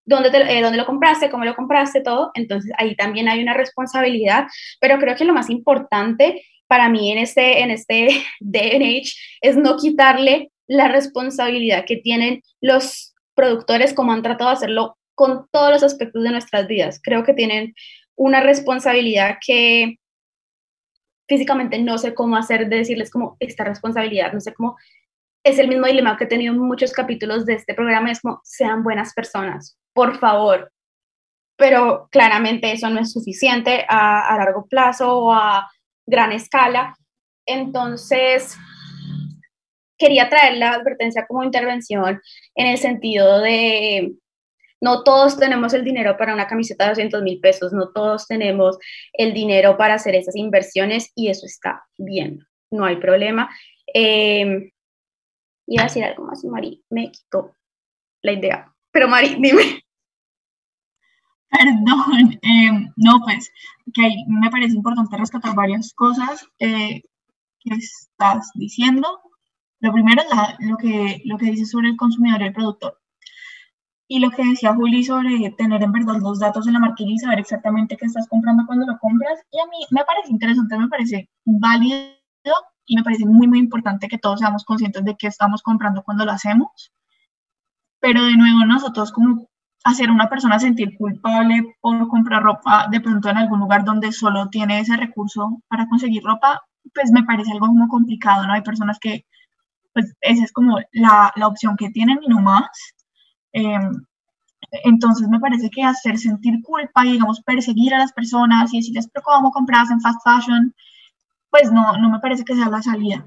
dónde, 0.06 0.28
eh, 0.28 0.62
dónde 0.62 0.78
lo 0.78 0.86
compraste, 0.86 1.30
cómo 1.30 1.44
lo 1.44 1.54
compraste, 1.54 2.00
todo. 2.00 2.30
Entonces 2.34 2.72
ahí 2.78 2.96
también 2.96 3.28
hay 3.28 3.42
una 3.42 3.54
responsabilidad, 3.54 4.46
pero 4.80 4.98
creo 4.98 5.16
que 5.16 5.24
lo 5.24 5.34
más 5.34 5.50
importante 5.50 6.44
para 6.68 6.88
mí 6.88 7.12
en 7.12 7.18
este, 7.18 7.60
en 7.60 7.70
este 7.70 8.08
day 8.40 8.76
and 8.76 8.82
age 8.82 9.12
es 9.40 9.56
no 9.56 9.76
quitarle 9.76 10.50
la 10.66 10.88
responsabilidad 10.88 11.84
que 11.84 11.96
tienen 11.96 12.42
los 12.60 13.14
productores 13.34 13.92
como 13.92 14.12
han 14.12 14.22
tratado 14.22 14.50
de 14.50 14.56
hacerlo 14.56 14.96
con 15.14 15.46
todos 15.50 15.70
los 15.70 15.82
aspectos 15.82 16.22
de 16.22 16.30
nuestras 16.30 16.66
vidas. 16.66 17.00
Creo 17.02 17.24
que 17.24 17.34
tienen 17.34 17.74
una 18.16 18.40
responsabilidad 18.40 19.36
que 19.44 19.98
físicamente 21.28 21.78
no 21.78 21.98
sé 21.98 22.14
cómo 22.14 22.36
hacer 22.36 22.68
de 22.68 22.78
decirles 22.78 23.10
como 23.10 23.36
esta 23.40 23.64
responsabilidad, 23.64 24.32
no 24.32 24.40
sé 24.40 24.54
cómo 24.54 24.76
es 25.46 25.60
el 25.60 25.68
mismo 25.68 25.86
dilema 25.86 26.16
que 26.16 26.24
he 26.24 26.26
tenido 26.26 26.52
en 26.52 26.58
muchos 26.58 26.92
capítulos 26.92 27.46
de 27.46 27.54
este 27.54 27.72
programa, 27.72 28.10
es 28.10 28.20
como 28.20 28.40
sean 28.42 28.82
buenas 28.82 29.14
personas, 29.14 29.78
por 29.92 30.18
favor. 30.18 30.72
Pero 31.56 32.08
claramente 32.10 32.72
eso 32.72 32.90
no 32.90 32.98
es 32.98 33.12
suficiente 33.12 33.86
a, 33.88 34.36
largo 34.38 34.66
plazo 34.66 35.16
o 35.16 35.32
a 35.32 35.70
gran 36.04 36.32
escala. 36.32 36.96
Entonces, 37.46 38.56
quería 39.96 40.28
traer 40.28 40.56
la 40.56 40.72
advertencia 40.72 41.24
como 41.28 41.44
intervención 41.44 42.20
en 42.56 42.66
el 42.66 42.78
sentido 42.78 43.38
de 43.38 44.16
no 44.80 45.04
todos 45.04 45.38
tenemos 45.38 45.74
el 45.74 45.84
dinero 45.84 46.16
para 46.16 46.34
una 46.34 46.48
camiseta 46.48 46.84
de 46.84 46.90
200 46.90 47.22
mil 47.22 47.38
pesos, 47.38 47.72
no 47.72 47.92
todos 47.92 48.26
tenemos 48.26 48.78
el 49.12 49.32
dinero 49.32 49.76
para 49.76 49.94
hacer 49.94 50.16
esas 50.16 50.34
inversiones 50.34 51.12
y 51.14 51.28
eso 51.28 51.46
está 51.46 51.84
bien, 51.96 52.40
no 52.72 52.84
hay 52.84 52.96
problema. 52.96 53.48
Eh, 53.94 54.72
Iba 55.66 55.82
a 55.82 55.86
decir 55.86 56.04
algo 56.04 56.24
más 56.24 56.44
Mari 56.44 56.84
me 56.90 57.10
quitó 57.10 57.54
la 58.22 58.32
idea. 58.32 58.72
Pero 58.92 59.08
Mari, 59.08 59.36
dime. 59.40 59.82
Perdón, 61.50 62.38
eh, 62.42 62.70
no, 62.96 63.20
pues, 63.24 63.50
que 63.94 64.08
me 64.28 64.50
parece 64.50 64.74
importante 64.74 65.16
rescatar 65.16 65.54
varias 65.54 65.92
cosas 65.94 66.46
eh, 66.58 67.02
que 67.60 67.74
estás 67.74 68.50
diciendo. 68.54 69.20
Lo 69.80 69.92
primero 69.92 70.22
es 70.22 70.66
lo, 70.66 70.76
que, 70.76 71.22
lo 71.24 71.38
que 71.38 71.46
dices 71.46 71.70
sobre 71.70 71.88
el 71.88 71.96
consumidor 71.96 72.42
y 72.42 72.46
el 72.46 72.52
productor. 72.52 73.00
Y 74.08 74.20
lo 74.20 74.30
que 74.30 74.44
decía 74.44 74.74
Juli 74.74 75.04
sobre 75.04 75.50
tener 75.58 75.82
en 75.82 75.92
verdad 75.92 76.16
los 76.20 76.38
datos 76.38 76.66
en 76.66 76.74
la 76.74 76.78
marquilla 76.78 77.12
y 77.12 77.18
saber 77.18 77.40
exactamente 77.40 77.96
qué 77.96 78.06
estás 78.06 78.28
comprando 78.28 78.64
cuando 78.66 78.86
lo 78.86 78.98
compras, 78.98 79.40
y 79.50 79.58
a 79.58 79.66
mí 79.66 79.78
me 79.90 80.04
parece 80.04 80.30
interesante, 80.30 80.78
me 80.78 80.88
parece 80.88 81.28
válido 81.44 82.12
y 82.86 82.96
me 82.96 83.02
parece 83.02 83.26
muy, 83.26 83.48
muy 83.48 83.58
importante 83.58 84.08
que 84.08 84.18
todos 84.18 84.40
seamos 84.40 84.64
conscientes 84.64 85.04
de 85.04 85.16
qué 85.16 85.26
estamos 85.26 85.62
comprando 85.62 86.02
cuando 86.02 86.24
lo 86.24 86.32
hacemos. 86.32 86.92
Pero 88.00 88.24
de 88.24 88.36
nuevo, 88.36 88.64
nosotros 88.64 89.12
como 89.12 89.48
hacer 89.84 90.10
una 90.10 90.28
persona 90.28 90.58
sentir 90.58 90.96
culpable 90.96 91.76
por 91.80 92.08
comprar 92.08 92.42
ropa 92.42 92.88
de 92.90 93.00
pronto 93.00 93.28
en 93.28 93.36
algún 93.36 93.60
lugar 93.60 93.84
donde 93.84 94.12
solo 94.12 94.48
tiene 94.48 94.80
ese 94.80 94.96
recurso 94.96 95.62
para 95.68 95.86
conseguir 95.88 96.22
ropa, 96.24 96.62
pues 96.94 97.12
me 97.12 97.22
parece 97.24 97.52
algo 97.52 97.66
como 97.66 97.88
complicado, 97.88 98.46
¿no? 98.46 98.52
Hay 98.52 98.62
personas 98.62 98.98
que, 99.00 99.26
pues 99.92 100.14
esa 100.20 100.44
es 100.44 100.52
como 100.52 100.78
la, 100.92 101.32
la 101.36 101.46
opción 101.46 101.76
que 101.76 101.90
tienen 101.90 102.18
y 102.22 102.28
no 102.28 102.40
más. 102.40 102.94
Em, 103.52 103.92
entonces 104.84 105.28
me 105.28 105.40
parece 105.40 105.70
que 105.70 105.82
hacer 105.82 106.18
sentir 106.18 106.62
culpa 106.62 107.06
y, 107.06 107.12
digamos, 107.12 107.40
perseguir 107.42 107.94
a 107.94 107.98
las 107.98 108.12
personas 108.12 108.72
y 108.72 108.78
decirles, 108.78 109.08
pero 109.12 109.24
¿cómo 109.24 109.50
compras 109.50 109.90
en 109.90 110.00
fast 110.00 110.20
fashion? 110.24 110.74
Pues 111.50 111.72
no, 111.72 111.96
no 111.98 112.10
me 112.10 112.20
parece 112.20 112.44
que 112.44 112.54
sea 112.54 112.68
la 112.68 112.82
salida. 112.82 113.26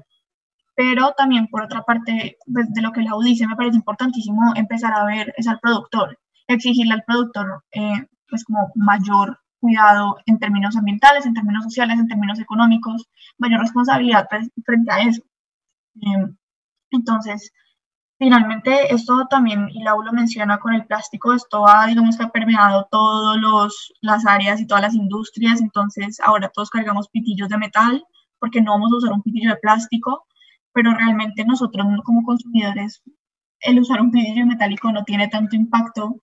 Pero 0.76 1.12
también, 1.16 1.46
por 1.48 1.62
otra 1.62 1.82
parte, 1.82 2.38
pues, 2.52 2.72
de 2.72 2.82
lo 2.82 2.92
que 2.92 3.02
la 3.02 3.12
dice, 3.22 3.46
me 3.46 3.56
parece 3.56 3.76
importantísimo 3.76 4.52
empezar 4.56 4.92
a 4.94 5.04
ver 5.04 5.34
es 5.36 5.46
al 5.48 5.60
productor, 5.60 6.18
exigirle 6.46 6.94
al 6.94 7.04
productor, 7.04 7.64
eh, 7.72 8.06
pues, 8.28 8.44
como 8.44 8.72
mayor 8.76 9.38
cuidado 9.60 10.16
en 10.26 10.38
términos 10.38 10.76
ambientales, 10.76 11.26
en 11.26 11.34
términos 11.34 11.64
sociales, 11.64 11.98
en 11.98 12.08
términos 12.08 12.40
económicos, 12.40 13.08
mayor 13.38 13.60
responsabilidad 13.60 14.26
frente 14.64 14.92
a 14.92 15.00
eso. 15.02 15.22
Em, 16.00 16.36
entonces, 16.90 17.52
Finalmente, 18.20 18.92
esto 18.94 19.26
también, 19.30 19.70
y 19.70 19.82
Lau 19.82 20.02
lo 20.02 20.12
menciona 20.12 20.58
con 20.58 20.74
el 20.74 20.84
plástico, 20.84 21.32
esto 21.32 21.66
ha, 21.66 21.86
digamos 21.86 22.18
que 22.18 22.24
ha 22.24 22.28
permeado 22.28 22.86
todas 22.90 23.38
las 24.02 24.26
áreas 24.26 24.60
y 24.60 24.66
todas 24.66 24.82
las 24.82 24.94
industrias, 24.94 25.62
entonces 25.62 26.20
ahora 26.22 26.50
todos 26.50 26.68
cargamos 26.68 27.08
pitillos 27.08 27.48
de 27.48 27.56
metal 27.56 28.04
porque 28.38 28.60
no 28.60 28.72
vamos 28.72 28.92
a 28.92 28.96
usar 28.98 29.12
un 29.12 29.22
pitillo 29.22 29.48
de 29.48 29.56
plástico, 29.56 30.26
pero 30.74 30.92
realmente 30.92 31.46
nosotros 31.46 31.86
como 32.04 32.22
consumidores, 32.22 33.02
el 33.60 33.80
usar 33.80 34.02
un 34.02 34.10
pitillo 34.10 34.44
metálico 34.44 34.92
no 34.92 35.02
tiene 35.04 35.28
tanto 35.28 35.56
impacto 35.56 36.16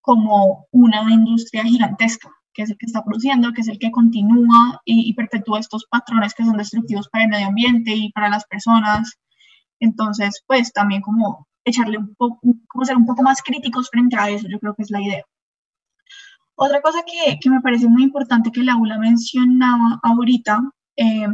como 0.00 0.66
una 0.72 1.00
industria 1.08 1.62
gigantesca, 1.62 2.28
que 2.54 2.62
es 2.62 2.70
el 2.70 2.76
que 2.76 2.86
está 2.86 3.04
produciendo, 3.04 3.52
que 3.52 3.60
es 3.60 3.68
el 3.68 3.78
que 3.78 3.92
continúa 3.92 4.80
y, 4.84 5.08
y 5.10 5.14
perpetúa 5.14 5.60
estos 5.60 5.86
patrones 5.88 6.34
que 6.34 6.44
son 6.44 6.56
destructivos 6.56 7.08
para 7.08 7.22
el 7.22 7.30
medio 7.30 7.46
ambiente 7.46 7.92
y 7.94 8.10
para 8.10 8.30
las 8.30 8.44
personas 8.46 9.16
entonces, 9.80 10.42
pues 10.46 10.72
también 10.72 11.02
como 11.02 11.46
echarle 11.64 11.98
un 11.98 12.14
poco, 12.14 12.40
como 12.68 12.84
ser 12.84 12.96
un 12.96 13.06
poco 13.06 13.22
más 13.22 13.42
críticos 13.42 13.88
frente 13.90 14.16
a 14.16 14.30
eso, 14.30 14.46
yo 14.48 14.58
creo 14.58 14.74
que 14.74 14.82
es 14.82 14.90
la 14.90 15.02
idea. 15.02 15.24
Otra 16.54 16.80
cosa 16.80 17.00
que, 17.04 17.38
que 17.38 17.50
me 17.50 17.60
parece 17.60 17.88
muy 17.88 18.02
importante 18.04 18.50
que 18.50 18.62
la 18.62 18.74
aula 18.74 18.98
mencionaba 18.98 20.00
ahorita 20.02 20.60
eh, 20.96 21.28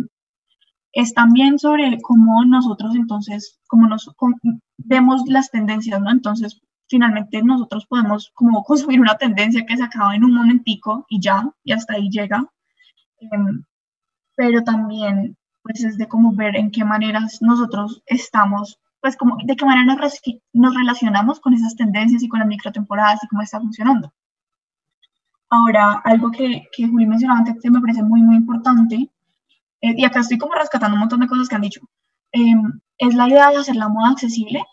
es 0.92 1.14
también 1.14 1.58
sobre 1.58 1.98
cómo 2.02 2.44
nosotros 2.44 2.94
entonces, 2.96 3.60
cómo 3.68 3.86
nos 3.86 4.10
vemos 4.78 5.22
las 5.26 5.50
tendencias, 5.50 6.00
¿no? 6.00 6.10
Entonces, 6.10 6.60
finalmente 6.88 7.42
nosotros 7.42 7.86
podemos 7.86 8.30
como 8.34 8.62
consumir 8.64 9.00
una 9.00 9.16
tendencia 9.16 9.64
que 9.66 9.76
se 9.76 9.84
acaba 9.84 10.14
en 10.14 10.24
un 10.24 10.34
momentico 10.34 11.06
y 11.08 11.20
ya, 11.20 11.48
y 11.64 11.72
hasta 11.72 11.94
ahí 11.94 12.08
llega. 12.10 12.44
Eh, 13.20 13.26
pero 14.34 14.64
también 14.64 15.36
pues 15.62 15.84
es 15.84 15.96
de 15.98 16.08
cómo 16.08 16.34
ver 16.34 16.56
en 16.56 16.70
qué 16.70 16.84
maneras 16.84 17.40
nosotros 17.40 18.02
estamos, 18.06 18.80
pues 19.00 19.16
como 19.16 19.36
de 19.44 19.56
qué 19.56 19.64
manera 19.64 19.94
nos, 19.94 20.20
nos 20.52 20.74
relacionamos 20.74 21.40
con 21.40 21.54
esas 21.54 21.76
tendencias 21.76 22.22
y 22.22 22.28
con 22.28 22.40
las 22.40 22.48
microtemporadas 22.48 23.22
y 23.22 23.28
cómo 23.28 23.42
está 23.42 23.60
funcionando. 23.60 24.12
Ahora, 25.50 26.00
algo 26.04 26.30
que, 26.30 26.68
que 26.72 26.88
Juli 26.88 27.06
mencionaba 27.06 27.40
antes 27.40 27.56
que 27.62 27.70
me 27.70 27.80
parece 27.80 28.02
muy, 28.02 28.22
muy 28.22 28.36
importante, 28.36 29.10
eh, 29.82 29.94
y 29.96 30.04
acá 30.04 30.20
estoy 30.20 30.38
como 30.38 30.54
rescatando 30.54 30.94
un 30.94 31.00
montón 31.00 31.20
de 31.20 31.26
cosas 31.26 31.48
que 31.48 31.56
han 31.56 31.62
dicho, 31.62 31.80
em, 32.32 32.80
es 32.98 33.14
la 33.14 33.28
idea 33.28 33.50
de 33.50 33.56
hacer 33.58 33.76
la 33.76 33.88
moda 33.88 34.10
accesible. 34.10 34.64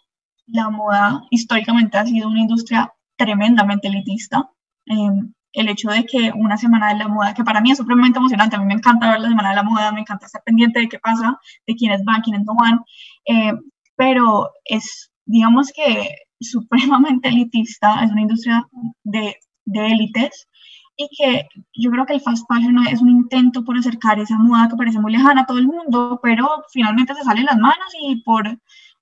La 0.48 0.70
moda 0.70 1.24
históricamente 1.32 1.98
ha 1.98 2.06
sido 2.06 2.30
una 2.30 2.42
industria 2.42 2.94
tremendamente 3.18 3.88
elitista. 3.88 4.50
Eh, 4.86 5.10
el 5.54 5.70
hecho 5.70 5.90
de 5.90 6.06
que 6.06 6.32
una 6.36 6.58
semana 6.58 6.90
de 6.90 7.00
la 7.00 7.08
moda, 7.08 7.34
que 7.34 7.44
para 7.44 7.62
mí 7.62 7.72
es 7.72 7.78
supremamente 7.78 8.20
emocionante, 8.20 8.56
a 8.56 8.60
mí 8.60 8.66
me 8.66 8.76
encanta 8.76 9.12
ver 9.12 9.20
la 9.20 9.30
semana 9.30 9.50
de 9.50 9.56
la 9.56 9.64
moda, 9.64 9.92
me 9.92 10.02
encanta 10.02 10.26
estar 10.26 10.44
pendiente 10.44 10.80
de 10.80 10.90
qué 10.90 11.00
pasa, 11.00 11.40
de 11.66 11.76
quiénes 11.76 12.04
van, 12.04 12.22
quiénes 12.22 12.46
no 12.46 12.56
van, 12.56 12.80
eh, 13.26 13.54
pero 13.96 14.52
es, 14.66 15.12
digamos 15.26 15.72
que 15.74 16.10
supremamente 16.40 17.30
elitista, 17.30 18.04
es 18.04 18.12
una 18.12 18.22
industria 18.22 18.66
de, 19.04 19.36
de 19.66 19.88
élites 19.88 20.48
y 20.96 21.08
que 21.18 21.48
yo 21.74 21.92
creo 21.92 22.06
que 22.06 22.14
el 22.14 22.22
fast 22.22 22.46
fashion 22.48 22.86
es 22.88 23.02
un 23.02 23.10
intento 23.10 23.64
por 23.64 23.78
acercar 23.78 24.20
esa 24.20 24.38
moda 24.38 24.68
que 24.68 24.76
parece 24.76 25.00
muy 25.00 25.14
lejana 25.14 25.42
a 25.42 25.46
todo 25.46 25.58
el 25.58 25.68
mundo, 25.68 26.20
pero 26.22 26.48
finalmente 26.74 27.16
se 27.16 27.24
sale 27.24 27.44
las 27.44 27.58
manos 27.58 27.88
y 28.02 28.22
por 28.24 28.60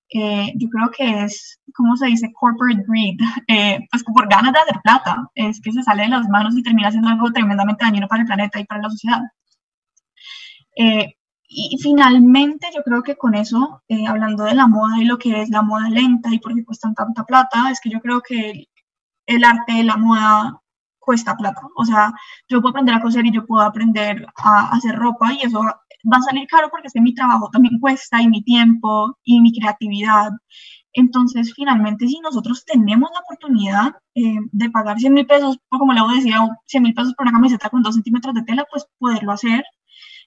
eh, 0.10 0.53
yo 0.55 0.70
creo 0.70 0.89
que 0.91 1.24
es, 1.24 1.60
¿cómo 1.76 1.95
se 1.97 2.08
dice? 2.08 2.32
Corporate 2.34 2.84
greed, 2.88 3.18
eh, 3.47 3.80
pues 3.91 4.03
por 4.03 4.30
ganas 4.30 4.53
de 4.53 4.60
hacer 4.60 4.82
plata, 4.84 5.30
es 5.36 5.60
que 5.62 5.72
se 5.72 5.84
sale 5.84 6.03
de 6.03 6.10
las 6.10 6.28
manos 6.30 6.58
y 6.58 6.64
termina 6.64 6.91
siendo 6.91 7.10
algo 7.10 7.32
tremendamente 7.32 7.84
dañino 7.84 8.08
para 8.08 8.22
el 8.22 8.28
planeta 8.28 8.60
y 8.60 8.66
para 8.66 8.82
la 8.82 8.89
sociedad. 8.89 9.22
Eh, 10.76 11.14
y 11.49 11.78
finalmente 11.82 12.68
yo 12.76 12.84
creo 12.84 13.03
que 13.03 13.16
con 13.16 13.34
eso, 13.34 13.82
hablando 14.08 14.43
de 14.43 14.53
la 14.53 14.68
moda 14.68 15.01
y 15.01 15.05
lo 15.05 15.18
que 15.18 15.41
es 15.41 15.49
la 15.49 15.62
moda 15.62 15.89
lenta 15.89 16.34
y 16.34 16.39
por 16.39 16.53
qué 16.53 16.66
cuestan 16.66 16.93
tanta 16.93 17.24
plata, 17.24 17.72
es 17.72 17.80
que 17.80 17.89
yo 17.89 18.01
creo 18.01 18.22
que 18.22 18.66
el, 19.26 19.43
arte 19.45 19.74
de 19.74 19.84
la 19.86 19.95
moda 19.97 20.62
cuesta 21.08 21.38
plata. 21.38 21.62
O 21.78 21.86
sea, 21.86 22.14
yo 22.49 22.62
puedo 22.62 22.72
aprender 22.72 22.95
a 22.95 23.01
coser 23.01 23.26
y 23.26 23.32
yo 23.32 23.45
puedo 23.45 23.64
aprender 23.64 24.26
a 24.36 24.70
hacer 24.76 24.93
ropa 24.95 25.34
y 25.34 25.41
eso 25.41 25.62
va 25.62 26.18
a 26.18 26.22
salir 26.22 26.45
caro 26.47 26.70
porque 26.70 26.88
es 26.88 26.93
que 26.93 27.01
mi 27.01 27.14
trabajo 27.14 27.49
también 27.51 27.80
cuesta 27.80 28.22
y 28.22 28.28
mi 28.28 28.43
tiempo 28.43 29.18
y 29.24 29.39
mi 29.39 29.58
creatividad. 29.58 30.32
Entonces, 30.93 31.53
finalmente, 31.55 32.08
si 32.08 32.20
nosotros 32.20 32.66
tenemos 32.66 33.10
la 33.14 33.22
oportunidad 33.22 33.95
eh, 34.16 34.36
de 34.51 34.70
pagar 34.70 34.99
100 34.99 35.14
mil 35.14 35.26
pesos, 35.26 35.58
como 35.70 35.93
le 35.93 36.01
decía, 36.16 36.39
100 36.66 36.84
mil 36.84 36.93
pesos 36.93 37.14
por 37.16 37.26
una 37.26 37.38
camiseta 37.38 37.70
con 37.70 37.84
2 37.84 37.95
centímetros 37.95 38.36
de 38.36 38.43
tela, 38.43 38.66
pues 38.70 38.86
poderlo 38.99 39.32
hacer. 39.32 39.64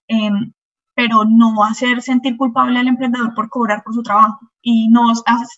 Em, 0.08 0.52
pero 1.00 1.24
no 1.24 1.64
hacer 1.64 2.02
sentir 2.02 2.36
culpable 2.36 2.78
al 2.78 2.86
emprendedor 2.86 3.32
por 3.34 3.48
cobrar 3.48 3.82
por 3.82 3.94
su 3.94 4.02
trabajo 4.02 4.38
y 4.60 4.86
no 4.88 5.14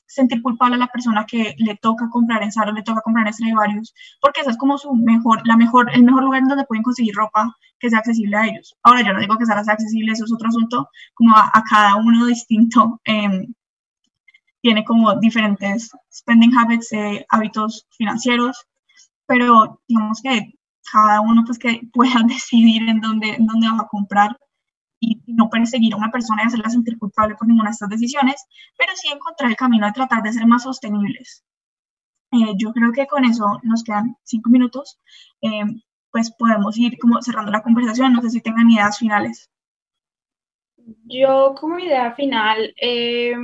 sentir 0.07 0.41
culpable 0.41 0.77
a 0.77 0.79
la 0.79 0.87
persona 0.87 1.27
que 1.27 1.57
le 1.59 1.77
toca 1.79 2.09
comprar 2.11 2.45
en 2.45 2.53
Zara, 2.53 2.71
le 2.71 2.85
toca 2.85 3.01
comprar 3.01 3.27
en 3.27 3.33
Stradivarius, 3.33 3.93
porque 4.21 4.43
esa 4.43 4.53
es 4.53 4.57
como 4.57 4.79
su 4.79 4.95
mejor, 4.95 5.43
la 5.45 5.57
mejor, 5.57 5.91
el 5.93 6.05
mejor 6.05 6.23
lugar 6.23 6.45
donde 6.47 6.65
pueden 6.65 6.85
conseguir 6.85 7.17
ropa 7.17 7.57
que 7.81 7.91
sea 7.91 7.99
accesible 7.99 8.37
a 8.37 8.47
ellos. 8.47 8.77
Ahora, 8.85 9.03
yo 9.03 9.13
no 9.13 9.19
digo 9.19 9.37
que 9.37 9.45
Zara 9.45 9.65
sea 9.65 9.75
accesible, 9.75 10.13
eso 10.13 10.27
es 10.27 10.33
otro 10.33 10.49
asunto, 10.49 10.89
como 11.15 11.37
a, 11.37 11.51
cada 11.69 11.97
uno 11.97 12.27
distinto, 12.27 13.01
em, 13.03 13.53
tiene 14.61 14.85
como 14.85 15.17
diferentes 15.17 15.91
spending 16.13 16.57
habits, 16.57 16.93
eh, 16.93 17.27
hábitos 17.31 17.89
financieros, 17.99 18.65
pero 19.27 19.81
digamos 19.89 20.23
que 20.23 20.53
cada 20.93 21.21
uno 21.21 21.43
pues 21.45 21.59
que 21.59 21.81
pueda 21.93 22.15
decidir 22.29 22.89
en 22.89 23.01
dónde, 23.01 23.31
en 23.35 23.47
dónde 23.47 23.67
va 23.69 23.83
a 23.83 23.89
comprar 23.89 24.37
y 25.03 25.21
no 25.27 25.51
perseguir 25.51 25.95
a 25.95 25.97
una 25.97 26.11
persona 26.11 26.43
y 26.43 26.47
hacerla 26.47 26.71
sentir 26.71 26.97
culpable 26.97 27.35
por 27.35 27.49
ninguna 27.49 27.71
de 27.71 27.73
estas 27.73 27.89
decisiones, 27.89 28.47
pero 28.79 28.93
sí 28.95 29.09
encontrar 29.09 29.51
el 29.51 29.57
camino 29.57 29.87
de 29.87 29.93
tratar 29.93 30.23
de 30.23 30.33
ser 30.33 30.47
más 30.47 30.63
sostenibles. 30.63 31.45
Eh, 32.31 32.55
yo 32.57 32.73
creo 32.73 32.93
que 32.93 33.07
con 33.07 33.25
eso 33.25 33.45
nos 33.65 33.83
quedan 33.83 34.17
cinco 34.23 34.49
minutos, 34.49 35.01
eh, 35.43 35.65
pues 36.11 36.33
podemos 36.39 36.79
ir 36.79 36.97
como 36.99 37.21
cerrando 37.21 37.51
la 37.51 37.63
conversación, 37.63 38.13
no 38.13 38.23
sé 38.23 38.31
si 38.31 38.41
tengan 38.41 38.71
ideas 38.71 38.99
finales. 38.99 39.51
Yo 41.05 41.55
como 41.59 41.79
idea 41.79 42.15
final 42.15 42.73
eh, 42.81 43.35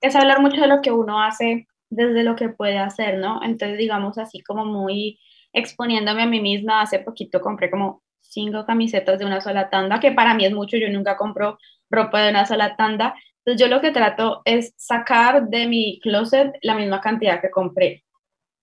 es 0.00 0.16
hablar 0.16 0.40
mucho 0.40 0.60
de 0.60 0.66
lo 0.66 0.80
que 0.82 0.90
uno 0.90 1.22
hace 1.22 1.68
desde 1.90 2.24
lo 2.24 2.34
que 2.34 2.48
puede 2.48 2.78
hacer, 2.78 3.18
¿no? 3.18 3.40
Entonces, 3.42 3.78
digamos 3.78 4.18
así 4.18 4.42
como 4.42 4.64
muy 4.64 5.20
exponiéndome 5.52 6.22
a 6.22 6.26
mí 6.26 6.40
misma, 6.40 6.82
hace 6.82 6.98
poquito 6.98 7.40
compré 7.40 7.70
como 7.70 8.03
cinco 8.34 8.66
camisetas 8.66 9.18
de 9.18 9.24
una 9.24 9.40
sola 9.40 9.70
tanda, 9.70 10.00
que 10.00 10.12
para 10.12 10.34
mí 10.34 10.44
es 10.44 10.52
mucho, 10.52 10.76
yo 10.76 10.90
nunca 10.90 11.16
compro 11.16 11.58
ropa 11.90 12.22
de 12.22 12.30
una 12.30 12.46
sola 12.46 12.76
tanda. 12.76 13.14
Entonces 13.38 13.60
yo 13.60 13.74
lo 13.74 13.80
que 13.80 13.92
trato 13.92 14.42
es 14.44 14.74
sacar 14.76 15.48
de 15.48 15.66
mi 15.66 16.00
closet 16.00 16.52
la 16.62 16.74
misma 16.74 17.00
cantidad 17.00 17.40
que 17.40 17.50
compré. 17.50 18.04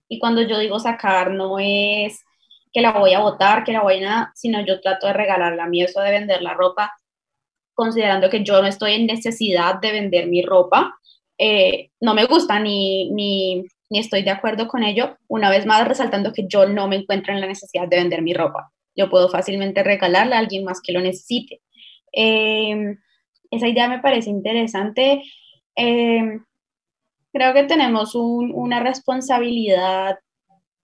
Y 0.09 0.19
cuando 0.19 0.41
yo 0.41 0.59
digo 0.59 0.80
sacar, 0.80 1.32
no 1.32 1.57
es 1.59 2.24
que 2.74 2.82
la 2.82 2.91
voy 2.91 3.13
a 3.13 3.19
botar, 3.19 3.63
que 3.63 3.74
la 3.74 3.82
voy 3.82 3.97
a 3.97 4.01
nada, 4.01 4.32
sino 4.36 4.65
yo 4.65 4.82
trato 4.82 5.07
de 5.07 5.13
regalarla. 5.13 5.63
A 5.63 5.67
mí 5.67 5.82
eso 5.82 6.01
de 6.01 6.11
vender 6.11 6.41
la 6.41 6.53
ropa, 6.53 6.93
considerando 7.74 8.30
que 8.30 8.43
yo 8.43 8.61
no 8.61 8.67
estoy 8.67 8.93
en 8.93 9.07
necesidad 9.07 9.80
de 9.80 9.91
vender 9.91 10.28
mi 10.28 10.41
ropa, 10.41 10.95
eh, 11.38 11.89
no 11.99 12.13
me 12.13 12.26
gusta 12.26 12.59
ni, 12.59 13.09
ni, 13.11 13.63
ni 13.89 13.99
estoy 13.99 14.24
de 14.24 14.32
acuerdo 14.32 14.67
con 14.67 14.84
ello. 14.84 15.17
Una 15.28 15.49
vez 15.49 15.65
más, 15.65 15.88
resaltando 15.88 16.34
que 16.34 16.45
yo 16.47 16.67
no 16.67 16.88
me 16.88 16.97
encuentro 16.97 17.34
en 17.34 17.41
la 17.41 17.47
necesidad 17.47 17.88
de 17.88 17.97
vender 17.97 18.22
mi 18.22 18.34
ropa 18.34 18.72
yo 18.95 19.09
puedo 19.09 19.29
fácilmente 19.29 19.83
regalarle 19.83 20.35
a 20.35 20.39
alguien 20.39 20.63
más 20.63 20.81
que 20.81 20.93
lo 20.93 21.01
necesite. 21.01 21.61
Em, 22.11 22.97
esa 23.49 23.67
idea 23.67 23.87
me 23.87 23.99
parece 23.99 24.29
interesante. 24.29 25.23
Em, 25.75 26.43
creo 27.33 27.53
que 27.53 27.63
tenemos 27.63 28.15
una 28.15 28.79
responsabilidad 28.81 30.19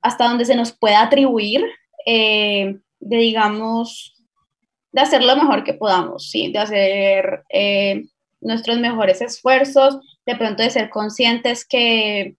hasta 0.01 0.27
donde 0.27 0.45
se 0.45 0.55
nos 0.55 0.71
pueda 0.71 1.01
atribuir 1.01 1.65
eh, 2.05 2.77
de, 2.99 3.17
digamos, 3.17 4.15
de 4.91 5.01
hacer 5.01 5.23
lo 5.23 5.35
mejor 5.35 5.63
que 5.63 5.73
podamos, 5.73 6.29
¿sí? 6.29 6.51
de 6.51 6.59
hacer 6.59 7.43
nuestros 8.39 8.79
mejores 8.79 9.21
esfuerzos, 9.21 9.99
de 10.25 10.35
pronto 10.35 10.63
de 10.63 10.69
ser 10.69 10.89
conscientes 10.89 11.65
que, 11.65 12.37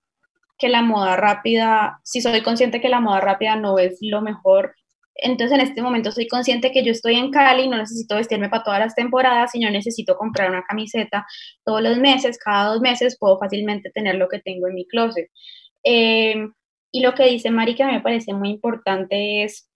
que 0.59 0.69
la 0.69 0.83
moda 0.83 1.17
rápida, 1.17 2.01
si 2.03 2.21
soy 2.21 2.43
consciente 2.43 2.81
que 2.81 2.89
la 2.89 3.01
moda 3.01 3.21
rápida 3.21 3.57
no 3.57 3.79
es 3.79 3.99
lo 4.01 4.21
mejor, 4.21 4.75
entonces 5.19 5.59
en 5.59 5.67
este 5.67 5.83
momento 5.83 6.13
soy 6.13 6.27
consciente 6.29 6.73
que 6.73 6.85
yo 6.85 6.93
estoy 6.93 7.17
en 7.17 7.31
Cali, 7.31 7.69
no 7.69 7.77
necesito 7.77 8.17
vestirme 8.17 8.49
para 8.49 8.63
todas 8.63 8.81
las 8.81 8.95
temporadas, 8.95 9.51
sino 9.53 9.71
necesito 9.71 10.17
comprar 10.17 10.51
una 10.51 10.63
camiseta 10.63 11.27
todos 11.65 11.83
los 11.83 11.99
meses, 11.99 12.39
cada 12.39 12.73
dos 12.73 12.81
meses 12.81 13.17
puedo 13.19 13.39
fácilmente 13.39 13.91
tener 13.91 14.15
lo 14.17 14.29
que 14.29 14.41
tengo 14.41 14.69
en 14.69 14.75
mi 14.75 14.87
closet. 14.87 15.29
Eh, 15.85 16.49
y 16.93 17.01
lo 17.01 17.15
que 17.15 17.27
dice 17.27 17.51
Mari 17.51 17.75
que 17.75 17.85
me 17.85 18.01
parece 18.01 18.33
muy 18.33 18.51
importante 18.51 19.45
es 19.45 19.71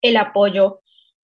el 0.00 0.16
apoyo 0.16 0.80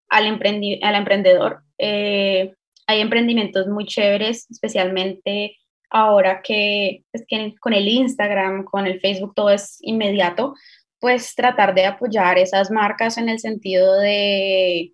al, 0.09 0.27
al 0.27 0.95
emprendedor. 0.95 1.63
Eh, 1.79 2.55
hay 2.87 3.01
emprendimientos 3.01 3.67
muy 3.67 3.85
chéveres, 3.87 4.47
especialmente 4.51 5.57
ahora 5.91 6.43
que, 6.43 7.05
es 7.13 7.25
que 7.27 7.55
con 7.61 7.73
el 7.75 7.89
Instagram, 7.89 8.65
con 8.65 8.87
el 8.87 9.01
Facebook, 9.01 9.35
todo 9.35 9.51
es 9.51 9.79
inmediato, 9.81 10.55
pues 11.01 11.35
tratar 11.35 11.75
de 11.75 11.87
apoyar 11.87 12.39
esas 12.39 12.71
marcas 12.71 13.19
en 13.19 13.29
el 13.29 13.39
sentido 13.39 13.99
de, 13.99 14.93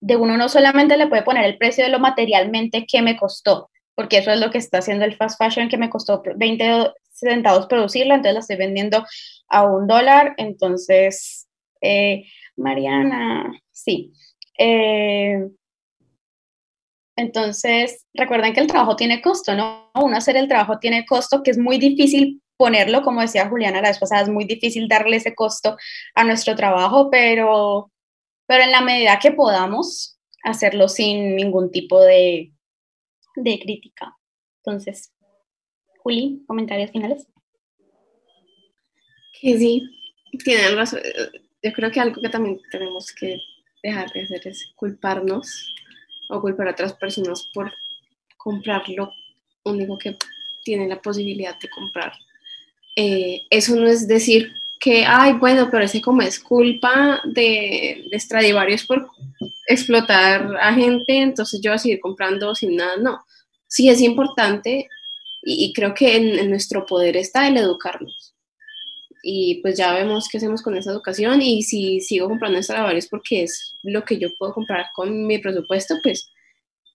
de 0.00 0.16
uno 0.16 0.36
no 0.36 0.48
solamente 0.48 0.96
le 0.96 1.06
puede 1.06 1.22
poner 1.22 1.44
el 1.44 1.58
precio 1.58 1.84
de 1.84 1.90
lo 1.90 2.00
materialmente 2.00 2.86
que 2.86 3.02
me 3.02 3.16
costó, 3.16 3.70
porque 3.94 4.18
eso 4.18 4.32
es 4.32 4.40
lo 4.40 4.50
que 4.50 4.58
está 4.58 4.78
haciendo 4.78 5.04
el 5.04 5.16
fast 5.16 5.42
fashion, 5.42 5.68
que 5.68 5.78
me 5.78 5.90
costó 5.90 6.22
20 6.36 6.92
centavos 7.10 7.66
producirla, 7.66 8.16
entonces 8.16 8.34
la 8.34 8.40
estoy 8.40 8.56
vendiendo 8.56 9.06
a 9.48 9.64
un 9.64 9.86
dólar, 9.86 10.34
entonces, 10.38 11.48
eh, 11.80 12.24
Mariana, 12.56 13.52
sí. 13.70 14.12
Eh, 14.58 15.46
entonces, 17.16 18.06
recuerden 18.14 18.54
que 18.54 18.60
el 18.60 18.66
trabajo 18.66 18.96
tiene 18.96 19.22
costo, 19.22 19.54
¿no? 19.54 19.90
Uno 19.94 20.16
hacer 20.16 20.36
el 20.36 20.48
trabajo 20.48 20.78
tiene 20.78 21.04
costo, 21.06 21.42
que 21.42 21.52
es 21.52 21.58
muy 21.58 21.78
difícil 21.78 22.41
ponerlo, 22.62 23.02
como 23.02 23.22
decía 23.22 23.48
Juliana 23.48 23.82
la 23.82 23.88
vez 23.88 23.98
pasada, 23.98 24.22
es 24.22 24.28
muy 24.28 24.44
difícil 24.44 24.86
darle 24.86 25.16
ese 25.16 25.34
costo 25.34 25.76
a 26.14 26.22
nuestro 26.22 26.54
trabajo, 26.54 27.10
pero, 27.10 27.90
pero 28.46 28.62
en 28.62 28.70
la 28.70 28.80
medida 28.80 29.18
que 29.18 29.32
podamos, 29.32 30.20
hacerlo 30.44 30.88
sin 30.88 31.34
ningún 31.34 31.72
tipo 31.72 32.00
de, 32.00 32.52
de 33.34 33.58
crítica. 33.58 34.16
Entonces, 34.58 35.12
Juli, 36.04 36.44
comentarios 36.46 36.92
finales. 36.92 37.26
Que 39.40 39.58
sí, 39.58 39.82
tienen 40.44 40.76
razón. 40.76 41.00
Yo 41.64 41.72
creo 41.72 41.90
que 41.90 41.98
algo 41.98 42.22
que 42.22 42.28
también 42.28 42.60
tenemos 42.70 43.12
que 43.12 43.38
dejar 43.82 44.08
de 44.12 44.22
hacer 44.22 44.46
es 44.46 44.72
culparnos 44.76 45.74
o 46.30 46.40
culpar 46.40 46.68
a 46.68 46.70
otras 46.70 46.94
personas 46.94 47.50
por 47.52 47.72
comprar 48.36 48.88
lo 48.88 49.10
único 49.64 49.98
que 49.98 50.16
tienen 50.62 50.90
la 50.90 51.02
posibilidad 51.02 51.58
de 51.58 51.68
comprar 51.68 52.12
eh, 52.96 53.42
eso 53.50 53.76
no 53.76 53.86
es 53.86 54.06
decir 54.06 54.52
que, 54.82 55.04
ay, 55.06 55.34
bueno, 55.34 55.68
pero 55.70 55.84
ese 55.84 56.00
como 56.00 56.22
es 56.22 56.40
culpa 56.40 57.20
de, 57.24 58.04
de 58.10 58.78
por 58.86 59.10
explotar 59.68 60.56
a 60.60 60.74
gente, 60.74 61.18
entonces 61.18 61.60
yo 61.62 61.70
voy 61.70 61.76
a 61.76 61.78
seguir 61.78 62.00
comprando 62.00 62.54
sin 62.54 62.76
nada, 62.76 62.96
no. 62.96 63.24
Sí 63.68 63.88
es 63.88 64.00
importante 64.00 64.88
y, 65.42 65.72
creo 65.72 65.94
que 65.94 66.16
en, 66.16 66.50
nuestro 66.50 66.84
poder 66.84 67.16
está 67.16 67.46
el 67.48 67.56
educarnos. 67.56 68.34
Y 69.22 69.60
pues 69.62 69.76
ya 69.76 69.94
vemos 69.94 70.28
qué 70.28 70.38
hacemos 70.38 70.62
con 70.62 70.76
esa 70.76 70.90
educación 70.90 71.40
y 71.40 71.62
si 71.62 72.00
sigo 72.00 72.28
comprando 72.28 72.60
Stradivarius 72.60 73.06
porque 73.06 73.44
es 73.44 73.76
lo 73.84 74.04
que 74.04 74.18
yo 74.18 74.28
puedo 74.36 74.52
comprar 74.52 74.86
con 74.96 75.26
mi 75.26 75.38
presupuesto, 75.38 75.94
pues 76.02 76.28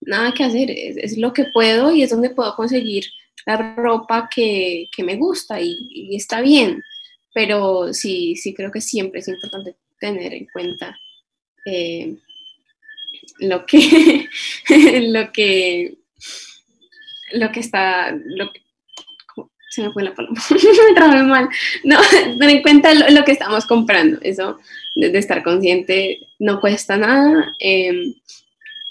nada 0.02 0.32
que 0.32 0.44
hacer, 0.44 0.70
es 0.70 1.16
lo 1.16 1.32
que 1.32 1.46
puedo 1.54 1.90
y 1.90 2.02
es 2.02 2.10
donde 2.10 2.28
puedo 2.30 2.54
conseguir 2.54 3.04
la 3.46 3.74
ropa 3.74 4.28
que, 4.34 4.88
me 4.98 5.16
gusta 5.16 5.60
y, 5.60 6.14
está 6.16 6.40
bien, 6.40 6.82
pero 7.34 7.92
sí, 7.92 8.36
sí 8.36 8.54
creo 8.54 8.70
que 8.70 8.80
siempre 8.80 9.20
es 9.20 9.28
importante 9.28 9.76
tener 10.00 10.34
en 10.34 10.46
cuenta 10.52 10.98
eh, 11.66 12.16
lo 13.40 13.66
que 13.66 14.28
lo 15.00 15.32
que 15.32 15.98
lo 17.32 17.52
que 17.52 17.60
está 17.60 18.12
lo 18.12 18.50
se 19.70 19.82
me 19.82 19.92
fue 19.92 20.02
la 20.02 20.14
palabra 20.14 20.40
me 20.88 20.94
trabé 20.94 21.22
mal. 21.22 21.48
No 21.84 21.98
tener 22.38 22.56
en 22.56 22.62
cuenta 22.62 22.94
lo, 22.94 23.24
que 23.24 23.32
estamos 23.32 23.66
comprando 23.66 24.18
eso 24.22 24.58
de, 24.94 25.16
estar 25.18 25.42
consciente 25.42 26.20
no 26.38 26.60
cuesta 26.60 26.96
nada 26.96 27.54
eh, 27.60 28.14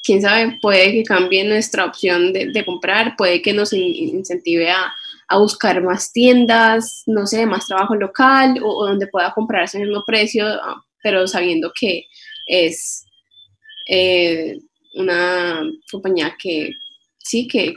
quién 0.03 0.21
sabe, 0.21 0.57
puede 0.61 0.91
que 0.91 1.03
cambie 1.03 1.43
nuestra 1.43 1.85
opción 1.85 2.33
de, 2.33 2.63
comprar, 2.65 3.15
puede 3.17 3.41
que 3.41 3.53
nos 3.53 3.73
incentive 3.73 4.69
a, 4.71 4.93
buscar 5.37 5.81
más 5.83 6.13
tiendas, 6.13 7.03
no 7.05 7.27
sé, 7.27 7.45
más 7.45 7.67
trabajo 7.67 7.95
local 7.95 8.59
o, 8.63 8.87
donde 8.87 9.07
pueda 9.07 9.33
comprar 9.33 9.63
ese 9.63 9.79
mismo 9.79 10.03
precio, 10.05 10.47
ah, 10.47 10.81
pero 11.03 11.27
sabiendo 11.27 11.71
que 11.77 12.05
es 12.45 13.05
eh, 13.87 14.57
una 14.95 15.61
compañía 15.91 16.35
que 16.39 16.71
sí, 17.17 17.47
que, 17.47 17.75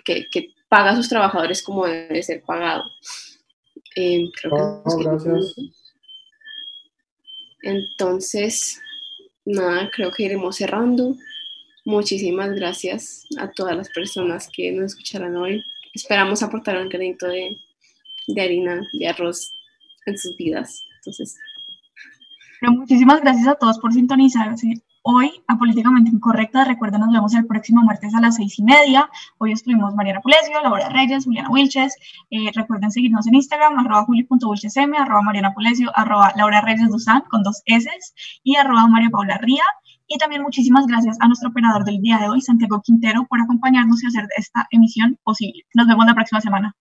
paga 0.69 0.91
a 0.91 0.97
sus 0.97 1.09
trabajadores 1.09 1.63
como 1.63 1.85
debe 1.85 2.23
ser 2.23 2.43
pagado. 2.43 2.85
Eh, 3.97 4.31
creo 4.41 4.85
que 4.85 5.03
gracias. 5.03 5.57
Entonces, 7.63 8.81
nada, 9.45 9.91
creo 9.93 10.13
que 10.13 10.23
iremos 10.25 10.57
cerrando. 10.57 11.17
Muchísimas 11.85 12.51
gracias 12.53 13.27
a 13.39 13.49
todas 13.49 13.77
las 13.77 13.89
personas 13.89 14.49
que 14.55 14.71
nos 14.73 14.93
escucharán 14.93 15.37
hoy. 15.37 15.65
Esperamos 15.95 16.43
aportar 16.43 16.77
un 16.77 16.89
granito 16.89 17.27
de, 17.27 17.57
harina, 18.41 18.87
de 18.93 19.09
arroz 19.09 19.51
en 20.07 20.19
sus 20.19 20.37
vidas. 20.37 20.83
Entonces. 20.97 21.37
muchísimas 22.63 23.21
gracias 23.23 23.49
a 23.49 23.55
todos 23.55 23.79
por 23.79 23.93
sintonizarse 23.93 24.83
hoy 25.03 25.43
a 25.49 25.57
Políticamente 25.57 26.11
Incorrecta. 26.11 26.65
Recuerden, 26.65 27.01
nos 27.01 27.13
vemos 27.13 27.35
el 27.35 27.47
próximo 27.47 27.83
martes 27.83 28.15
a 28.15 28.21
las 28.21 28.37
seis 28.37 28.59
y 28.59 28.63
media. 28.63 29.09
Hoy 29.39 29.53
estuvimos 29.53 29.95
Mariana 29.95 30.21
Pulesio, 30.21 30.61
Laura 30.63 30.89
Reyes, 30.91 31.25
Juliana 31.25 31.51
Wilches. 31.51 31.97
Eh, 32.31 32.51
recuerden 32.55 32.91
seguirnos 32.91 33.27
en 33.27 33.35
Instagram, 33.35 33.79
arroba 33.79 34.05
juli.wilchesm, 34.05 34.95
arroba 34.95 35.23
Mariana 35.23 35.55
Pulesio, 35.55 35.91
Laura 36.37 36.61
Reyes 36.61 36.91
Dusan 36.91 37.23
con 37.31 37.43
dos 37.43 37.63
S 37.67 37.89
y 38.45 38.57
arroba 38.57 38.87
María 38.87 39.11
Paula 39.11 39.39
Ría. 39.39 39.65
Y 40.13 40.19
también 40.19 40.43
muchísimas 40.43 40.89
gracias 40.89 41.17
a 41.21 41.29
nuestro 41.29 41.51
operador 41.51 41.85
del 41.85 42.01
día 42.01 42.19
de 42.19 42.29
hoy, 42.29 42.41
Santiago 42.41 42.83
Quintero, 42.83 43.27
por 43.29 43.41
acompañarnos 43.41 44.03
y 44.03 44.09
hacer 44.09 44.27
esta 44.37 44.67
emisión 44.73 45.17
posible. 45.23 45.63
Nos 45.73 45.87
vemos 45.87 46.05
la 46.05 46.15
próxima 46.15 46.41
semana. 46.41 46.75